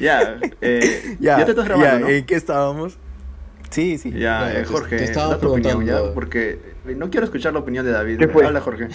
Ya, 0.00 0.38
eh, 0.60 1.16
ya, 1.20 1.44
te 1.44 1.50
estás 1.50 1.66
grabando. 1.66 2.08
¿En 2.08 2.24
qué 2.24 2.34
estábamos? 2.34 2.98
Sí, 3.70 3.96
sí. 3.98 4.10
Ya, 4.12 4.52
eh, 4.52 4.60
te- 4.60 4.64
Jorge, 4.66 4.96
te 4.98 5.04
estaba 5.04 5.34
da 5.34 5.38
tu 5.40 5.50
opinión, 5.50 5.84
ya, 5.86 6.12
porque 6.12 6.58
no 6.84 7.08
quiero 7.10 7.24
escuchar 7.24 7.52
la 7.54 7.60
opinión 7.60 7.84
de 7.86 7.92
David. 7.92 8.18
¿Qué 8.18 8.28
fue? 8.28 8.44
Habla, 8.46 8.60
Jorge. 8.60 8.88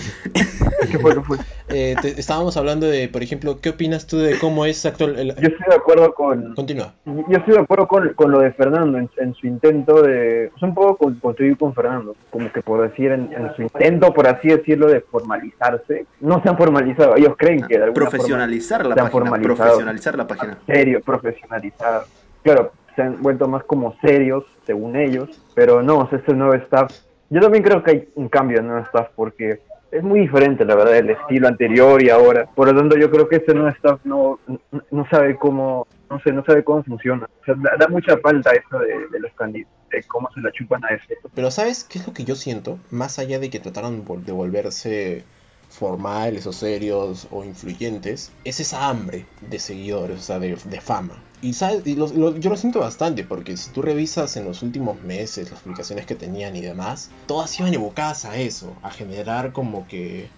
¿Qué 0.91 0.99
fue? 0.99 1.13
¿Qué 1.13 1.21
fue? 1.21 1.37
Eh, 1.69 1.95
te- 2.01 2.19
estábamos 2.19 2.55
hablando 2.57 2.85
de, 2.87 3.09
por 3.09 3.21
ejemplo, 3.23 3.59
¿qué 3.61 3.69
opinas 3.69 4.07
tú 4.07 4.17
de 4.17 4.37
cómo 4.39 4.65
es 4.65 4.85
actual? 4.85 5.17
el- 5.19 5.35
Yo 5.35 5.47
estoy 5.49 5.67
de 5.69 5.75
acuerdo 5.75 6.13
con, 6.13 6.53
Continúa. 6.55 6.93
Yo 7.05 7.37
estoy 7.37 7.53
de 7.55 7.59
acuerdo 7.61 7.87
con, 7.87 8.13
con 8.13 8.31
lo 8.31 8.39
de 8.39 8.51
Fernando 8.53 8.97
en, 8.97 9.09
en 9.17 9.33
su 9.35 9.47
intento 9.47 10.01
de. 10.01 10.45
Es 10.45 10.61
un 10.63 10.73
poco 10.73 10.97
con, 10.97 11.15
construir 11.15 11.57
con 11.57 11.73
Fernando, 11.73 12.15
como 12.29 12.51
que 12.51 12.61
por 12.61 12.81
decir, 12.89 13.11
en, 13.11 13.31
en 13.33 13.55
su 13.55 13.63
intento, 13.63 14.13
por 14.13 14.27
así 14.27 14.47
decirlo, 14.47 14.87
de 14.87 15.01
formalizarse. 15.01 16.05
No 16.21 16.41
se 16.41 16.49
han 16.49 16.57
formalizado, 16.57 17.15
ellos 17.15 17.35
creen 17.37 17.61
que 17.67 17.77
de 17.77 17.83
alguna 17.85 18.09
Profesionalizar 18.09 18.85
la 18.85 18.95
se 18.95 19.01
han 19.01 19.09
página. 19.09 19.37
Profesionalizar 19.41 20.17
la 20.17 20.27
página. 20.27 20.57
serio, 20.65 21.01
profesionalizar. 21.01 22.01
Claro, 22.43 22.71
se 22.95 23.01
han 23.01 23.21
vuelto 23.21 23.47
más 23.47 23.63
como 23.63 23.95
serios, 24.01 24.43
según 24.65 24.95
ellos, 24.95 25.29
pero 25.53 25.81
no, 25.83 25.99
o 25.99 26.09
sea, 26.09 26.19
este 26.19 26.33
nuevo 26.33 26.53
staff. 26.55 26.91
Yo 27.29 27.41
también 27.41 27.63
creo 27.63 27.83
que 27.83 27.91
hay 27.91 28.09
un 28.15 28.29
cambio 28.29 28.57
en 28.59 28.63
el 28.65 28.71
nuevo 28.71 28.85
staff 28.85 29.09
porque 29.15 29.59
es 29.91 30.03
muy 30.03 30.21
diferente, 30.21 30.65
la 30.65 30.75
verdad, 30.75 30.97
el 30.97 31.09
estilo 31.11 31.47
anterior 31.47 32.01
y 32.03 32.09
ahora. 32.09 32.45
Por 32.53 32.67
lo 32.67 32.77
tanto, 32.77 32.97
yo 32.97 33.09
creo 33.09 33.27
que 33.27 33.37
este 33.37 33.53
nuevo 33.53 33.69
staff 33.69 33.99
no, 34.03 34.39
no, 34.47 34.59
no 34.91 35.07
sabe 35.09 35.37
cómo, 35.37 35.87
no 36.09 36.19
sé, 36.21 36.31
no 36.31 36.43
sabe 36.45 36.63
cómo 36.63 36.83
funciona. 36.83 37.29
O 37.41 37.45
sea, 37.45 37.55
da, 37.55 37.87
mucha 37.87 38.17
falta 38.17 38.51
eso 38.51 38.79
de, 38.79 39.19
los 39.19 39.31
candidatos, 39.33 39.73
de 39.91 40.03
cómo 40.03 40.29
se 40.33 40.41
la 40.41 40.51
chupan 40.51 40.83
a 40.85 40.89
eso. 40.89 41.05
Pero 41.33 41.51
¿sabes 41.51 41.83
qué 41.83 41.99
es 41.99 42.07
lo 42.07 42.13
que 42.13 42.25
yo 42.25 42.35
siento? 42.35 42.79
Más 42.91 43.19
allá 43.19 43.39
de 43.39 43.49
que 43.49 43.59
trataron 43.59 44.03
de 44.25 44.31
volverse 44.31 45.23
formales 45.77 46.47
o 46.47 46.53
serios 46.53 47.27
o 47.31 47.43
influyentes, 47.43 48.31
es 48.43 48.59
esa 48.59 48.89
hambre 48.89 49.25
de 49.41 49.59
seguidores, 49.59 50.19
o 50.19 50.21
sea, 50.21 50.39
de, 50.39 50.55
de 50.55 50.81
fama. 50.81 51.21
Y, 51.41 51.53
¿sabes? 51.53 51.83
y 51.85 51.95
yo 51.95 52.49
lo 52.49 52.57
siento 52.57 52.79
bastante, 52.79 53.23
porque 53.23 53.55
si 53.57 53.69
tú 53.69 53.83
revisas 53.83 54.35
en 54.37 54.45
los 54.45 54.63
últimos 54.63 55.01
meses 55.03 55.51
las 55.51 55.59
publicaciones 55.59 56.07
que 56.07 56.15
tenían 56.15 56.55
y 56.55 56.61
demás, 56.61 57.11
todas 57.27 57.59
iban 57.59 57.73
evocadas 57.73 58.25
a 58.25 58.37
eso, 58.37 58.75
a 58.81 58.89
generar 58.89 59.53
como 59.53 59.87
que... 59.87 60.29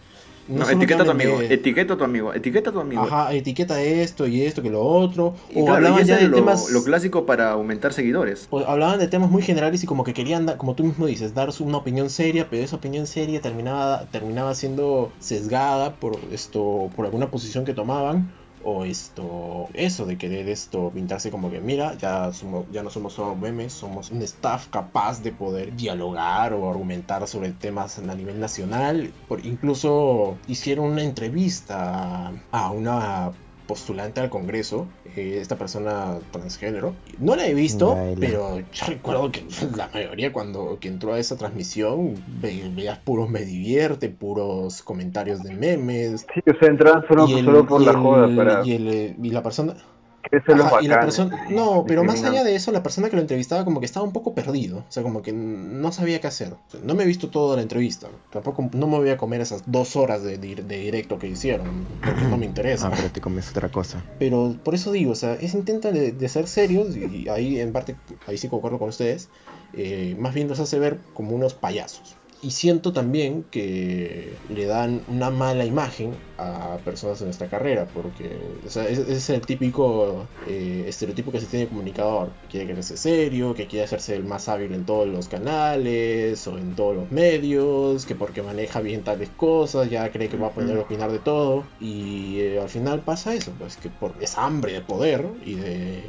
No, 0.50 0.68
etiqueta 0.70 1.04
a 1.04 1.06
tu 1.06 1.12
amigo, 1.12 1.40
de- 1.40 1.54
etiqueta 1.54 1.94
a 1.94 1.98
tu 1.98 2.04
amigo, 2.04 2.34
etiqueta 2.34 2.72
a 2.72 2.74
tu 2.74 2.80
amigo. 2.80 3.04
Ajá, 3.04 3.34
etiqueta 3.34 3.82
esto 3.82 4.26
y 4.28 4.42
esto 4.42 4.62
que 4.64 4.70
lo 4.72 4.82
otro. 4.82 5.36
Y 5.50 5.62
o 5.62 5.66
claro, 5.66 5.76
hablaban 5.78 6.06
ya 6.06 6.18
de 6.18 6.28
lo, 6.28 6.38
temas. 6.38 6.70
lo 6.72 6.84
clásico 6.84 7.26
para 7.26 7.52
aumentar 7.52 7.94
seguidores. 7.94 8.48
o 8.50 8.60
hablaban 8.60 9.00
de 9.00 9.08
temas 9.08 9.30
muy 9.30 9.42
generales 9.44 9.84
y 9.84 9.86
como 9.88 10.04
que 10.04 10.14
querían, 10.14 10.46
dar- 10.48 10.58
como 10.58 10.74
tú 10.76 10.84
mismo 10.84 11.06
dices, 11.06 11.34
dar 11.36 11.50
una 11.60 11.78
opinión 11.78 12.10
seria, 12.10 12.48
pero 12.50 12.64
esa 12.64 12.76
opinión 12.78 13.06
seria 13.08 13.42
terminaba, 13.42 14.06
terminaba 14.12 14.56
siendo 14.56 15.12
sesgada 15.20 15.94
por 15.96 16.18
esto, 16.32 16.90
por 16.96 17.06
alguna 17.06 17.30
posición 17.30 17.64
que 17.66 17.74
tomaban, 17.74 18.32
o 18.64 18.86
esto, 18.86 19.68
eso 19.74 20.06
de 20.06 20.18
querer 20.18 20.50
esto, 20.50 20.92
pintarse 20.94 21.32
como 21.32 21.50
que, 21.50 21.60
mira, 21.60 21.96
ya 21.96 22.32
somos, 22.34 22.66
ya 22.72 22.84
no 22.84 22.90
somos 22.90 23.14
solo 23.14 23.36
memes, 23.36 23.74
somos 23.74 24.12
un 24.12 24.22
staff 24.22 24.68
capaz 24.70 25.22
de 25.22 25.32
poder 25.32 25.76
dialogar 25.76 26.54
o 26.54 26.70
argumentar 26.70 27.28
sobre 27.28 27.52
temas 27.52 28.00
a 28.00 28.16
nivel 28.16 28.40
nacional. 28.40 29.14
Por, 29.28 29.46
incluso 29.46 30.38
hicieron 30.48 30.86
una 30.86 31.04
entrevista 31.04 32.28
a, 32.28 32.34
a 32.52 32.72
una 32.72 33.32
postulante 33.70 34.20
al 34.20 34.32
Congreso, 34.32 34.88
eh, 35.16 35.38
esta 35.40 35.56
persona 35.56 36.18
transgénero. 36.32 36.96
No 37.20 37.36
la 37.36 37.46
he 37.46 37.54
visto, 37.54 37.94
Baila. 37.94 38.18
pero 38.20 38.60
yo 38.60 38.86
recuerdo 38.88 39.32
que 39.32 39.44
la 39.78 39.88
mayoría 39.94 40.34
cuando 40.34 40.80
que 40.80 40.88
entró 40.88 41.14
a 41.14 41.20
esa 41.20 41.38
transmisión 41.38 42.16
ve- 42.42 42.72
veías 42.76 42.98
puros 42.98 43.30
me 43.30 43.42
divierte, 43.46 44.10
puros 44.10 44.82
comentarios 44.82 45.44
de 45.44 45.54
memes. 45.54 46.26
Sí, 46.34 46.42
o 46.50 46.58
sea, 46.60 46.68
entraban 46.70 47.06
solo, 47.08 47.28
el- 47.28 47.46
solo 47.46 47.68
por 47.68 47.82
la 47.82 47.92
el- 47.92 47.98
joda, 47.98 48.36
para 48.36 48.66
y, 48.66 48.72
el, 48.74 49.16
y 49.22 49.30
la 49.30 49.44
persona 49.44 49.76
es 50.32 50.44
lo 50.48 50.64
Ajá, 50.66 50.82
y 50.82 50.88
la 50.88 50.96
bacán. 50.96 51.08
persona, 51.08 51.46
no, 51.50 51.86
pero 51.88 52.04
más 52.04 52.24
allá 52.24 52.44
de 52.44 52.56
eso, 52.56 52.72
la 52.72 52.84
persona 52.84 53.10
que 53.10 53.16
lo 53.16 53.22
entrevistaba 53.22 53.66
como 53.66 53.80
que 53.80 53.86
estaba 53.86 54.06
un 54.06 54.12
poco 54.14 54.34
perdido, 54.34 54.80
o 54.80 54.86
sea, 54.92 55.02
como 55.04 55.22
que 55.22 55.32
no 55.34 55.92
sabía 55.92 56.20
qué 56.22 56.28
hacer. 56.28 56.54
O 56.54 56.72
sea, 56.72 56.80
no 56.84 56.94
me 56.96 57.04
he 57.04 57.08
visto 57.08 57.30
toda 57.30 57.56
la 57.56 57.62
entrevista, 57.62 58.08
tampoco 58.32 58.70
no 58.74 58.88
me 58.88 58.98
voy 58.98 59.10
a 59.10 59.18
comer 59.18 59.42
esas 59.42 59.64
dos 59.66 59.96
horas 59.96 60.22
de, 60.24 60.38
de- 60.38 60.56
de 60.56 60.78
directo 60.80 61.18
que 61.18 61.28
hicieron, 61.28 61.68
porque 62.04 62.22
no 62.26 62.38
me 62.38 62.46
interesa. 62.46 62.88
Ah, 62.88 62.94
pero 62.96 63.10
te 63.12 63.22
comes 63.22 63.50
otra 63.50 63.70
cosa. 63.70 64.04
Pero 64.20 64.56
por 64.64 64.76
eso 64.76 64.92
digo, 64.92 65.12
o 65.12 65.16
sea, 65.16 65.34
es 65.36 65.54
intenta 65.54 65.92
de, 65.92 66.12
de 66.12 66.30
ser 66.30 66.48
serios 66.48 66.96
y 66.96 67.28
ahí 67.30 67.60
en 67.60 67.72
parte, 67.72 67.96
ahí 68.28 68.38
sí 68.38 68.50
concuerdo 68.50 68.78
con 68.80 68.90
ustedes, 68.90 69.30
eh, 69.74 70.16
más 70.20 70.34
bien 70.34 70.48
los 70.48 70.60
hace 70.60 70.80
ver 70.80 71.00
como 71.14 71.36
unos 71.36 71.54
payasos. 71.54 72.16
Y 72.42 72.52
siento 72.52 72.94
también 72.94 73.44
que 73.52 74.32
le 74.48 74.66
dan 74.66 75.02
una 75.10 75.30
mala 75.30 75.66
imagen 75.66 76.14
a 76.38 76.78
personas 76.86 77.22
en 77.22 77.28
esta 77.28 77.48
carrera, 77.48 77.86
porque 77.94 78.40
o 78.66 78.70
sea, 78.70 78.88
ese 78.88 79.12
es 79.12 79.30
el 79.30 79.42
típico 79.42 80.26
eh, 80.48 80.86
estereotipo 80.88 81.34
que 81.34 81.42
se 81.42 81.48
tiene 81.48 81.66
de 81.66 81.70
comunicador. 81.70 82.30
Quiere 82.50 82.66
creerse 82.66 82.96
serio, 82.96 83.54
que 83.56 83.68
quiere 83.68 83.84
hacerse 83.84 84.16
el 84.16 84.24
más 84.24 84.48
hábil 84.48 84.74
en 84.74 84.86
todos 84.86 85.08
los 85.10 85.28
canales 85.28 86.48
o 86.48 86.58
en 86.58 86.76
todos 86.76 86.96
los 86.96 87.12
medios, 87.12 88.06
que 88.06 88.16
porque 88.16 88.42
maneja 88.42 88.80
bien 88.80 89.04
tales 89.04 89.30
cosas 89.36 89.90
ya 89.90 90.10
cree 90.10 90.30
que 90.30 90.38
va 90.38 90.48
a 90.48 90.52
poder 90.52 90.78
opinar 90.78 91.12
de 91.12 91.20
todo. 91.20 91.66
Y 91.82 92.40
eh, 92.40 92.60
al 92.62 92.70
final 92.70 93.02
pasa 93.02 93.34
eso, 93.34 93.52
pues 93.60 93.76
que 93.76 93.90
por 93.90 94.14
esa 94.22 94.46
hambre 94.46 94.72
de 94.72 94.82
poder 94.82 95.26
y 95.46 95.56
de 95.56 96.04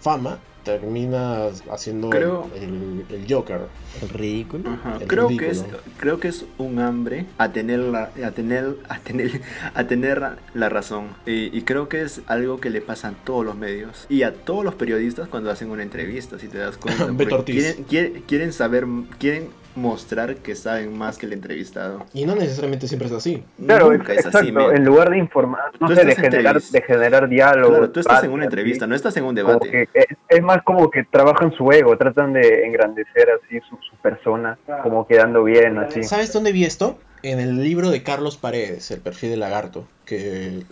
fama 0.00 0.38
terminas 0.66 1.62
haciendo 1.70 2.10
Creo- 2.10 2.50
el, 2.56 3.04
el 3.08 3.24
Joker. 3.32 3.60
El 4.02 4.08
ridículo. 4.10 4.70
Ajá. 4.70 4.98
El 5.00 5.06
Creo 5.06 5.28
que 5.28 5.48
es 5.50 5.58
ridículo. 5.62 5.78
creo 5.98 6.20
que 6.20 6.28
es 6.28 6.44
un 6.58 6.78
hambre 6.80 7.24
a 7.38 7.52
tener 7.52 7.78
la 7.78 8.10
a 8.24 8.30
tener 8.32 8.76
a 8.88 8.98
tener 8.98 9.40
a 9.74 9.84
tener 9.86 10.22
la 10.54 10.68
razón 10.68 11.08
y, 11.24 11.56
y 11.56 11.62
creo 11.62 11.88
que 11.88 12.02
es 12.02 12.20
algo 12.26 12.60
que 12.60 12.68
le 12.70 12.80
pasa 12.82 13.08
a 13.08 13.12
todos 13.12 13.44
los 13.46 13.56
medios 13.56 14.06
y 14.10 14.22
a 14.24 14.34
todos 14.34 14.64
los 14.64 14.74
periodistas 14.74 15.28
cuando 15.28 15.50
hacen 15.50 15.70
una 15.70 15.82
entrevista 15.82 16.38
si 16.38 16.48
te 16.48 16.58
das 16.58 16.76
cuenta 16.76 17.04
Beto 17.10 17.16
porque 17.16 17.34
Ortiz. 17.34 17.54
quieren, 17.54 17.84
quieren 17.84 18.22
quieren 18.26 18.52
saber 18.52 18.86
quieren 19.18 19.48
mostrar 19.76 20.36
que 20.36 20.54
saben 20.54 20.96
más 20.96 21.18
que 21.18 21.26
el 21.26 21.34
entrevistado 21.34 22.06
Y 22.14 22.24
no 22.24 22.34
necesariamente 22.34 22.88
siempre 22.88 23.08
es 23.08 23.12
así. 23.12 23.44
Claro, 23.62 23.92
Nunca 23.92 24.14
es 24.14 24.20
exacto. 24.20 24.38
así 24.38 24.50
men. 24.50 24.74
en 24.74 24.84
lugar 24.86 25.10
de 25.10 25.18
informar, 25.18 25.70
no 25.78 25.94
sé, 25.94 26.02
de 26.02 26.14
generar, 26.16 26.58
de 26.62 26.80
generar 26.80 27.28
diálogo. 27.28 27.68
Claro, 27.72 27.90
tú 27.90 28.00
estás 28.00 28.24
en 28.24 28.30
una 28.30 28.44
entrevista 28.44 28.86
no 28.86 28.94
estás 28.94 29.14
en 29.18 29.24
un 29.24 29.34
debate 29.34 29.86
es, 29.92 30.06
es 30.30 30.42
más 30.42 30.55
como 30.62 30.90
que 30.90 31.04
trabajan 31.04 31.52
su 31.52 31.70
ego, 31.72 31.96
tratan 31.96 32.32
de 32.32 32.64
engrandecer 32.66 33.28
así 33.30 33.58
su, 33.68 33.76
su 33.88 33.96
persona, 34.02 34.58
como 34.82 35.06
quedando 35.06 35.44
bien, 35.44 35.78
así. 35.78 36.02
¿Sabes 36.02 36.32
dónde 36.32 36.52
vi 36.52 36.64
esto? 36.64 36.98
En 37.22 37.40
el 37.40 37.62
libro 37.62 37.90
de 37.90 38.02
Carlos 38.02 38.36
Paredes, 38.36 38.90
El 38.90 39.00
perfil 39.00 39.30
del 39.30 39.40
lagarto, 39.40 39.88
que 40.04 40.46
eh, 40.58 40.64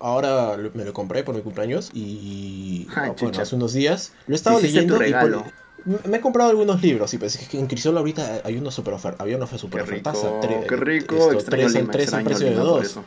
ahora 0.00 0.56
me 0.74 0.84
lo 0.84 0.92
compré 0.92 1.22
por 1.24 1.34
mi 1.34 1.40
cumpleaños 1.42 1.90
y 1.94 2.86
Ay, 2.94 3.10
bueno, 3.18 3.40
hace 3.40 3.56
unos 3.56 3.72
días 3.72 4.12
lo 4.26 4.34
he 4.34 4.36
estado 4.36 4.60
leyendo 4.60 4.96
tu 4.98 5.02
y 5.04 5.12
por- 5.14 5.44
me- 6.10 6.16
he 6.16 6.20
comprado 6.20 6.50
algunos 6.50 6.82
libros 6.82 7.14
y 7.14 7.18
pues 7.18 7.36
es 7.36 7.48
que 7.48 7.58
en 7.58 7.66
Crisol 7.68 7.96
ahorita 7.96 8.40
hay 8.44 8.56
una 8.58 8.70
super 8.70 8.94
oferta, 8.94 9.22
había 9.22 9.36
una 9.36 9.46
super 9.46 9.84
qué 9.84 9.90
rico 9.92 10.10
ofertaza, 10.10 10.40
tre- 10.40 10.66
qué 10.66 10.76
rico 10.76 11.14
esto, 11.32 11.50
tres, 11.50 11.66
al- 11.66 11.72
Lima 11.82 11.92
tres 11.92 12.12
al 12.14 12.24
precio 12.24 12.46
de 12.46 12.52
Lima 12.52 12.64
dos, 12.64 12.98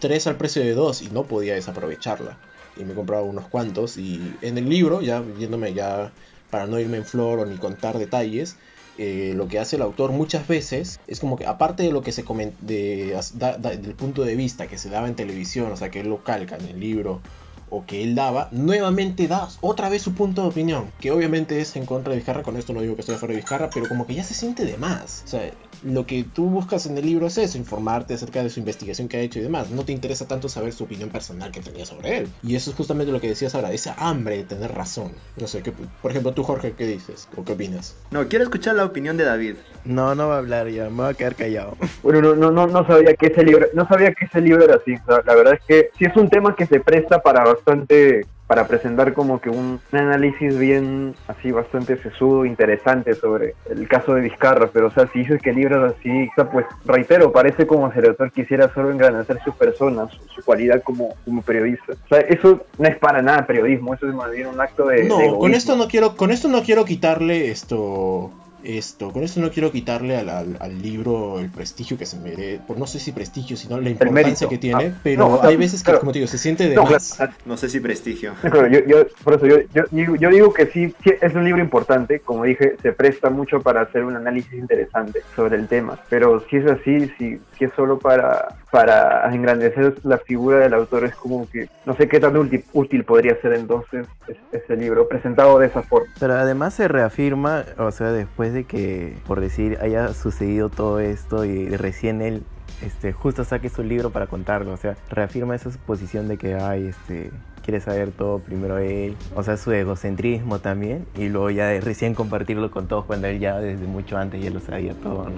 tres 0.00 0.26
al 0.26 0.36
precio 0.36 0.62
de 0.62 0.74
dos 0.74 1.02
y 1.02 1.10
no 1.10 1.22
podía 1.24 1.54
desaprovecharla 1.54 2.36
y 2.78 2.84
me 2.84 2.92
he 2.92 2.96
comprado 2.96 3.24
unos 3.24 3.48
cuantos. 3.48 3.96
Y 3.96 4.34
en 4.42 4.58
el 4.58 4.68
libro 4.68 5.02
ya 5.02 5.24
yéndome 5.38 5.74
ya 5.74 6.12
para 6.50 6.66
no 6.66 6.78
irme 6.78 6.96
en 6.96 7.04
flor 7.04 7.40
o 7.40 7.46
ni 7.46 7.56
contar 7.56 7.98
detalles 7.98 8.56
eh, 8.98 9.32
lo 9.36 9.46
que 9.46 9.60
hace 9.60 9.76
el 9.76 9.82
autor 9.82 10.10
muchas 10.10 10.48
veces 10.48 10.98
es 11.06 11.20
como 11.20 11.36
que 11.36 11.46
aparte 11.46 11.84
de 11.84 11.92
lo 11.92 12.02
que 12.02 12.10
se 12.10 12.24
comenta 12.24 12.56
del 12.66 13.94
punto 13.94 14.24
de 14.24 14.34
vista 14.34 14.66
que 14.66 14.76
se 14.76 14.90
daba 14.90 15.06
en 15.06 15.14
televisión 15.14 15.70
o 15.70 15.76
sea 15.76 15.88
que 15.88 16.00
él 16.00 16.08
lo 16.08 16.24
calca 16.24 16.56
en 16.56 16.64
el 16.64 16.80
libro 16.80 17.22
o 17.70 17.84
que 17.86 18.02
él 18.02 18.14
daba, 18.14 18.48
nuevamente 18.52 19.28
da 19.28 19.48
otra 19.60 19.88
vez 19.88 20.02
su 20.02 20.14
punto 20.14 20.42
de 20.42 20.48
opinión, 20.48 20.90
que 21.00 21.10
obviamente 21.10 21.60
es 21.60 21.76
en 21.76 21.86
contra 21.86 22.12
de 22.12 22.18
Vizcarra, 22.18 22.42
con 22.42 22.56
esto 22.56 22.72
no 22.72 22.80
digo 22.80 22.94
que 22.94 23.02
estoy 23.02 23.14
a 23.14 23.18
favor 23.18 23.30
de 23.30 23.40
Vizcarra, 23.40 23.70
pero 23.72 23.88
como 23.88 24.06
que 24.06 24.14
ya 24.14 24.24
se 24.24 24.34
siente 24.34 24.64
de 24.64 24.76
más. 24.76 25.22
O 25.24 25.28
sea, 25.28 25.50
lo 25.82 26.06
que 26.06 26.24
tú 26.24 26.46
buscas 26.46 26.86
en 26.86 26.96
el 26.98 27.06
libro 27.06 27.26
es 27.26 27.38
eso, 27.38 27.58
informarte 27.58 28.14
acerca 28.14 28.42
de 28.42 28.50
su 28.50 28.60
investigación 28.60 29.08
que 29.08 29.16
ha 29.16 29.20
hecho 29.20 29.38
y 29.38 29.42
demás. 29.42 29.70
No 29.70 29.84
te 29.84 29.92
interesa 29.92 30.26
tanto 30.26 30.48
saber 30.48 30.72
su 30.72 30.84
opinión 30.84 31.10
personal 31.10 31.50
que 31.50 31.60
tenía 31.60 31.86
sobre 31.86 32.18
él. 32.18 32.28
Y 32.42 32.56
eso 32.56 32.70
es 32.70 32.76
justamente 32.76 33.12
lo 33.12 33.20
que 33.20 33.28
decías 33.28 33.54
ahora, 33.54 33.72
esa 33.72 33.94
hambre 33.98 34.38
de 34.38 34.44
tener 34.44 34.72
razón. 34.72 35.12
No 35.36 35.46
sé, 35.46 35.62
¿qué, 35.62 35.72
por 35.72 36.10
ejemplo, 36.10 36.32
tú 36.32 36.42
Jorge, 36.42 36.72
¿qué 36.72 36.86
dices? 36.86 37.28
¿O 37.36 37.44
qué 37.44 37.52
opinas? 37.52 37.96
No, 38.10 38.26
quiero 38.28 38.44
escuchar 38.44 38.74
la 38.74 38.84
opinión 38.84 39.16
de 39.16 39.24
David. 39.24 39.56
No, 39.84 40.14
no 40.14 40.28
va 40.28 40.36
a 40.36 40.38
hablar 40.38 40.68
ya, 40.68 40.90
me 40.90 41.02
voy 41.02 41.10
a 41.10 41.14
quedar 41.14 41.34
callado. 41.34 41.76
Bueno, 42.02 42.22
no, 42.22 42.34
no, 42.34 42.50
no, 42.50 42.66
no 42.66 42.86
sabía 42.86 43.14
que 43.14 43.26
ese 43.26 43.42
libro, 43.42 43.66
no 43.74 43.86
sabía 43.86 44.12
que 44.12 44.24
ese 44.24 44.40
libro 44.40 44.64
era 44.64 44.76
así. 44.76 44.94
O 44.94 45.04
sea, 45.06 45.22
la 45.26 45.34
verdad 45.34 45.54
es 45.54 45.60
que 45.66 45.90
sí 45.98 46.04
es 46.04 46.16
un 46.16 46.30
tema 46.30 46.54
que 46.56 46.64
se 46.64 46.80
presta 46.80 47.20
para 47.20 47.44
bastante, 47.58 48.26
para 48.46 48.66
presentar 48.66 49.12
como 49.12 49.40
que 49.40 49.50
un, 49.50 49.80
análisis 49.92 50.58
bien 50.58 51.14
así 51.26 51.50
bastante 51.50 51.96
sesudo, 52.02 52.44
interesante 52.44 53.14
sobre 53.14 53.54
el 53.70 53.86
caso 53.88 54.14
de 54.14 54.22
Vizcarra. 54.22 54.70
Pero 54.72 54.86
o 54.86 54.90
sea, 54.90 55.08
si 55.12 55.20
dices 55.20 55.42
que 55.42 55.50
el 55.50 55.56
libro 55.56 55.86
es 55.86 55.94
así, 55.94 56.28
o 56.28 56.34
sea, 56.34 56.50
pues 56.50 56.66
reitero, 56.84 57.32
parece 57.32 57.66
como 57.66 57.92
si 57.92 57.98
el 57.98 58.08
autor 58.08 58.32
quisiera 58.32 58.72
solo 58.72 58.90
engrandecer 58.90 59.38
su 59.44 59.52
persona, 59.52 60.08
su, 60.08 60.18
su 60.34 60.42
cualidad 60.42 60.82
como, 60.82 61.14
como 61.24 61.42
periodista. 61.42 61.92
O 61.92 62.08
sea, 62.08 62.20
eso 62.20 62.64
no 62.78 62.88
es 62.88 62.96
para 62.96 63.20
nada 63.22 63.46
periodismo, 63.46 63.94
eso 63.94 64.08
es 64.08 64.14
más 64.14 64.30
bien 64.30 64.46
un 64.46 64.60
acto 64.60 64.86
de, 64.86 65.02
de 65.02 65.08
No, 65.08 65.38
con 65.38 65.54
esto 65.54 65.76
no 65.76 65.88
quiero, 65.88 66.16
con 66.16 66.30
esto 66.30 66.48
no 66.48 66.62
quiero 66.62 66.84
quitarle 66.84 67.50
esto. 67.50 68.32
Esto, 68.62 69.12
con 69.12 69.22
esto 69.22 69.40
no 69.40 69.50
quiero 69.50 69.70
quitarle 69.70 70.16
al, 70.16 70.28
al- 70.28 70.56
al 70.60 70.82
libro 70.82 71.38
el 71.38 71.48
prestigio 71.50 71.96
que 71.96 72.06
se 72.06 72.18
merece, 72.18 72.60
por 72.66 72.76
no 72.78 72.86
sé 72.86 72.98
si 72.98 73.12
prestigio, 73.12 73.56
sino 73.56 73.80
la 73.80 73.90
importancia 73.90 74.48
que 74.48 74.58
tiene, 74.58 74.86
Ah, 74.94 75.00
pero 75.02 75.28
no, 75.28 75.42
hay 75.42 75.56
veces 75.56 75.80
que, 75.80 75.86
claro. 75.86 76.00
como 76.00 76.12
te 76.12 76.18
digo, 76.18 76.28
se 76.28 76.38
siente 76.38 76.68
de 76.68 76.74
No, 76.74 76.84
más. 76.84 77.02
sea, 77.04 77.30
No 77.46 77.56
sé 77.56 77.68
si 77.68 77.78
prestigio. 77.80 78.34
No, 78.42 78.50
claro, 78.50 78.68
yo, 78.68 78.80
yo- 78.86 79.06
por 79.22 79.34
eso 79.34 79.46
yo, 79.46 79.56
yo, 79.74 79.84
digo- 79.90 80.16
yo 80.16 80.30
digo 80.30 80.52
que 80.52 80.66
sí, 80.66 80.92
sí, 81.04 81.10
es 81.20 81.34
un 81.34 81.44
libro 81.44 81.62
importante, 81.62 82.20
como 82.20 82.44
dije, 82.44 82.76
se 82.82 82.92
presta 82.92 83.30
mucho 83.30 83.60
para 83.60 83.82
hacer 83.82 84.04
un 84.04 84.16
análisis 84.16 84.52
interesante 84.54 85.20
sobre 85.36 85.56
el 85.56 85.68
tema, 85.68 85.98
pero 86.08 86.44
si 86.50 86.56
es 86.56 86.66
así, 86.66 87.08
si, 87.18 87.38
si 87.58 87.64
es 87.64 87.70
solo 87.76 87.98
para, 87.98 88.56
para 88.70 89.32
engrandecer 89.34 89.94
la 90.04 90.18
figura 90.18 90.58
del 90.58 90.74
autor, 90.74 91.04
es 91.04 91.14
como 91.16 91.48
que 91.50 91.68
no 91.86 91.94
sé 91.96 92.08
qué 92.08 92.20
tan 92.20 92.36
útil, 92.36 92.64
útil 92.72 93.04
podría 93.04 93.40
ser 93.40 93.54
entonces 93.54 94.06
es- 94.26 94.36
ese 94.52 94.76
libro 94.76 95.08
presentado 95.08 95.58
de 95.58 95.68
esa 95.68 95.82
forma. 95.82 96.06
Pero 96.20 96.34
además 96.34 96.74
se 96.74 96.86
reafirma, 96.88 97.64
o 97.78 97.90
sea, 97.90 98.12
después 98.12 98.52
de 98.52 98.64
que, 98.64 99.16
por 99.26 99.40
decir, 99.40 99.78
haya 99.80 100.08
sucedido 100.12 100.68
todo 100.68 101.00
esto 101.00 101.44
y 101.44 101.68
recién 101.76 102.20
él 102.20 102.42
este, 102.82 103.12
justo 103.12 103.42
saque 103.44 103.70
su 103.70 103.82
libro 103.82 104.10
para 104.10 104.26
contarlo, 104.28 104.72
o 104.72 104.76
sea, 104.76 104.96
reafirma 105.10 105.56
esa 105.56 105.70
posición 105.86 106.28
de 106.28 106.36
que, 106.36 106.54
ay, 106.54 106.86
este, 106.88 107.30
quiere 107.64 107.80
saber 107.80 108.10
todo 108.12 108.38
primero 108.38 108.78
él, 108.78 109.16
o 109.34 109.42
sea, 109.42 109.56
su 109.56 109.72
egocentrismo 109.72 110.60
también, 110.60 111.04
y 111.16 111.28
luego 111.28 111.50
ya 111.50 111.72
recién 111.80 112.14
compartirlo 112.14 112.70
con 112.70 112.86
todos 112.86 113.04
cuando 113.06 113.26
él 113.26 113.40
ya 113.40 113.58
desde 113.58 113.84
mucho 113.86 114.16
antes 114.16 114.40
ya 114.42 114.50
lo 114.50 114.60
sabía 114.60 114.92
todo, 115.02 115.24
¿no? 115.24 115.36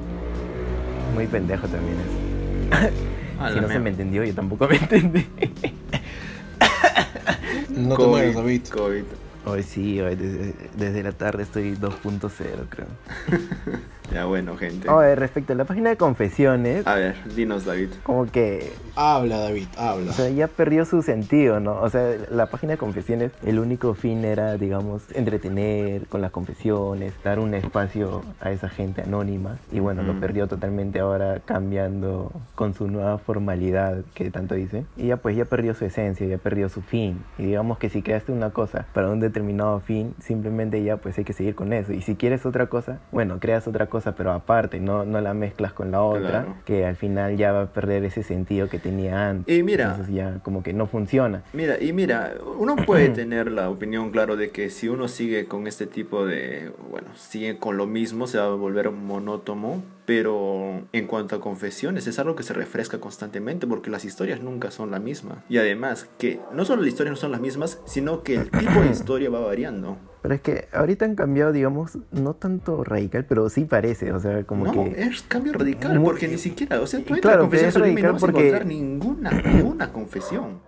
Muy 1.14 1.26
pendejo 1.28 1.66
también 1.68 1.96
eso. 2.00 2.90
A 3.40 3.52
si 3.52 3.60
no 3.60 3.68
se 3.68 3.78
me 3.78 3.90
entendió, 3.90 4.22
yo 4.24 4.34
tampoco 4.34 4.68
me 4.68 4.76
entendí. 4.76 5.26
No 7.70 7.90
te 7.90 7.96
COVID, 7.96 8.08
mueras, 8.08 8.34
David. 8.34 8.62
COVID. 8.68 9.04
Hoy 9.46 9.62
sí, 9.62 10.00
hoy 10.00 10.14
desde, 10.16 10.54
desde 10.76 11.02
la 11.02 11.12
tarde 11.12 11.44
estoy 11.44 11.74
2.0, 11.74 12.30
creo. 12.68 12.86
Ya 14.12 14.24
bueno, 14.24 14.56
gente. 14.56 14.88
Oye, 14.88 15.14
respecto 15.14 15.52
a 15.52 15.56
la 15.56 15.64
página 15.64 15.90
de 15.90 15.96
confesiones, 15.96 16.84
A 16.86 16.94
ver, 16.96 17.14
dinos, 17.36 17.64
David. 17.64 17.90
como 18.02 18.26
que 18.26 18.72
Habla, 18.96 19.38
David, 19.38 19.66
habla. 19.78 20.10
O 20.10 20.14
sea, 20.14 20.28
ya 20.30 20.48
perdió 20.48 20.84
su 20.84 21.00
sentido, 21.02 21.60
¿no? 21.60 21.80
O 21.80 21.88
sea, 21.88 22.16
la 22.30 22.46
página 22.46 22.72
de 22.72 22.78
confesiones, 22.78 23.30
el 23.46 23.58
único 23.60 23.94
fin 23.94 24.24
era, 24.24 24.56
digamos, 24.58 25.02
entretener 25.14 26.06
con 26.08 26.20
las 26.20 26.32
confesiones, 26.32 27.14
dar 27.24 27.38
un 27.38 27.54
espacio 27.54 28.22
a 28.40 28.50
esa 28.50 28.68
gente 28.68 29.02
anónima. 29.02 29.58
Y 29.70 29.78
bueno, 29.78 30.02
lo 30.02 30.12
Ujú. 30.12 30.20
perdió 30.20 30.48
totalmente 30.48 30.98
ahora 30.98 31.40
cambiando 31.44 32.32
con 32.56 32.74
su 32.74 32.88
nueva 32.88 33.18
formalidad 33.18 33.98
que 34.14 34.30
tanto 34.30 34.54
dice. 34.56 34.84
Y 34.96 35.06
ya 35.06 35.16
pues 35.18 35.36
ya 35.36 35.44
perdió 35.44 35.74
su 35.74 35.84
esencia, 35.84 36.26
ya 36.26 36.38
perdió 36.38 36.68
su 36.68 36.82
fin. 36.82 37.22
Y 37.38 37.44
digamos 37.46 37.78
que 37.78 37.88
si 37.88 38.02
creaste 38.02 38.32
una 38.32 38.50
cosa 38.50 38.86
para 38.92 39.08
un 39.08 39.20
determinado 39.20 39.78
fin, 39.80 40.14
simplemente 40.20 40.82
ya 40.82 40.96
pues 40.96 41.16
hay 41.16 41.24
que 41.24 41.32
seguir 41.32 41.54
con 41.54 41.72
eso. 41.72 41.92
Y 41.92 42.02
si 42.02 42.16
quieres 42.16 42.44
otra 42.44 42.66
cosa, 42.66 42.98
bueno, 43.12 43.38
creas 43.38 43.66
otra 43.68 43.86
cosa, 43.86 43.99
pero 44.16 44.32
aparte, 44.32 44.80
no, 44.80 45.04
no 45.04 45.20
la 45.20 45.34
mezclas 45.34 45.72
con 45.72 45.90
la 45.90 46.02
otra, 46.02 46.28
Claro. 46.30 46.54
que 46.64 46.84
al 46.86 46.96
final 46.96 47.36
ya 47.36 47.52
va 47.52 47.62
a 47.62 47.66
perder 47.72 48.04
ese 48.04 48.22
sentido 48.22 48.68
que 48.68 48.78
tenía 48.78 49.28
antes. 49.30 49.56
Y 49.56 49.62
mira, 49.62 49.90
Entonces 49.90 50.14
ya 50.14 50.38
como 50.42 50.62
que 50.62 50.72
no 50.72 50.86
funciona. 50.86 51.42
Mira, 51.52 51.80
y 51.80 51.92
mira, 51.92 52.34
uno 52.58 52.76
puede 52.76 53.08
tener 53.10 53.50
la 53.52 53.68
opinión, 53.70 54.10
claro, 54.10 54.36
de 54.36 54.50
que 54.50 54.70
si 54.70 54.88
uno 54.88 55.08
sigue 55.08 55.46
con 55.46 55.66
este 55.66 55.86
tipo 55.86 56.26
de, 56.26 56.72
bueno, 56.90 57.08
sigue 57.14 57.58
con 57.58 57.76
lo 57.76 57.86
mismo, 57.86 58.26
se 58.26 58.38
va 58.38 58.46
a 58.46 58.48
volver 58.54 58.90
monótono, 58.90 59.82
pero 60.06 60.82
en 60.92 61.06
cuanto 61.06 61.36
a 61.36 61.40
confesiones, 61.40 62.06
es 62.06 62.18
algo 62.18 62.34
que 62.34 62.42
se 62.42 62.52
refresca 62.52 62.98
constantemente 62.98 63.66
porque 63.66 63.90
las 63.90 64.04
historias 64.04 64.40
nunca 64.40 64.70
son 64.70 64.90
la 64.90 64.98
misma. 64.98 65.44
Y 65.48 65.58
además, 65.58 66.08
que 66.18 66.40
no 66.52 66.64
solo 66.64 66.82
las 66.82 66.88
historias 66.88 67.12
no 67.12 67.16
son 67.16 67.30
las 67.32 67.40
mismas, 67.40 67.80
sino 67.84 68.22
que 68.22 68.34
el 68.34 68.50
tipo 68.50 68.80
de 68.80 68.88
historia 68.90 69.30
va 69.30 69.40
variando. 69.40 69.98
Pero 70.22 70.34
es 70.34 70.40
que 70.42 70.68
ahorita 70.72 71.06
han 71.06 71.14
cambiado, 71.14 71.50
digamos, 71.52 71.96
no 72.12 72.34
tanto 72.34 72.84
radical, 72.84 73.24
pero 73.26 73.48
sí 73.48 73.64
parece, 73.64 74.12
o 74.12 74.20
sea, 74.20 74.44
como 74.44 74.66
no, 74.66 74.72
que... 74.84 75.02
es 75.02 75.22
cambio 75.22 75.52
radical, 75.54 75.98
Muy- 75.98 76.04
porque 76.10 76.28
ni 76.28 76.36
siquiera, 76.36 76.80
o 76.80 76.86
sea, 76.86 77.00
tú 77.00 77.14
entras 77.14 77.20
Claro, 77.22 77.38
a 77.38 77.44
confesión 77.44 77.72
pero 77.72 77.84
es 77.86 77.90
anónima 77.90 78.00
y 78.00 78.02
no 78.02 78.12
vas 78.12 78.22
a 78.22 78.26
encontrar 78.26 78.66
ninguna, 78.66 79.30
ninguna 79.30 79.92
confesión. 79.92 80.58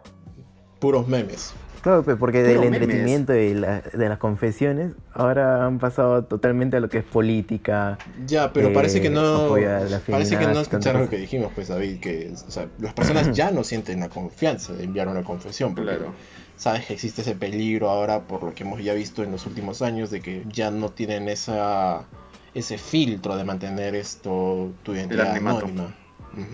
Puros 0.80 1.06
memes. 1.06 1.52
Claro, 1.82 2.04
pues 2.04 2.16
porque 2.16 2.42
del 2.44 2.60
memes. 2.60 2.74
entretenimiento 2.80 3.34
y 3.34 3.54
la- 3.54 3.80
de 3.80 4.08
las 4.08 4.18
confesiones, 4.18 4.92
ahora 5.12 5.66
han 5.66 5.78
pasado 5.80 6.24
totalmente 6.24 6.76
a 6.76 6.80
lo 6.80 6.88
que 6.88 6.98
es 6.98 7.04
política. 7.04 7.98
Ya, 8.26 8.52
pero 8.52 8.68
Eh, 8.68 8.72
parece 8.72 9.00
que 9.00 9.10
no. 9.10 9.48
Parece 10.08 10.38
que 10.38 10.46
no 10.46 10.60
escucharon 10.60 11.02
lo 11.02 11.08
que 11.10 11.18
dijimos, 11.18 11.50
pues, 11.54 11.68
David. 11.68 11.98
Que 12.00 12.32
o 12.32 12.50
sea, 12.50 12.68
las 12.78 12.94
personas 12.94 13.32
ya 13.36 13.50
no 13.50 13.64
sienten 13.64 13.98
la 14.00 14.08
confianza 14.08 14.72
de 14.72 14.84
enviar 14.84 15.08
una 15.08 15.24
confesión. 15.24 15.74
Porque 15.74 15.90
Claro. 15.90 16.12
Sabes 16.62 16.86
que 16.86 16.94
existe 16.94 17.22
ese 17.22 17.34
peligro 17.34 17.90
ahora, 17.90 18.20
por 18.20 18.44
lo 18.44 18.54
que 18.54 18.62
hemos 18.62 18.82
ya 18.82 18.94
visto 18.94 19.24
en 19.24 19.32
los 19.32 19.46
últimos 19.46 19.82
años, 19.82 20.10
de 20.10 20.20
que 20.20 20.44
ya 20.48 20.70
no 20.70 20.90
tienen 20.90 21.28
esa 21.28 22.04
ese 22.54 22.78
filtro 22.78 23.36
de 23.36 23.44
mantener 23.44 23.94
esto 23.94 24.70
tu 24.82 24.94
identidad 24.94 25.34
anónima. 25.34 25.96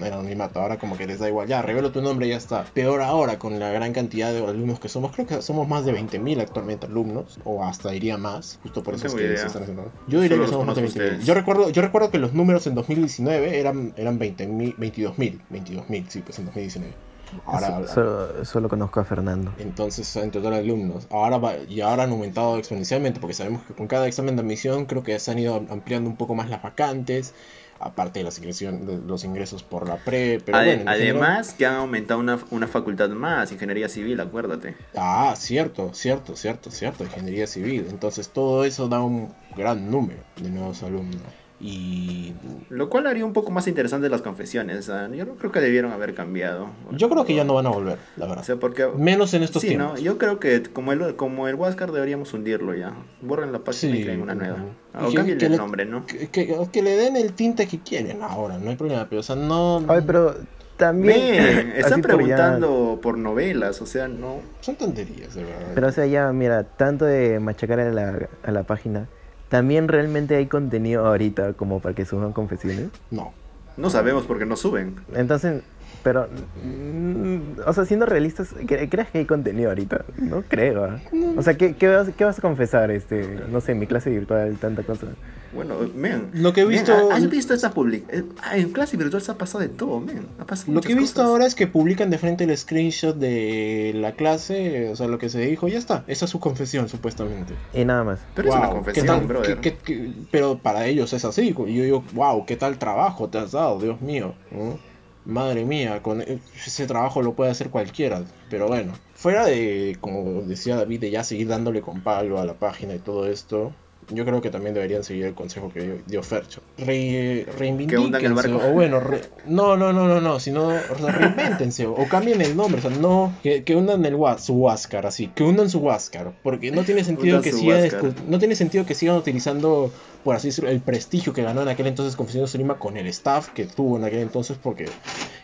El 0.00 0.12
anonimato, 0.12 0.60
ahora 0.60 0.76
como 0.76 0.96
que 0.96 1.06
les 1.06 1.20
da 1.20 1.28
igual, 1.28 1.46
ya, 1.46 1.62
revelo 1.62 1.92
tu 1.92 2.00
nombre 2.02 2.26
y 2.26 2.30
ya 2.30 2.36
está. 2.36 2.64
Peor 2.64 3.00
ahora 3.00 3.38
con 3.38 3.60
la 3.60 3.70
gran 3.70 3.92
cantidad 3.92 4.32
de 4.32 4.44
alumnos 4.44 4.80
que 4.80 4.88
somos, 4.88 5.12
creo 5.12 5.26
que 5.28 5.40
somos 5.40 5.68
más 5.68 5.84
de 5.84 5.92
20.000 5.92 6.40
actualmente 6.40 6.86
alumnos, 6.86 7.38
o 7.44 7.62
hasta 7.62 7.90
diría 7.90 8.16
más, 8.16 8.58
justo 8.62 8.82
por 8.82 8.94
No 8.94 8.98
eso 8.98 9.06
es 9.06 9.14
que 9.14 9.22
idea. 9.24 9.36
se 9.38 9.46
están 9.46 9.62
haciendo. 9.62 9.92
Yo 10.08 10.20
diría 10.20 10.36
Solo 10.36 10.46
que 10.46 10.50
somos 10.52 10.66
más 10.66 10.74
de 10.76 10.82
conozco 10.82 10.98
a 10.98 11.02
20.000. 11.02 11.06
ustedes. 11.06 11.26
Yo 11.26 11.34
recuerdo, 11.34 11.70
yo 11.70 11.82
recuerdo 11.82 12.10
que 12.10 12.18
los 12.18 12.32
números 12.32 12.66
en 12.66 12.74
2019 12.74 13.60
eran, 13.60 13.92
eran 13.96 14.18
20.000, 14.18 14.76
22.000, 14.76 15.40
22.000, 15.48 16.04
sí, 16.08 16.22
pues 16.22 16.38
en 16.40 16.46
2019. 16.46 17.07
Ahora, 17.46 17.86
So- 17.86 17.94
solo, 17.94 18.44
solo 18.44 18.68
conozco 18.68 19.00
a 19.00 19.04
Fernando. 19.04 19.52
entonces, 19.58 20.14
en 20.16 20.30
total 20.30 20.54
alumnos. 20.54 21.06
Ahora 21.10 21.38
va- 21.38 21.56
y 21.68 21.80
ahora 21.80 22.04
han 22.04 22.10
aumentado 22.10 22.58
exponencialmente 22.58 23.20
porque 23.20 23.34
sabemos 23.34 23.62
que 23.64 23.74
con 23.74 23.86
cada 23.86 24.06
examen 24.06 24.36
de 24.36 24.42
admisión 24.42 24.86
creo 24.86 25.02
que 25.02 25.18
se 25.18 25.30
han 25.30 25.38
ido 25.38 25.56
ampliando 25.70 26.08
un 26.08 26.16
poco 26.16 26.34
más 26.34 26.48
las 26.50 26.62
vacantes, 26.62 27.34
aparte 27.80 28.18
de, 28.18 28.24
las 28.24 28.42
ingresion- 28.42 28.80
de 28.86 28.98
los 29.06 29.22
ingresos 29.24 29.62
por 29.62 29.86
la 29.88 29.96
pre. 29.98 30.40
Pero 30.44 30.58
Ade- 30.58 30.64
bueno, 30.76 30.90
en 30.90 30.98
general- 30.98 31.22
además 31.22 31.52
que 31.54 31.64
han 31.66 31.74
aumentado 31.76 32.18
una, 32.18 32.38
una 32.50 32.66
facultad 32.66 33.08
más, 33.10 33.52
ingeniería 33.52 33.88
civil, 33.88 34.18
acuérdate. 34.20 34.74
Ah, 34.96 35.34
cierto, 35.36 35.94
cierto, 35.94 36.34
cierto, 36.34 36.70
cierto, 36.72 37.04
ingeniería 37.04 37.46
civil. 37.46 37.86
Entonces 37.88 38.30
todo 38.30 38.64
eso 38.64 38.88
da 38.88 39.00
un 39.00 39.32
gran 39.56 39.90
número 39.90 40.20
de 40.42 40.50
nuevos 40.50 40.82
alumnos. 40.82 41.22
Y 41.60 42.34
Lo 42.70 42.88
cual 42.88 43.06
haría 43.08 43.24
un 43.24 43.32
poco 43.32 43.50
más 43.50 43.66
interesante 43.66 44.08
las 44.08 44.22
confesiones. 44.22 44.88
ah, 44.90 45.08
Yo 45.12 45.24
no 45.24 45.34
creo 45.34 45.50
que 45.50 45.60
debieron 45.60 45.90
haber 45.92 46.14
cambiado. 46.14 46.68
yo 46.92 47.08
creo 47.08 47.24
que 47.24 47.34
ya 47.34 47.42
no 47.44 47.54
van 47.54 47.66
a 47.66 47.70
volver, 47.70 47.98
la 48.16 48.26
O 48.26 48.28
verdad. 48.28 48.44
sea, 48.44 48.56
porque... 48.56 48.86
Menos 48.96 49.34
en 49.34 49.42
estos 49.42 49.62
Sí, 49.62 49.70
¿no? 49.76 49.86
tiempos. 49.94 50.00
Yo 50.02 50.18
creo 50.18 50.38
que 50.38 50.62
como 50.62 50.92
el, 50.92 51.16
como 51.16 51.48
el 51.48 51.56
Huáscar 51.56 51.90
deberíamos 51.90 52.32
hundirlo 52.32 52.74
ya. 52.74 52.92
Borren 53.22 53.50
la 53.50 53.58
página 53.58 53.92
Sí, 53.94 54.00
y 54.00 54.04
creen 54.04 54.22
una 54.22 54.34
nueva. 54.36 54.56
ujú. 54.56 55.06
O 55.06 55.10
que- 55.10 55.16
cambien 55.16 55.38
que 55.38 55.46
el 55.46 55.52
le- 55.52 55.58
nombre, 55.58 55.84
¿no? 55.84 56.06
Que, 56.06 56.28
que- 56.28 56.56
que 56.72 56.82
le 56.82 56.96
den 56.96 57.16
el 57.16 57.32
tinte 57.32 57.66
que 57.66 57.80
quieren 57.80 58.22
ahora, 58.22 58.56
no 58.58 58.70
hay 58.70 58.76
problema. 58.76 59.06
Pero, 59.10 59.20
o 59.20 59.24
sea, 59.24 59.34
no. 59.36 59.84
Ay, 59.88 60.02
pero 60.06 60.36
también... 60.76 61.72
Están 61.76 62.02
por 62.02 62.10
ya- 62.10 62.16
preguntando 62.16 62.98
por 63.02 63.18
novelas, 63.18 63.82
o 63.82 63.86
sea, 63.86 64.06
no... 64.06 64.36
Son 64.60 64.76
tonterías, 64.76 65.34
de 65.34 65.42
verdad. 65.42 65.72
Pero 65.74 65.88
o 65.88 65.92
sea, 65.92 66.06
ya, 66.06 66.32
mira, 66.32 66.62
tanto 66.62 67.04
de 67.04 67.40
machacar 67.40 67.80
a 67.80 67.90
la, 67.90 68.28
a 68.44 68.50
la 68.52 68.62
página, 68.62 69.08
también 69.48 69.88
realmente 69.88 70.36
hay 70.36 70.46
contenido 70.46 71.06
ahorita 71.06 71.52
como 71.54 71.80
para 71.80 71.94
que 71.94 72.04
suban 72.04 72.32
confesiones. 72.32 72.88
No. 73.10 73.32
No 73.76 73.90
sabemos 73.90 74.24
porque 74.26 74.44
no 74.44 74.56
suben. 74.56 74.96
Entonces, 75.14 75.62
pero, 76.02 76.26
mm, 76.64 77.60
o 77.66 77.72
sea, 77.72 77.84
siendo 77.84 78.06
realistas, 78.06 78.54
¿cre- 78.56 78.88
¿crees 78.90 79.08
que 79.10 79.18
hay 79.18 79.24
contenido 79.24 79.68
ahorita? 79.68 80.04
No 80.18 80.42
creo. 80.48 80.84
¿ah? 80.84 81.00
O 81.36 81.42
sea, 81.42 81.54
¿qué, 81.54 81.74
qué, 81.76 81.86
vas, 81.88 82.08
qué 82.16 82.24
vas 82.24 82.38
a 82.38 82.42
confesar? 82.42 82.90
Este, 82.90 83.38
no 83.50 83.60
sé, 83.60 83.74
mi 83.74 83.86
clase 83.86 84.10
virtual, 84.10 84.56
tanta 84.60 84.82
cosa. 84.82 85.06
Bueno, 85.52 85.76
men. 85.94 86.30
Lo 86.34 86.52
que 86.52 86.60
he 86.60 86.64
visto- 86.66 87.10
¿Has 87.10 87.28
visto 87.30 87.54
esa 87.54 87.70
public? 87.70 88.04
eh, 88.12 88.22
ah, 88.42 88.56
En 88.58 88.70
clase 88.70 88.96
virtual 88.96 89.22
se 89.22 89.30
ha 89.32 89.38
pasado 89.38 89.60
de 89.60 89.68
todo, 89.68 89.98
men. 90.00 90.26
Ha 90.38 90.44
pasado 90.44 90.72
Lo 90.72 90.80
que 90.82 90.92
he 90.92 90.94
visto 90.94 91.20
cosas. 91.20 91.30
ahora 91.30 91.46
es 91.46 91.54
que 91.54 91.66
publican 91.66 92.10
de 92.10 92.18
frente 92.18 92.44
el 92.44 92.56
screenshot 92.56 93.16
de 93.16 93.92
la 93.94 94.12
clase, 94.12 94.90
o 94.90 94.96
sea, 94.96 95.06
lo 95.08 95.18
que 95.18 95.28
se 95.30 95.40
dijo, 95.40 95.68
ya 95.68 95.78
está. 95.78 96.04
Esa 96.06 96.26
es 96.26 96.30
su 96.30 96.38
confesión, 96.38 96.88
supuestamente. 96.88 97.54
Y 97.72 97.84
nada 97.84 98.04
más. 98.04 98.20
Pero 98.34 98.50
es 98.50 98.54
una 98.54 98.70
confesión, 98.70 99.06
¿qué 99.06 99.12
tal- 99.12 99.26
brother. 99.26 99.60
qué- 99.60 99.74
qué- 99.76 99.94
qué- 99.94 100.12
pero 100.30 100.58
para 100.58 100.86
ellos 100.86 101.12
es 101.14 101.24
así. 101.24 101.48
Y 101.66 101.74
yo 101.74 101.82
digo, 101.84 102.04
wow, 102.12 102.44
qué 102.44 102.56
tal 102.56 102.78
trabajo 102.78 103.28
te 103.28 103.38
has 103.38 103.52
dado, 103.52 103.78
Dios 103.80 104.00
mío. 104.02 104.34
¿no? 104.50 104.78
Madre 105.24 105.64
mía, 105.66 106.02
con 106.02 106.22
e- 106.22 106.40
ese 106.66 106.86
trabajo 106.86 107.20
lo 107.22 107.34
puede 107.34 107.50
hacer 107.50 107.68
cualquiera. 107.70 108.22
Pero 108.48 108.66
bueno, 108.66 108.92
fuera 109.14 109.44
de, 109.46 109.96
como 110.00 110.42
decía 110.42 110.76
David, 110.76 111.00
de 111.00 111.10
ya 111.10 111.22
seguir 111.24 111.48
dándole 111.48 111.80
con 111.82 112.00
palo 112.02 112.38
a 112.38 112.46
la 112.46 112.54
página 112.54 112.94
y 112.94 112.98
todo 112.98 113.26
esto. 113.26 113.72
Yo 114.10 114.24
creo 114.24 114.40
que 114.40 114.50
también 114.50 114.74
deberían 114.74 115.04
seguir 115.04 115.26
el 115.26 115.34
consejo 115.34 115.70
que 115.72 116.00
dio- 116.06 116.22
Fercho. 116.22 116.62
Re, 116.78 117.46
Que 117.86 117.98
hundan 117.98 118.24
el 118.24 118.34
barco. 118.34 118.56
o 118.56 118.72
bueno, 118.72 119.00
re- 119.00 119.22
no, 119.46 119.76
no, 119.76 119.92
no, 119.92 120.08
no, 120.08 120.20
no, 120.20 120.40
sino 120.40 120.66
o 120.68 120.98
sea, 120.98 121.10
reinvéntense 121.12 121.86
o, 121.86 121.92
o 121.92 122.08
cambien 122.08 122.40
el 122.40 122.56
nombre, 122.56 122.78
o 122.78 122.82
sea, 122.82 122.90
no, 122.90 123.34
que, 123.42 123.64
que 123.64 123.76
hundan 123.76 124.04
el 124.04 124.16
su 124.38 124.54
Huáscar, 124.54 125.06
así, 125.06 125.28
que 125.28 125.42
hundan 125.44 125.68
su 125.70 125.78
Huáscar, 125.80 126.32
porque 126.42 126.70
no 126.70 126.82
tiene 126.84 127.04
sentido 127.04 127.40
que 127.42 127.52
sigan, 127.52 128.14
no 128.28 128.38
tiene 128.38 128.54
sentido 128.56 128.84
que 128.86 128.94
sigan 128.94 129.16
utilizando, 129.16 129.92
por 130.24 130.34
así 130.36 130.48
decirlo, 130.48 130.70
el 130.70 130.80
prestigio 130.80 131.32
que 131.32 131.42
ganó 131.42 131.62
en 131.62 131.68
aquel 131.68 131.86
entonces 131.86 132.16
Confesiones 132.16 132.54
Lima 132.54 132.78
con 132.78 132.96
el 132.96 133.06
staff 133.08 133.48
que 133.54 133.64
tuvo 133.66 133.96
en 133.98 134.04
aquel 134.04 134.20
entonces, 134.20 134.58
porque 134.62 134.86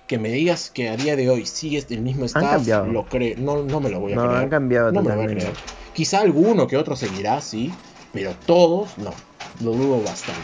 que 0.07 0.19
me 0.19 0.31
digas 0.31 0.71
que 0.71 0.89
a 0.89 0.97
día 0.97 1.17
de 1.17 1.31
hoy 1.31 1.47
sigues 1.47 1.87
el 1.91 2.01
mismo 2.03 2.25
staff, 2.27 2.51
cambiado. 2.51 2.87
lo 2.87 3.05
creo, 3.07 3.37
no, 3.39 3.63
no 3.63 3.81
me 3.81 3.91
lo 3.91 4.01
voy 4.01 4.13
a 4.13 4.17
No, 4.17 4.23
creer. 4.23 4.37
han 4.37 4.49
cambiado 4.51 4.93
No 4.93 5.03
me 5.03 5.11
lo 5.11 5.17
voy 5.17 5.25
a 5.27 5.29
creer. 5.29 5.55
Quizá 5.95 6.21
alguno 6.21 6.67
que 6.67 6.77
otro 6.77 6.97
seguirá, 6.97 7.41
sí, 7.41 7.71
pero 8.15 8.33
todos 8.47 8.97
no. 8.97 9.11
Lo 9.63 9.71
dudo 9.73 10.01
bastante. 10.03 10.41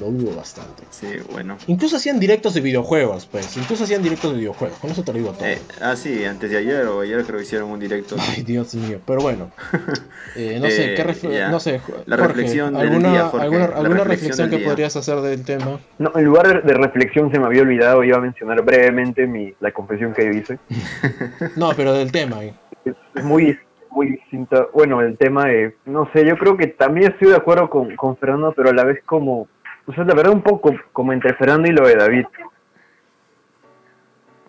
Lo 0.00 0.08
dudo 0.10 0.36
bastante. 0.36 0.82
Sí, 0.90 1.06
bueno. 1.30 1.56
Incluso 1.68 1.96
hacían 1.96 2.18
directos 2.20 2.52
de 2.54 2.60
videojuegos, 2.60 3.26
pues. 3.30 3.56
Incluso 3.56 3.84
hacían 3.84 4.02
directos 4.02 4.32
de 4.32 4.38
videojuegos. 4.38 4.78
Con 4.78 4.90
eso 4.90 5.02
te 5.02 5.12
lo 5.12 5.18
digo 5.18 5.30
todo. 5.32 5.46
Eh, 5.46 5.58
ah, 5.80 5.96
sí, 5.96 6.24
antes 6.24 6.50
de 6.50 6.58
ayer 6.58 6.84
o 6.86 7.00
ayer 7.00 7.24
creo 7.24 7.38
que 7.38 7.44
hicieron 7.44 7.70
un 7.70 7.78
directo. 7.80 8.16
Ay, 8.18 8.42
Dios 8.42 8.74
mío. 8.74 8.98
Pero 9.06 9.20
bueno. 9.22 9.50
Eh, 10.34 10.58
no 10.60 10.66
sé, 10.70 10.92
Eh, 10.92 10.94
¿qué 10.96 11.04
ref- 11.04 11.30
ya. 11.30 11.50
no 11.50 11.60
sé, 11.60 11.80
La 12.06 12.16
Jorge, 12.16 12.28
reflexión 12.32 12.72
del 12.72 12.88
¿alguna, 12.88 13.10
día, 13.12 13.24
Jorge, 13.26 13.44
alguna, 13.44 13.68
la 13.68 13.76
alguna 13.76 14.04
reflexión 14.04 14.48
que 14.48 14.56
día. 14.56 14.66
podrías 14.66 14.96
hacer 14.96 15.20
del 15.20 15.44
tema? 15.44 15.78
No, 15.98 16.10
en 16.16 16.24
lugar 16.24 16.62
de 16.64 16.72
reflexión 16.72 17.30
se 17.30 17.38
me 17.38 17.44
había 17.44 17.60
olvidado, 17.60 18.02
iba 18.02 18.16
a 18.16 18.20
mencionar 18.20 18.62
brevemente 18.62 19.26
mi, 19.26 19.52
la 19.60 19.72
confesión 19.72 20.14
que 20.14 20.24
yo 20.24 20.30
hice. 20.32 20.58
No, 21.56 21.72
pero 21.76 21.92
del 21.92 22.10
tema. 22.10 22.42
eh. 22.44 22.54
Es, 22.86 22.94
es 23.14 23.24
muy, 23.24 23.58
muy 23.92 24.06
distinta. 24.06 24.66
Bueno, 24.72 25.00
el 25.00 25.16
tema 25.16 25.46
de, 25.46 25.76
no 25.84 26.08
sé, 26.12 26.26
yo 26.26 26.36
creo 26.36 26.56
que 26.56 26.66
también 26.66 27.12
estoy 27.12 27.28
de 27.28 27.36
acuerdo 27.36 27.70
con, 27.70 27.94
con 27.96 28.16
Fernando, 28.16 28.52
pero 28.56 28.70
a 28.70 28.74
la 28.74 28.84
vez 28.84 29.02
como, 29.04 29.48
o 29.86 29.92
sea, 29.92 30.04
la 30.04 30.14
verdad 30.14 30.32
un 30.32 30.42
poco 30.42 30.72
como 30.92 31.12
entre 31.12 31.34
Fernando 31.34 31.68
y 31.68 31.72
lo 31.72 31.86
de 31.86 31.96
David. 31.96 32.26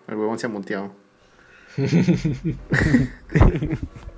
El 0.08 0.16
huevón 0.16 0.38
se 0.38 0.46
ha 0.46 0.50
muteado. 0.50 0.90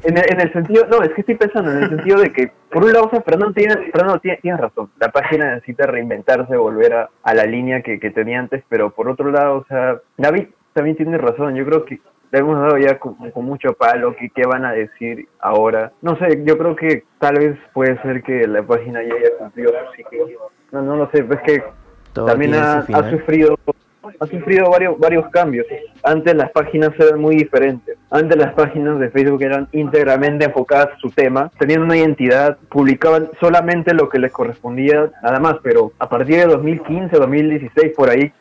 En 0.03 0.17
el, 0.17 0.25
en 0.31 0.41
el 0.41 0.53
sentido, 0.53 0.87
no, 0.89 1.03
es 1.03 1.11
que 1.15 1.23
estoy 1.23 1.37
pensando 1.37 1.73
en 1.73 1.83
el 1.83 1.89
sentido 1.89 2.21
de 2.21 2.33
que, 2.33 2.53
por 2.71 2.85
un 2.85 2.93
lado, 2.93 3.07
o 3.07 3.11
sea, 3.11 3.23
Fernando 3.23 3.55
tiene, 3.55 3.75
Fernando 3.91 4.21
tiene, 4.21 4.37
tiene 4.39 4.59
razón, 4.59 4.91
la 5.01 5.11
página 5.11 5.55
necesita 5.55 5.87
reinventarse, 5.87 6.57
volver 6.57 6.93
a, 6.93 7.11
a 7.23 7.35
la 7.35 7.45
línea 7.45 7.83
que, 7.83 7.99
que 7.99 8.11
tenía 8.11 8.39
antes, 8.39 8.63
pero 8.69 8.91
por 8.91 9.09
otro 9.09 9.31
lado, 9.33 9.57
o 9.57 9.65
sea, 9.65 10.01
David 10.19 10.49
también 10.75 10.97
tiene 10.97 11.19
razón, 11.19 11.57
yo 11.57 11.65
creo 11.65 11.85
que 11.87 11.99
hemos 12.37 12.59
dado 12.61 12.79
ya 12.79 12.99
con, 12.99 13.15
con 13.15 13.45
mucho 13.45 13.73
palo, 13.75 14.15
que 14.17 14.31
qué 14.31 14.47
van 14.47 14.65
a 14.65 14.73
decir 14.73 15.29
ahora. 15.41 15.93
No 16.03 16.17
sé, 16.19 16.43
yo 16.45 16.57
creo 16.59 16.77
que 16.77 17.05
tal 17.19 17.39
vez 17.39 17.59
puede 17.73 18.01
ser 18.03 18.23
que 18.23 18.47
la 18.47 18.63
página 18.63 19.03
ya 19.03 19.15
haya 19.15 19.37
cumplido 19.39 19.73
su 19.91 19.97
ciclo. 19.97 20.27
No, 20.73 20.83
no 20.83 20.97
lo 20.97 21.11
sé, 21.11 21.25
pues 21.25 21.41
que 21.43 21.63
Todo 22.13 22.27
también 22.27 22.55
su 22.55 22.59
ha 22.59 23.11
sufrido 23.11 23.57
ha 24.21 24.27
sufrido 24.27 24.71
varios 24.71 24.99
varios 24.99 25.29
cambios. 25.31 25.67
Antes 26.03 26.35
las 26.35 26.51
páginas 26.51 26.91
eran 26.99 27.21
muy 27.21 27.37
diferentes. 27.37 27.97
Antes 28.11 28.37
las 28.37 28.55
páginas 28.55 28.99
de 28.99 29.11
Facebook 29.11 29.43
eran 29.43 29.69
íntegramente 29.73 30.45
enfocadas 30.45 30.95
a 30.95 30.99
su 30.99 31.11
tema, 31.11 31.51
tenían 31.59 31.83
una 31.83 31.97
identidad, 31.97 32.57
publicaban 32.69 33.31
solamente 33.41 33.95
lo 33.95 34.09
que 34.09 34.19
les 34.19 34.33
correspondía, 34.33 35.11
nada 35.23 35.41
más, 35.41 35.57
pero 35.63 35.93
a 35.99 36.09
partir 36.09 36.37
de 36.37 36.47
2015, 36.47 37.17
2016 37.17 37.93
por 37.97 38.11
ahí 38.11 38.33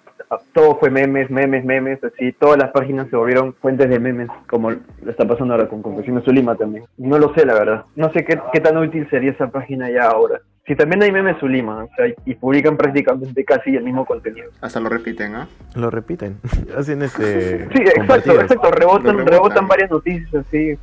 todo 0.54 0.78
fue 0.80 0.90
memes, 0.90 1.30
memes, 1.30 1.64
memes, 1.66 2.04
así, 2.04 2.32
todas 2.34 2.58
las 2.58 2.72
páginas 2.72 3.08
se 3.10 3.16
volvieron 3.16 3.54
fuentes 3.56 3.90
de 3.90 4.00
memes, 4.00 4.30
como 4.50 4.72
le 4.72 4.80
está 5.08 5.28
pasando 5.28 5.54
ahora 5.54 5.68
con 5.68 5.82
Confesiones 5.82 6.24
Zulima 6.24 6.56
también. 6.56 6.86
No 6.98 7.18
lo 7.20 7.34
sé, 7.34 7.46
la 7.46 7.54
verdad. 7.54 7.86
No 7.96 8.12
sé 8.14 8.24
qué, 8.26 8.40
qué 8.54 8.60
tan 8.60 8.78
útil 8.78 9.08
sería 9.10 9.32
esa 9.32 9.48
página 9.50 9.90
ya 9.90 10.08
ahora. 10.08 10.42
Si 10.68 10.76
también 10.76 11.04
hay 11.04 11.12
memes 11.12 11.38
Zulima, 11.40 11.84
o 11.84 11.90
sea, 11.96 12.08
y 12.26 12.34
publican 12.34 12.76
prácticamente 12.76 13.46
casi 13.46 13.76
el 13.76 13.84
mismo 13.84 14.04
contenido. 14.04 14.50
Hasta 14.62 14.80
lo 14.80 14.90
repiten, 14.90 15.36
¿ah? 15.36 15.48
Lo 15.76 15.92
repiten. 15.92 16.38
Hacen 16.76 17.04
este. 17.04 17.68
Sí, 17.72 17.82
exacto, 17.84 18.32
exacto, 18.42 18.56
Lo 18.64 18.72
rebotan, 18.72 19.04
rebotan. 19.18 19.28
rebotan 19.28 19.68
varias 19.68 19.92
noticias 19.92 20.34
así. 20.34 20.76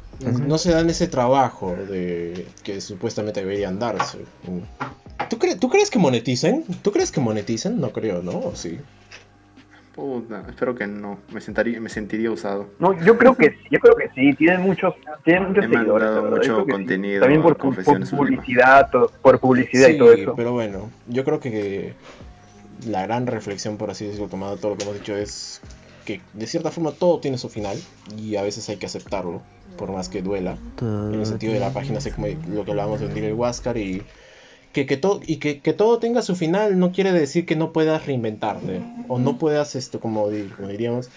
No 0.46 0.56
se 0.58 0.70
dan 0.70 0.88
ese 0.88 1.08
trabajo 1.08 1.74
de 1.74 2.46
que 2.62 2.80
supuestamente 2.80 3.40
deberían 3.40 3.80
darse. 3.80 4.18
¿Tú, 5.28 5.36
cre- 5.36 5.58
¿Tú 5.58 5.68
crees 5.68 5.90
que 5.90 5.98
moneticen? 5.98 6.62
¿Tú 6.82 6.92
crees 6.92 7.10
que 7.10 7.20
moneticen? 7.20 7.80
No 7.80 7.90
creo, 7.90 8.22
¿no? 8.22 8.38
¿O 8.38 8.54
sí? 8.54 8.78
Puta, 9.94 10.42
espero 10.48 10.74
que 10.74 10.86
no. 10.86 11.18
Me, 11.32 11.40
sentaría, 11.40 11.78
me 11.80 11.90
sentiría 11.90 12.30
usado. 12.30 12.66
No, 12.78 12.98
yo 13.04 13.18
creo 13.18 13.34
que 13.34 13.50
sí, 13.50 13.56
yo 13.70 13.78
creo 13.78 13.94
que 13.94 14.08
sí, 14.14 14.32
tienen 14.36 14.62
muchos, 14.62 14.94
tienen 15.24 15.48
muchos 15.48 15.64
He 15.66 15.68
seguidores. 15.68 16.08
mandado 16.08 16.30
mucho 16.36 16.64
sí. 16.64 16.70
contenido 16.70 17.20
También 17.20 17.42
por, 17.42 17.56
publicidad, 17.58 18.90
to- 18.90 19.12
por 19.20 19.38
publicidad 19.38 19.88
y 19.88 19.98
todo 19.98 20.14
Sí, 20.14 20.22
eso. 20.22 20.34
pero 20.34 20.52
bueno, 20.52 20.88
yo 21.08 21.24
creo 21.24 21.40
que 21.40 21.92
la 22.86 23.02
gran 23.02 23.26
reflexión, 23.26 23.76
por 23.76 23.90
así 23.90 24.06
decirlo, 24.06 24.28
tomado 24.28 24.56
todo 24.56 24.70
lo 24.72 24.76
que 24.78 24.84
hemos 24.84 24.94
dicho, 24.94 25.14
es 25.14 25.60
que 26.06 26.20
de 26.32 26.46
cierta 26.46 26.70
forma 26.70 26.92
todo 26.92 27.20
tiene 27.20 27.36
su 27.36 27.48
final 27.50 27.76
y 28.16 28.36
a 28.36 28.42
veces 28.42 28.68
hay 28.70 28.76
que 28.78 28.86
aceptarlo, 28.86 29.42
por 29.76 29.92
más 29.92 30.08
que 30.08 30.22
duela. 30.22 30.56
En 30.80 31.14
el 31.20 31.26
sentido 31.26 31.52
de 31.52 31.60
la 31.60 31.70
página, 31.70 31.98
así 31.98 32.10
como 32.10 32.28
lo 32.48 32.64
que 32.64 32.70
hablábamos 32.70 33.00
de 33.00 33.06
hundir 33.06 33.24
el 33.24 33.34
Huáscar 33.34 33.76
y 33.76 34.02
que, 34.72 34.86
que, 34.86 34.96
todo, 34.96 35.20
y 35.26 35.36
que, 35.38 35.60
que 35.60 35.72
todo 35.72 35.98
tenga 35.98 36.22
su 36.22 36.34
final 36.36 36.78
no 36.78 36.92
quiere 36.92 37.12
decir 37.12 37.44
que 37.46 37.56
no 37.56 37.72
puedas 37.72 38.06
reinventarte 38.06 38.82
o 39.08 39.18
no 39.18 39.36
puedas, 39.38 39.74
esto, 39.76 40.00
como, 40.00 40.28
di- 40.30 40.48
como 40.48 40.68
diríamos, 40.68 41.10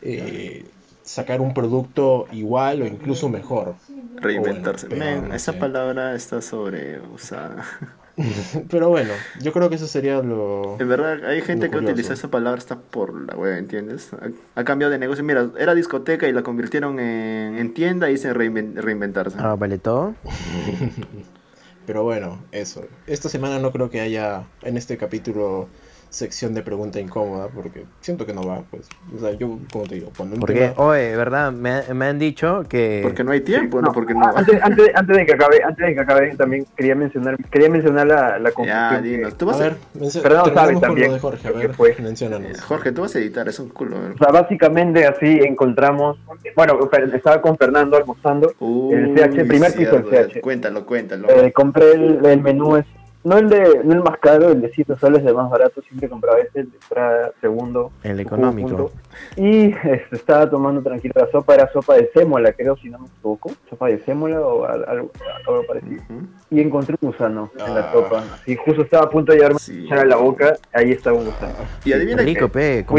eh, 0.00 0.64
sacar 1.02 1.40
un 1.40 1.52
producto 1.54 2.26
igual 2.32 2.82
o 2.82 2.86
incluso 2.86 3.28
mejor. 3.28 3.74
Reinventarse. 4.20 4.88
Bueno, 4.88 5.34
esa 5.34 5.52
sé. 5.52 5.58
palabra 5.58 6.14
está 6.14 6.40
sobre 6.40 7.00
usada. 7.00 7.64
Pero 8.70 8.90
bueno, 8.90 9.08
yo 9.40 9.52
creo 9.54 9.70
que 9.70 9.76
eso 9.76 9.86
sería 9.86 10.20
lo... 10.20 10.76
En 10.78 10.86
verdad, 10.88 11.24
hay 11.24 11.40
gente 11.40 11.70
que 11.70 11.78
utiliza 11.78 12.12
esa 12.12 12.28
palabra 12.30 12.58
hasta 12.58 12.76
por 12.78 13.14
la 13.26 13.34
web, 13.34 13.56
¿entiendes? 13.56 14.10
Ha, 14.12 14.60
ha 14.60 14.64
cambiado 14.64 14.92
de 14.92 14.98
negocio. 14.98 15.24
Mira, 15.24 15.48
era 15.58 15.74
discoteca 15.74 16.28
y 16.28 16.32
la 16.32 16.42
convirtieron 16.42 17.00
en, 17.00 17.56
en 17.58 17.72
tienda 17.74 18.10
y 18.10 18.12
dicen 18.12 18.34
reinven- 18.34 18.74
reinventarse. 18.74 19.38
Ah, 19.40 19.56
vale 19.58 19.78
todo. 19.78 20.14
Pero 21.84 22.04
bueno, 22.04 22.46
eso. 22.52 22.88
Esta 23.06 23.28
semana 23.28 23.58
no 23.58 23.72
creo 23.72 23.90
que 23.90 24.00
haya 24.00 24.48
en 24.62 24.76
este 24.76 24.96
capítulo 24.96 25.68
sección 26.12 26.52
de 26.52 26.62
pregunta 26.62 27.00
incómoda 27.00 27.48
porque 27.48 27.84
siento 28.02 28.26
que 28.26 28.34
no 28.34 28.42
va, 28.46 28.62
pues. 28.70 28.86
O 29.16 29.18
sea, 29.18 29.32
yo, 29.32 29.58
como 29.72 29.86
te 29.86 29.94
digo, 29.94 30.10
cuando 30.14 30.34
un 30.34 30.40
Porque, 30.40 30.68
tema... 30.68 30.74
oye, 30.76 31.16
¿verdad? 31.16 31.50
Me, 31.52 31.70
ha- 31.70 31.94
me 31.94 32.04
han 32.06 32.18
dicho 32.18 32.64
que. 32.68 33.00
Porque 33.02 33.24
no 33.24 33.32
hay 33.32 33.40
tiempo, 33.40 33.80
¿no? 33.80 33.88
No, 33.88 33.92
Porque 33.94 34.12
no. 34.12 34.20
antes, 34.36 34.62
antes, 34.62 34.90
antes 34.94 35.16
de 35.16 35.24
que 35.26 35.32
acabe, 35.32 35.62
antes 35.64 35.86
de 35.86 35.94
que 35.94 36.00
acabe, 36.00 36.36
también 36.36 36.66
quería 36.76 36.94
mencionar, 36.94 37.36
quería 37.50 37.70
mencionar 37.70 38.06
la, 38.06 38.38
la 38.38 38.50
Ya, 38.64 39.00
dinos. 39.00 39.36
Tú 39.38 39.46
vas 39.46 39.58
a... 39.60 39.64
ver, 39.64 39.76
mencio- 39.98 40.20
Fernando 40.22 40.52
sabe 40.54 40.74
terminemos 40.74 40.80
con 40.80 40.88
también 40.88 41.08
lo 41.08 41.14
de 41.14 41.20
Jorge, 41.20 41.48
a 41.48 41.50
ver, 41.52 41.74
fue. 41.74 41.90
Eh, 41.90 42.52
Jorge, 42.68 42.92
tú 42.92 43.00
vas 43.02 43.16
a 43.16 43.18
editar, 43.18 43.48
es 43.48 43.58
un 43.58 43.70
culo. 43.70 43.96
O 44.14 44.18
sea, 44.18 44.32
básicamente 44.32 45.06
así 45.06 45.40
encontramos, 45.42 46.18
bueno, 46.54 46.78
estaba 47.14 47.40
con 47.40 47.56
Fernando 47.56 47.96
almorzando, 47.96 48.52
el 48.92 49.14
CH, 49.14 49.46
primer 49.48 49.72
piso 49.72 49.98
del 49.98 50.28
CH. 50.28 50.40
Cuéntalo, 50.42 50.84
cuéntalo. 50.84 51.28
Eh, 51.30 51.52
compré 51.52 51.92
el, 51.94 52.24
el 52.26 52.42
menú, 52.42 52.76
es, 52.76 52.84
no 53.24 53.38
el 53.38 53.48
de 53.48 53.80
no 53.84 53.92
el 53.92 54.02
más 54.02 54.18
caro, 54.18 54.50
el 54.50 54.60
de 54.60 54.70
7 54.72 54.94
soles, 55.00 55.24
el 55.24 55.34
más 55.34 55.50
barato, 55.50 55.80
siempre 55.82 56.08
compraba 56.08 56.38
ese, 56.40 56.60
el 56.60 56.70
de 56.70 56.76
entrada, 56.76 57.32
segundo. 57.40 57.92
El 58.02 58.20
económico. 58.20 58.68
punto. 58.68 58.92
Y 59.36 59.66
este, 59.72 60.08
estaba 60.16 60.48
tomando 60.50 60.82
tranquilo 60.82 61.12
la 61.16 61.30
sopa, 61.30 61.54
era 61.54 61.70
sopa 61.72 61.94
de 61.96 62.10
sémola, 62.14 62.52
creo, 62.52 62.76
si 62.76 62.88
no 62.90 62.98
me 62.98 63.06
equivoco, 63.06 63.52
sopa 63.70 63.88
de 63.88 63.98
sémola 64.00 64.40
o 64.40 64.64
al- 64.64 64.84
algo, 64.88 65.10
algo 65.46 65.66
parecido. 65.66 66.02
Y 66.50 66.60
encontré 66.60 66.96
un 67.00 67.10
gusano 67.10 67.50
en 67.58 67.74
la 67.74 67.80
Ah. 67.80 67.92
sopa. 67.92 68.24
Y 68.46 68.56
justo 68.56 68.82
estaba 68.82 69.04
a 69.04 69.10
punto 69.10 69.32
de 69.32 69.38
llevarme 69.38 69.58
Sí. 69.60 69.88
a 69.92 70.04
la 70.04 70.16
boca, 70.16 70.56
ahí 70.72 70.90
estaba 70.90 71.16
un 71.16 71.26
gusano. 71.26 71.54
Y 71.84 71.92
adivina 71.92 72.22
Rico, 72.22 72.48
qué. 72.48 72.52
pe, 72.52 72.84
con 72.86 72.98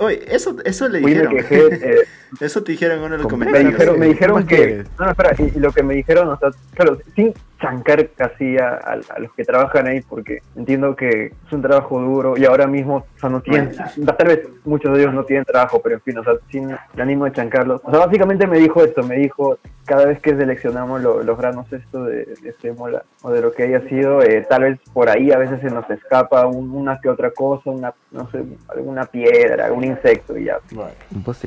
Oye, 0.00 0.24
eso, 0.34 0.56
eso 0.64 0.88
le 0.88 0.98
dijeron. 0.98 1.32
quejé, 1.36 1.66
eh, 1.66 1.96
Eso 2.40 2.62
te 2.64 2.72
dijeron 2.72 2.98
en 2.98 3.04
uno 3.04 3.12
de 3.16 3.22
los 3.22 3.28
Con 3.30 3.38
me 3.38 3.46
comentarios. 3.46 3.72
dijeron, 3.74 3.98
me 4.00 4.06
¿Qué 4.06 4.12
dijeron 4.12 4.46
que, 4.46 4.56
quieres? 4.56 4.86
no, 4.98 5.04
no, 5.04 5.10
espera, 5.12 5.30
y, 5.38 5.42
y 5.56 5.60
lo 5.60 5.70
que 5.72 5.82
me 5.84 5.94
dijeron, 5.94 6.28
o 6.28 6.36
sea, 6.36 6.50
claro, 6.74 6.98
sin 7.14 7.32
chancar 7.60 8.08
casi 8.16 8.58
a, 8.58 8.70
a- 8.74 9.14
a 9.14 9.18
los 9.18 9.32
que 9.34 9.44
trabajan 9.44 9.86
ahí, 9.86 10.00
porque 10.02 10.40
entiendo 10.56 10.94
que 10.96 11.26
es 11.46 11.52
un 11.52 11.62
trabajo 11.62 12.00
duro 12.00 12.36
y 12.36 12.44
ahora 12.44 12.66
mismo, 12.66 12.96
o 12.96 13.18
sea, 13.18 13.30
no 13.30 13.40
tienen, 13.40 13.72
tal 14.16 14.26
vez 14.28 14.40
muchos 14.64 14.92
de 14.94 15.02
ellos 15.02 15.14
no 15.14 15.24
tienen 15.24 15.44
trabajo, 15.44 15.80
pero 15.82 15.94
en 15.96 16.00
fin, 16.02 16.18
o 16.18 16.24
sea, 16.24 16.34
sin 16.50 16.70
el 16.70 17.00
ánimo 17.00 17.24
de 17.24 17.32
chancarlos. 17.32 17.80
O 17.84 17.90
sea, 17.90 18.00
básicamente 18.06 18.46
me 18.46 18.58
dijo 18.58 18.84
esto, 18.84 19.02
me 19.02 19.16
dijo, 19.16 19.58
cada 19.86 20.04
vez 20.06 20.20
que 20.20 20.36
seleccionamos 20.36 21.00
lo- 21.00 21.22
los 21.22 21.38
granos 21.38 21.72
esto 21.72 22.04
de, 22.04 22.24
de 22.24 22.52
sémola 22.60 23.04
o 23.22 23.30
de 23.30 23.40
lo 23.40 23.52
que 23.52 23.62
haya 23.62 23.80
sido, 23.88 24.20
eh, 24.22 24.44
tal 24.48 24.62
vez 24.64 24.80
por 24.92 25.08
ahí 25.08 25.30
a 25.30 25.38
veces 25.38 25.60
se 25.60 25.70
nos 25.70 25.88
escapa 25.90 26.44
un- 26.46 26.72
una 26.72 27.00
que 27.00 27.08
otra 27.08 27.30
cosa, 27.30 27.70
una, 27.70 27.94
no 28.10 28.28
sé, 28.30 28.42
alguna 28.68 29.04
piedra, 29.04 29.66
algún 29.66 29.84
insecto 29.84 30.36
y 30.36 30.44
ya. 30.44 30.58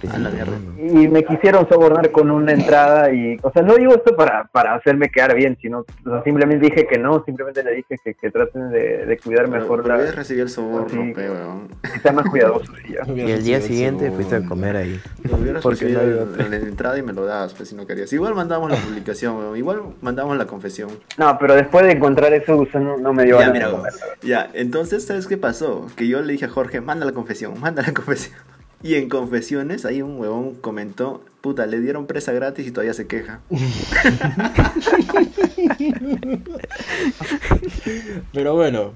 Un. 0.07 0.77
Y 0.79 1.07
me 1.09 1.23
quisieron 1.25 1.67
sobornar 1.67 2.09
con 2.11 2.31
una 2.31 2.53
entrada 2.53 3.11
y, 3.11 3.37
o 3.43 3.51
sea, 3.51 3.61
no 3.61 3.75
digo 3.75 3.93
esto 3.93 4.15
para, 4.15 4.45
para 4.45 4.73
hacerme 4.73 5.09
quedar 5.09 5.35
bien, 5.35 5.57
sino 5.61 5.83
simplemente 6.23 6.65
dije 6.69 6.87
que 6.87 6.97
no, 6.97 7.23
simplemente 7.25 7.63
le 7.63 7.75
dije 7.75 7.97
que, 8.03 8.13
que 8.13 8.31
traten 8.31 8.69
de, 8.71 9.05
de 9.05 9.17
cuidar 9.17 9.45
Pero, 9.49 9.61
mejor 9.61 9.77
pero 9.83 9.89
la, 9.89 9.95
hubieras 9.95 10.15
recibido 10.15 10.43
el 10.45 10.49
soborno, 10.49 10.89
Sí. 11.03 11.13
pe, 11.13 11.29
weón. 11.29 11.67
que 11.81 11.99
sean 11.99 12.15
más 12.15 12.25
cuidadosos 12.29 12.75
y 12.87 12.93
ya. 12.93 13.01
Y 13.13 13.31
el 13.31 13.43
día 13.43 13.61
siguiente 13.61 14.11
fuiste 14.11 14.35
a 14.35 14.41
comer 14.45 14.75
ahí. 14.75 14.99
Lo 15.23 15.31
Porque 15.61 15.85
recibido 15.85 16.25
no 16.25 16.43
en- 16.43 16.51
la 16.51 16.57
entrada 16.57 16.97
y 16.97 17.01
me 17.03 17.13
lo 17.13 17.25
dabas, 17.25 17.53
pues 17.53 17.69
si 17.69 17.75
no 17.75 17.85
querías. 17.87 18.11
Igual 18.13 18.35
mandamos 18.35 18.69
la 18.71 18.77
publicación, 18.87 19.37
weón. 19.37 19.57
Igual 19.57 19.81
mandamos 20.01 20.37
la 20.37 20.45
confesión. 20.45 20.89
No, 21.17 21.37
pero 21.39 21.55
después 21.55 21.85
de 21.85 21.91
encontrar 21.93 22.33
eso, 22.33 22.55
gusano 22.57 22.97
no 22.97 23.13
me 23.13 23.23
dio 23.25 23.39
Ya, 23.39 23.49
mira, 23.51 23.71
comer. 23.71 23.93
ya, 24.21 24.49
entonces, 24.53 25.05
¿sabes 25.05 25.27
qué 25.27 25.37
pasó? 25.37 25.87
Que 25.95 26.07
yo 26.07 26.21
le 26.21 26.33
dije 26.33 26.45
a 26.45 26.49
Jorge, 26.49 26.81
manda 26.81 27.05
la 27.05 27.11
confesión, 27.11 27.59
manda 27.59 27.81
la 27.81 27.93
confesión. 27.93 28.37
Y 28.81 28.95
en 28.95 29.09
confesiones, 29.09 29.83
ahí 29.85 30.01
un 30.01 30.17
huevón 30.19 30.55
comentó, 30.55 31.21
puta, 31.41 31.65
le 31.65 31.81
dieron 31.81 32.07
presa 32.07 32.31
gratis 32.31 32.65
y 32.67 32.71
todavía 32.71 32.93
se 32.93 33.07
queja. 33.07 33.41
pero 38.33 38.55
bueno, 38.55 38.93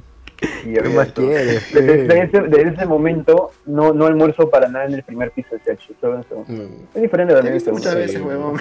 Y 0.66 0.74
yo- 0.74 0.84
¿Qué 0.84 0.90
más 0.90 1.12
quieres? 1.12 1.74
Desde, 1.74 2.24
ese, 2.24 2.42
desde 2.42 2.70
ese 2.70 2.86
momento 2.86 3.52
no, 3.66 3.94
no 3.94 4.06
almuerzo 4.06 4.50
para 4.50 4.68
nada 4.68 4.86
en 4.86 4.94
el 4.94 5.04
primer 5.04 5.32
piso 5.32 5.50
de 5.52 5.60
TH, 5.60 5.94
solo 6.00 6.14
en 6.14 6.20
el 6.20 6.26
segundo. 6.28 6.52
mm, 6.54 6.84
Es 6.96 7.02
diferente 7.02 7.34
Te 7.34 7.40
he 7.40 7.42
también. 7.42 7.54
visto 7.54 7.70
el 7.70 7.76
muchas 7.76 7.96
veces, 7.96 8.22
huevón. 8.22 8.60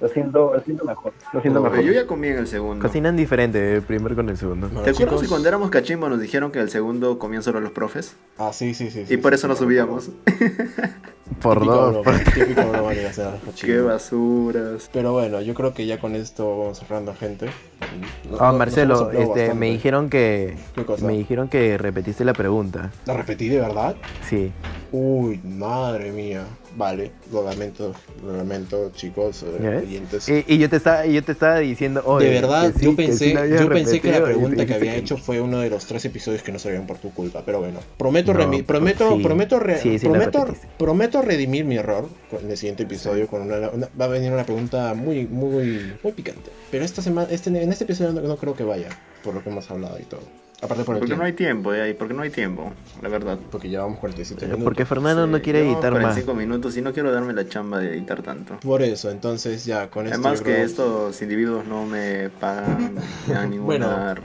Lo 0.00 0.08
siento, 0.08 0.52
lo 0.54 0.60
siento 0.60 0.84
mejor. 0.84 1.12
Lo 1.32 1.40
siento 1.40 1.60
No, 1.60 1.70
mejor. 1.70 1.84
yo 1.84 1.92
ya 1.92 2.06
comí 2.06 2.28
en 2.28 2.38
el 2.38 2.46
segundo. 2.46 2.86
Cocinan 2.86 3.16
diferente, 3.16 3.76
el 3.76 3.82
primero 3.82 4.14
con 4.14 4.28
el 4.28 4.36
segundo. 4.36 4.68
bueno, 4.68 4.82
¿Te 4.82 4.90
acuerdas 4.90 5.08
chicos? 5.16 5.22
que 5.22 5.28
cuando 5.28 5.48
éramos 5.48 5.70
cachimbo 5.70 6.08
nos 6.08 6.20
dijeron 6.20 6.50
que 6.52 6.58
el 6.60 6.70
segundo 6.70 7.18
comían 7.18 7.42
solo 7.42 7.60
los 7.60 7.72
profes? 7.72 8.16
Ah, 8.38 8.50
sí, 8.52 8.74
sí, 8.74 8.90
sí. 8.90 9.04
sí, 9.06 9.14
Y 9.14 9.16
por 9.18 9.32
sí, 9.32 9.36
eso 9.36 9.46
sí, 9.46 9.48
nos 9.48 9.58
subíamos. 9.58 10.10
Por 11.42 11.64
dos. 11.64 12.02
broma, 12.04 12.18
típica 12.34 12.64
broma 12.64 12.90
de 12.92 13.06
hacer 13.06 13.28
Qué 13.60 13.80
basuras. 13.80 14.88
Pero 14.92 15.12
bueno, 15.12 15.40
yo 15.40 15.54
creo 15.54 15.72
que 15.74 15.86
ya 15.86 15.98
con 15.98 16.14
esto 16.16 16.58
vamos 16.58 16.78
cerrando, 16.78 17.14
gente. 17.14 17.48
Ah, 17.80 17.86
no- 18.30 18.38
nos 18.50 18.58
Marcelo, 18.58 18.94
hemos 18.94 19.02
ampliado 19.06 19.28
este, 19.28 19.40
bastante. 19.40 19.60
me 19.60 19.70
dijeron 19.70 20.10
que 20.10 20.56
¿Qué 20.74 20.84
cosa? 20.84 21.06
me 21.06 21.12
dijeron 21.14 21.48
que 21.48 21.78
repetiste 21.78 22.24
la 22.24 22.32
pregunta. 22.32 22.90
¿La 23.06 23.14
repetí 23.14 23.48
de 23.48 23.60
verdad? 23.60 23.94
Sí. 24.28 24.50
Uy, 24.90 25.40
madre 25.44 26.10
mía. 26.12 26.44
Vale, 26.78 27.10
lo 27.32 27.42
lamento, 27.44 27.92
lo 28.24 28.36
lamento, 28.36 28.92
chicos, 28.94 29.42
eh, 29.42 29.82
oyentes. 29.84 30.28
Y, 30.28 30.44
y 30.46 30.58
yo 30.58 30.70
te 30.70 30.76
estaba 30.76 31.04
y 31.04 31.14
yo 31.14 31.24
te 31.24 31.32
estaba 31.32 31.58
diciendo, 31.58 32.02
oye, 32.06 32.26
de 32.26 32.40
verdad, 32.40 32.72
sí, 32.78 32.84
yo 32.84 32.94
pensé, 32.94 33.18
sí 33.30 33.32
yo 33.58 33.68
pensé 33.68 34.00
que 34.00 34.12
la 34.12 34.22
pregunta 34.24 34.64
que 34.64 34.74
había 34.74 34.94
hecho 34.94 35.16
fue 35.16 35.40
uno 35.40 35.58
de 35.58 35.70
los 35.70 35.86
tres 35.86 36.04
episodios 36.04 36.42
que 36.44 36.52
no 36.52 36.60
salieron 36.60 36.86
por 36.86 36.98
tu 36.98 37.12
culpa, 37.12 37.42
pero 37.44 37.58
bueno, 37.58 37.80
prometo 37.96 38.32
No, 38.32 38.38
remi- 38.44 38.64
prometo, 38.64 39.16
sí. 39.16 39.22
prometo, 39.24 39.58
re- 39.58 39.80
prometo, 39.98 40.44
prometo 40.78 41.20
redimir 41.22 41.64
mi 41.64 41.76
error 41.78 42.08
en 42.40 42.48
el 42.48 42.56
siguiente 42.56 42.84
episodio 42.84 43.26
con 43.26 43.42
una, 43.42 43.70
una- 43.70 43.88
va 44.00 44.04
a 44.04 44.08
venir 44.08 44.30
una 44.32 44.44
pregunta 44.44 44.94
muy, 44.94 45.26
muy, 45.26 45.92
muy 46.00 46.12
picante. 46.12 46.52
Pero 46.70 46.84
esta 46.84 47.02
semana, 47.02 47.26
este, 47.28 47.48
en 47.60 47.72
este 47.72 47.82
episodio 47.82 48.12
no, 48.12 48.20
no 48.20 48.36
creo 48.36 48.54
que 48.54 48.62
vaya, 48.62 48.88
por 49.24 49.34
lo 49.34 49.42
que 49.42 49.50
hemos 49.50 49.68
hablado 49.68 49.98
y 49.98 50.04
todo. 50.04 50.22
Aparte 50.60 50.82
por 50.82 50.96
el 50.96 50.98
Porque 51.00 51.06
tiempo, 51.10 51.16
no 51.22 51.24
hay 51.24 51.32
tiempo, 51.34 51.72
eh, 51.74 51.94
porque 51.96 52.14
no 52.14 52.22
hay 52.22 52.30
tiempo, 52.30 52.72
la 53.00 53.08
verdad. 53.08 53.38
porque 53.50 53.68
llevamos 53.68 53.98
47 54.00 54.44
Eh, 54.44 54.48
minutos. 54.48 54.64
Porque 54.64 54.84
Fernando 54.84 55.26
no 55.28 55.36
Sí, 55.36 55.42
quiere 55.44 55.60
llevamos 55.60 55.76
editar 55.84 55.92
más. 55.92 56.00
45 56.02 56.34
minutos 56.34 56.76
y 56.76 56.82
no 56.82 56.92
quiero 56.92 57.12
darme 57.12 57.32
la 57.32 57.48
chamba 57.48 57.78
de 57.78 57.92
editar 57.94 58.22
tanto. 58.22 58.58
Por 58.58 58.82
eso, 58.82 59.08
entonces 59.10 59.64
ya 59.64 59.88
con 59.88 60.06
esto 60.06 60.18
Además 60.18 60.40
que 60.40 60.52
creo- 60.54 60.64
estos 60.64 61.22
individuos 61.22 61.64
no 61.66 61.86
me 61.86 62.28
pagan 62.40 62.96
ya 63.28 63.46
ninguna... 63.46 64.16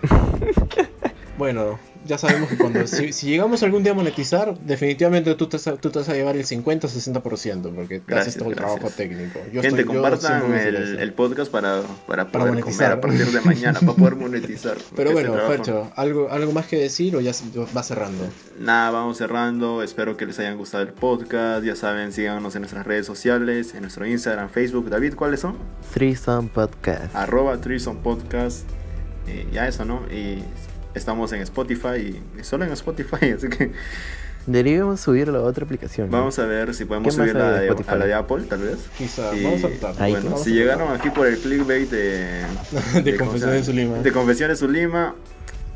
Bueno, 1.37 1.77
ya 2.05 2.17
sabemos 2.17 2.49
que 2.49 2.57
cuando 2.57 2.85
si, 2.87 3.13
si 3.13 3.27
llegamos 3.27 3.63
algún 3.63 3.83
día 3.83 3.91
a 3.93 3.95
monetizar, 3.95 4.57
definitivamente 4.59 5.33
tú 5.35 5.47
te, 5.47 5.57
vas 5.57 5.67
a- 5.67 5.75
tú 5.77 5.89
te 5.89 5.99
vas 5.99 6.09
a 6.09 6.13
llevar 6.13 6.35
el 6.35 6.45
50-60% 6.45 7.73
porque 7.75 7.99
te 7.99 8.05
Gracias, 8.07 8.27
haces 8.27 8.37
todo 8.39 8.49
el 8.49 8.55
gracias. 8.55 8.79
trabajo 8.79 8.95
técnico. 8.97 9.39
Yo 9.51 9.61
Gente, 9.61 9.81
estoy- 9.81 9.85
compartan 9.95 10.53
el, 10.53 11.13
podcast 11.13 11.51
para, 11.51 11.81
para 12.07 12.25
Para 12.27 12.45
poder 12.45 12.47
monetizar. 12.49 12.99
comer 12.99 13.15
a 13.15 13.17
partir 13.19 13.33
de 13.33 13.41
mañana, 13.41 13.79
para 13.79 13.93
poder 13.93 14.15
monetizar. 14.15 14.77
Pero 14.95 15.11
Este 15.11 15.27
bueno, 15.29 15.47
Fercho, 15.47 15.91
¿algo, 15.95 16.29
¿algo 16.31 16.51
más 16.51 16.67
que 16.67 16.77
decir 16.77 17.15
o 17.15 17.21
ya 17.21 17.31
va 17.75 17.83
cerrando? 17.83 18.27
Nada, 18.59 18.91
vamos 18.91 19.17
cerrando. 19.17 19.81
Espero 19.83 20.17
que 20.17 20.25
les 20.25 20.37
hayan 20.39 20.57
gustado 20.57 20.83
el 20.83 20.89
podcast. 20.93 21.63
Ya 21.65 21.75
saben, 21.75 22.11
síganos 22.11 22.55
en 22.55 22.61
nuestras 22.61 22.85
redes 22.85 23.05
sociales, 23.05 23.73
en 23.75 23.81
nuestro 23.81 24.05
Instagram, 24.05 24.49
Facebook. 24.49 24.89
David, 24.89 25.15
¿cuáles 25.15 25.39
son? 25.39 25.57
Threesome 25.93 26.49
Podcast. 26.53 27.15
Arroba 27.15 27.57
Treason 27.59 27.97
Podcast. 27.97 28.67
Eh, 29.27 29.47
ya 29.53 29.67
eso, 29.67 29.85
¿no? 29.85 30.01
Y 30.11 30.43
estamos 30.95 31.31
en 31.33 31.41
Spotify 31.41 32.21
y 32.39 32.43
solo 32.43 32.65
en 32.65 32.71
Spotify, 32.73 33.31
así 33.37 33.47
que 33.49 33.71
Deberíamos 34.45 34.99
subirlo 34.99 35.39
a 35.39 35.43
otra 35.43 35.63
aplicación. 35.63 36.09
¿no? 36.11 36.17
vamos 36.17 36.37
a 36.37 36.45
ver 36.45 36.73
si 36.75 36.83
podemos 36.83 37.15
¿Qué 37.15 37.21
más 37.21 37.29
subir 37.29 37.41
la 37.41 37.47
hay 37.47 37.53
de 37.53 37.59
de, 37.61 37.67
Spotify? 37.67 37.91
a 37.91 37.95
la 37.95 38.05
de 38.07 38.13
Apple, 38.13 38.43
tal 38.49 38.59
vez. 38.59 38.77
Quizá, 38.97 39.33
Y, 39.33 39.41
vamos 39.45 39.61
a. 39.63 40.03
Ahí 40.03 40.11
bueno, 40.11 40.37
si 40.37 40.51
llegaron 40.51 40.91
aquí 40.91 41.09
por 41.11 41.27
el 41.27 41.37
clickbait 41.39 41.89
de, 41.89 42.43
De 43.03 43.15
¿cómo 43.17 43.31
se 43.37 43.45
Confesiones? 43.45 43.65
Zulima. 43.65 43.97
De 43.99 44.11
Confesiones 44.11 44.59
Zulima, 44.59 45.15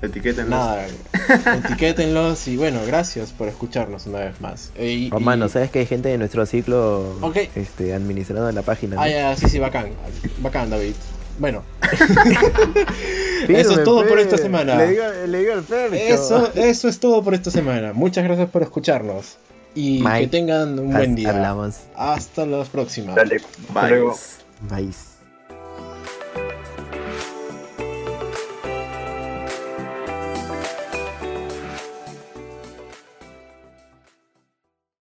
etiquétenlos. 0.01 0.49
Nada, 0.59 0.86
etiquétenlos 1.65 2.45
y 2.49 2.57
bueno, 2.57 2.82
gracias 2.86 3.32
por 3.32 3.47
escucharnos 3.47 4.05
una 4.05 4.20
vez 4.20 4.41
más. 4.41 4.72
Eh, 4.76 4.91
y- 4.91 5.09
Oh, 5.13 5.20
mano, 5.22 5.45
y- 5.45 5.49
¿sabes 5.49 5.72
que 5.72 5.80
hay 5.80 5.86
gente 5.86 6.09
de 6.09 6.18
nuestro 6.18 6.45
ciclo 6.45 7.15
Ok. 7.22 7.38
este, 7.55 7.93
administrando 7.93 8.51
la 8.51 8.61
página? 8.63 8.97
¿no? 8.97 9.01
Ah, 9.01 9.07
ya, 9.09 9.36
sí, 9.38 9.47
sí, 9.47 9.59
bacán. 9.59 9.91
Bacán, 10.39 10.70
David. 10.70 10.93
Bueno, 11.39 11.63
eso 13.47 13.71
es 13.73 13.83
todo 13.83 14.07
por 14.07 14.19
esta 14.19 14.38
semana. 14.38 14.75
Le 14.75 14.88
digo, 14.88 15.03
le 15.27 15.39
digo 15.39 15.53
al 15.53 15.63
Fercho. 15.63 15.95
eso, 15.95 16.51
eso 16.55 16.88
es 16.88 16.99
todo 16.99 17.23
por 17.23 17.33
esta 17.33 17.51
semana. 17.51 17.93
Muchas 17.93 18.23
gracias 18.23 18.49
por 18.49 18.63
escucharnos. 18.63 19.38
Y 19.75 20.01
Mike, 20.03 20.21
que 20.21 20.27
tengan 20.27 20.79
un 20.79 20.91
buen 20.91 21.15
día. 21.15 21.29
Hablamos. 21.29 21.75
Hasta 21.95 22.45
las 22.45 22.69
próximas. 22.69 23.15
Dale, 23.15 23.39
Bye. 23.73 24.03
Bye. 24.69 25.07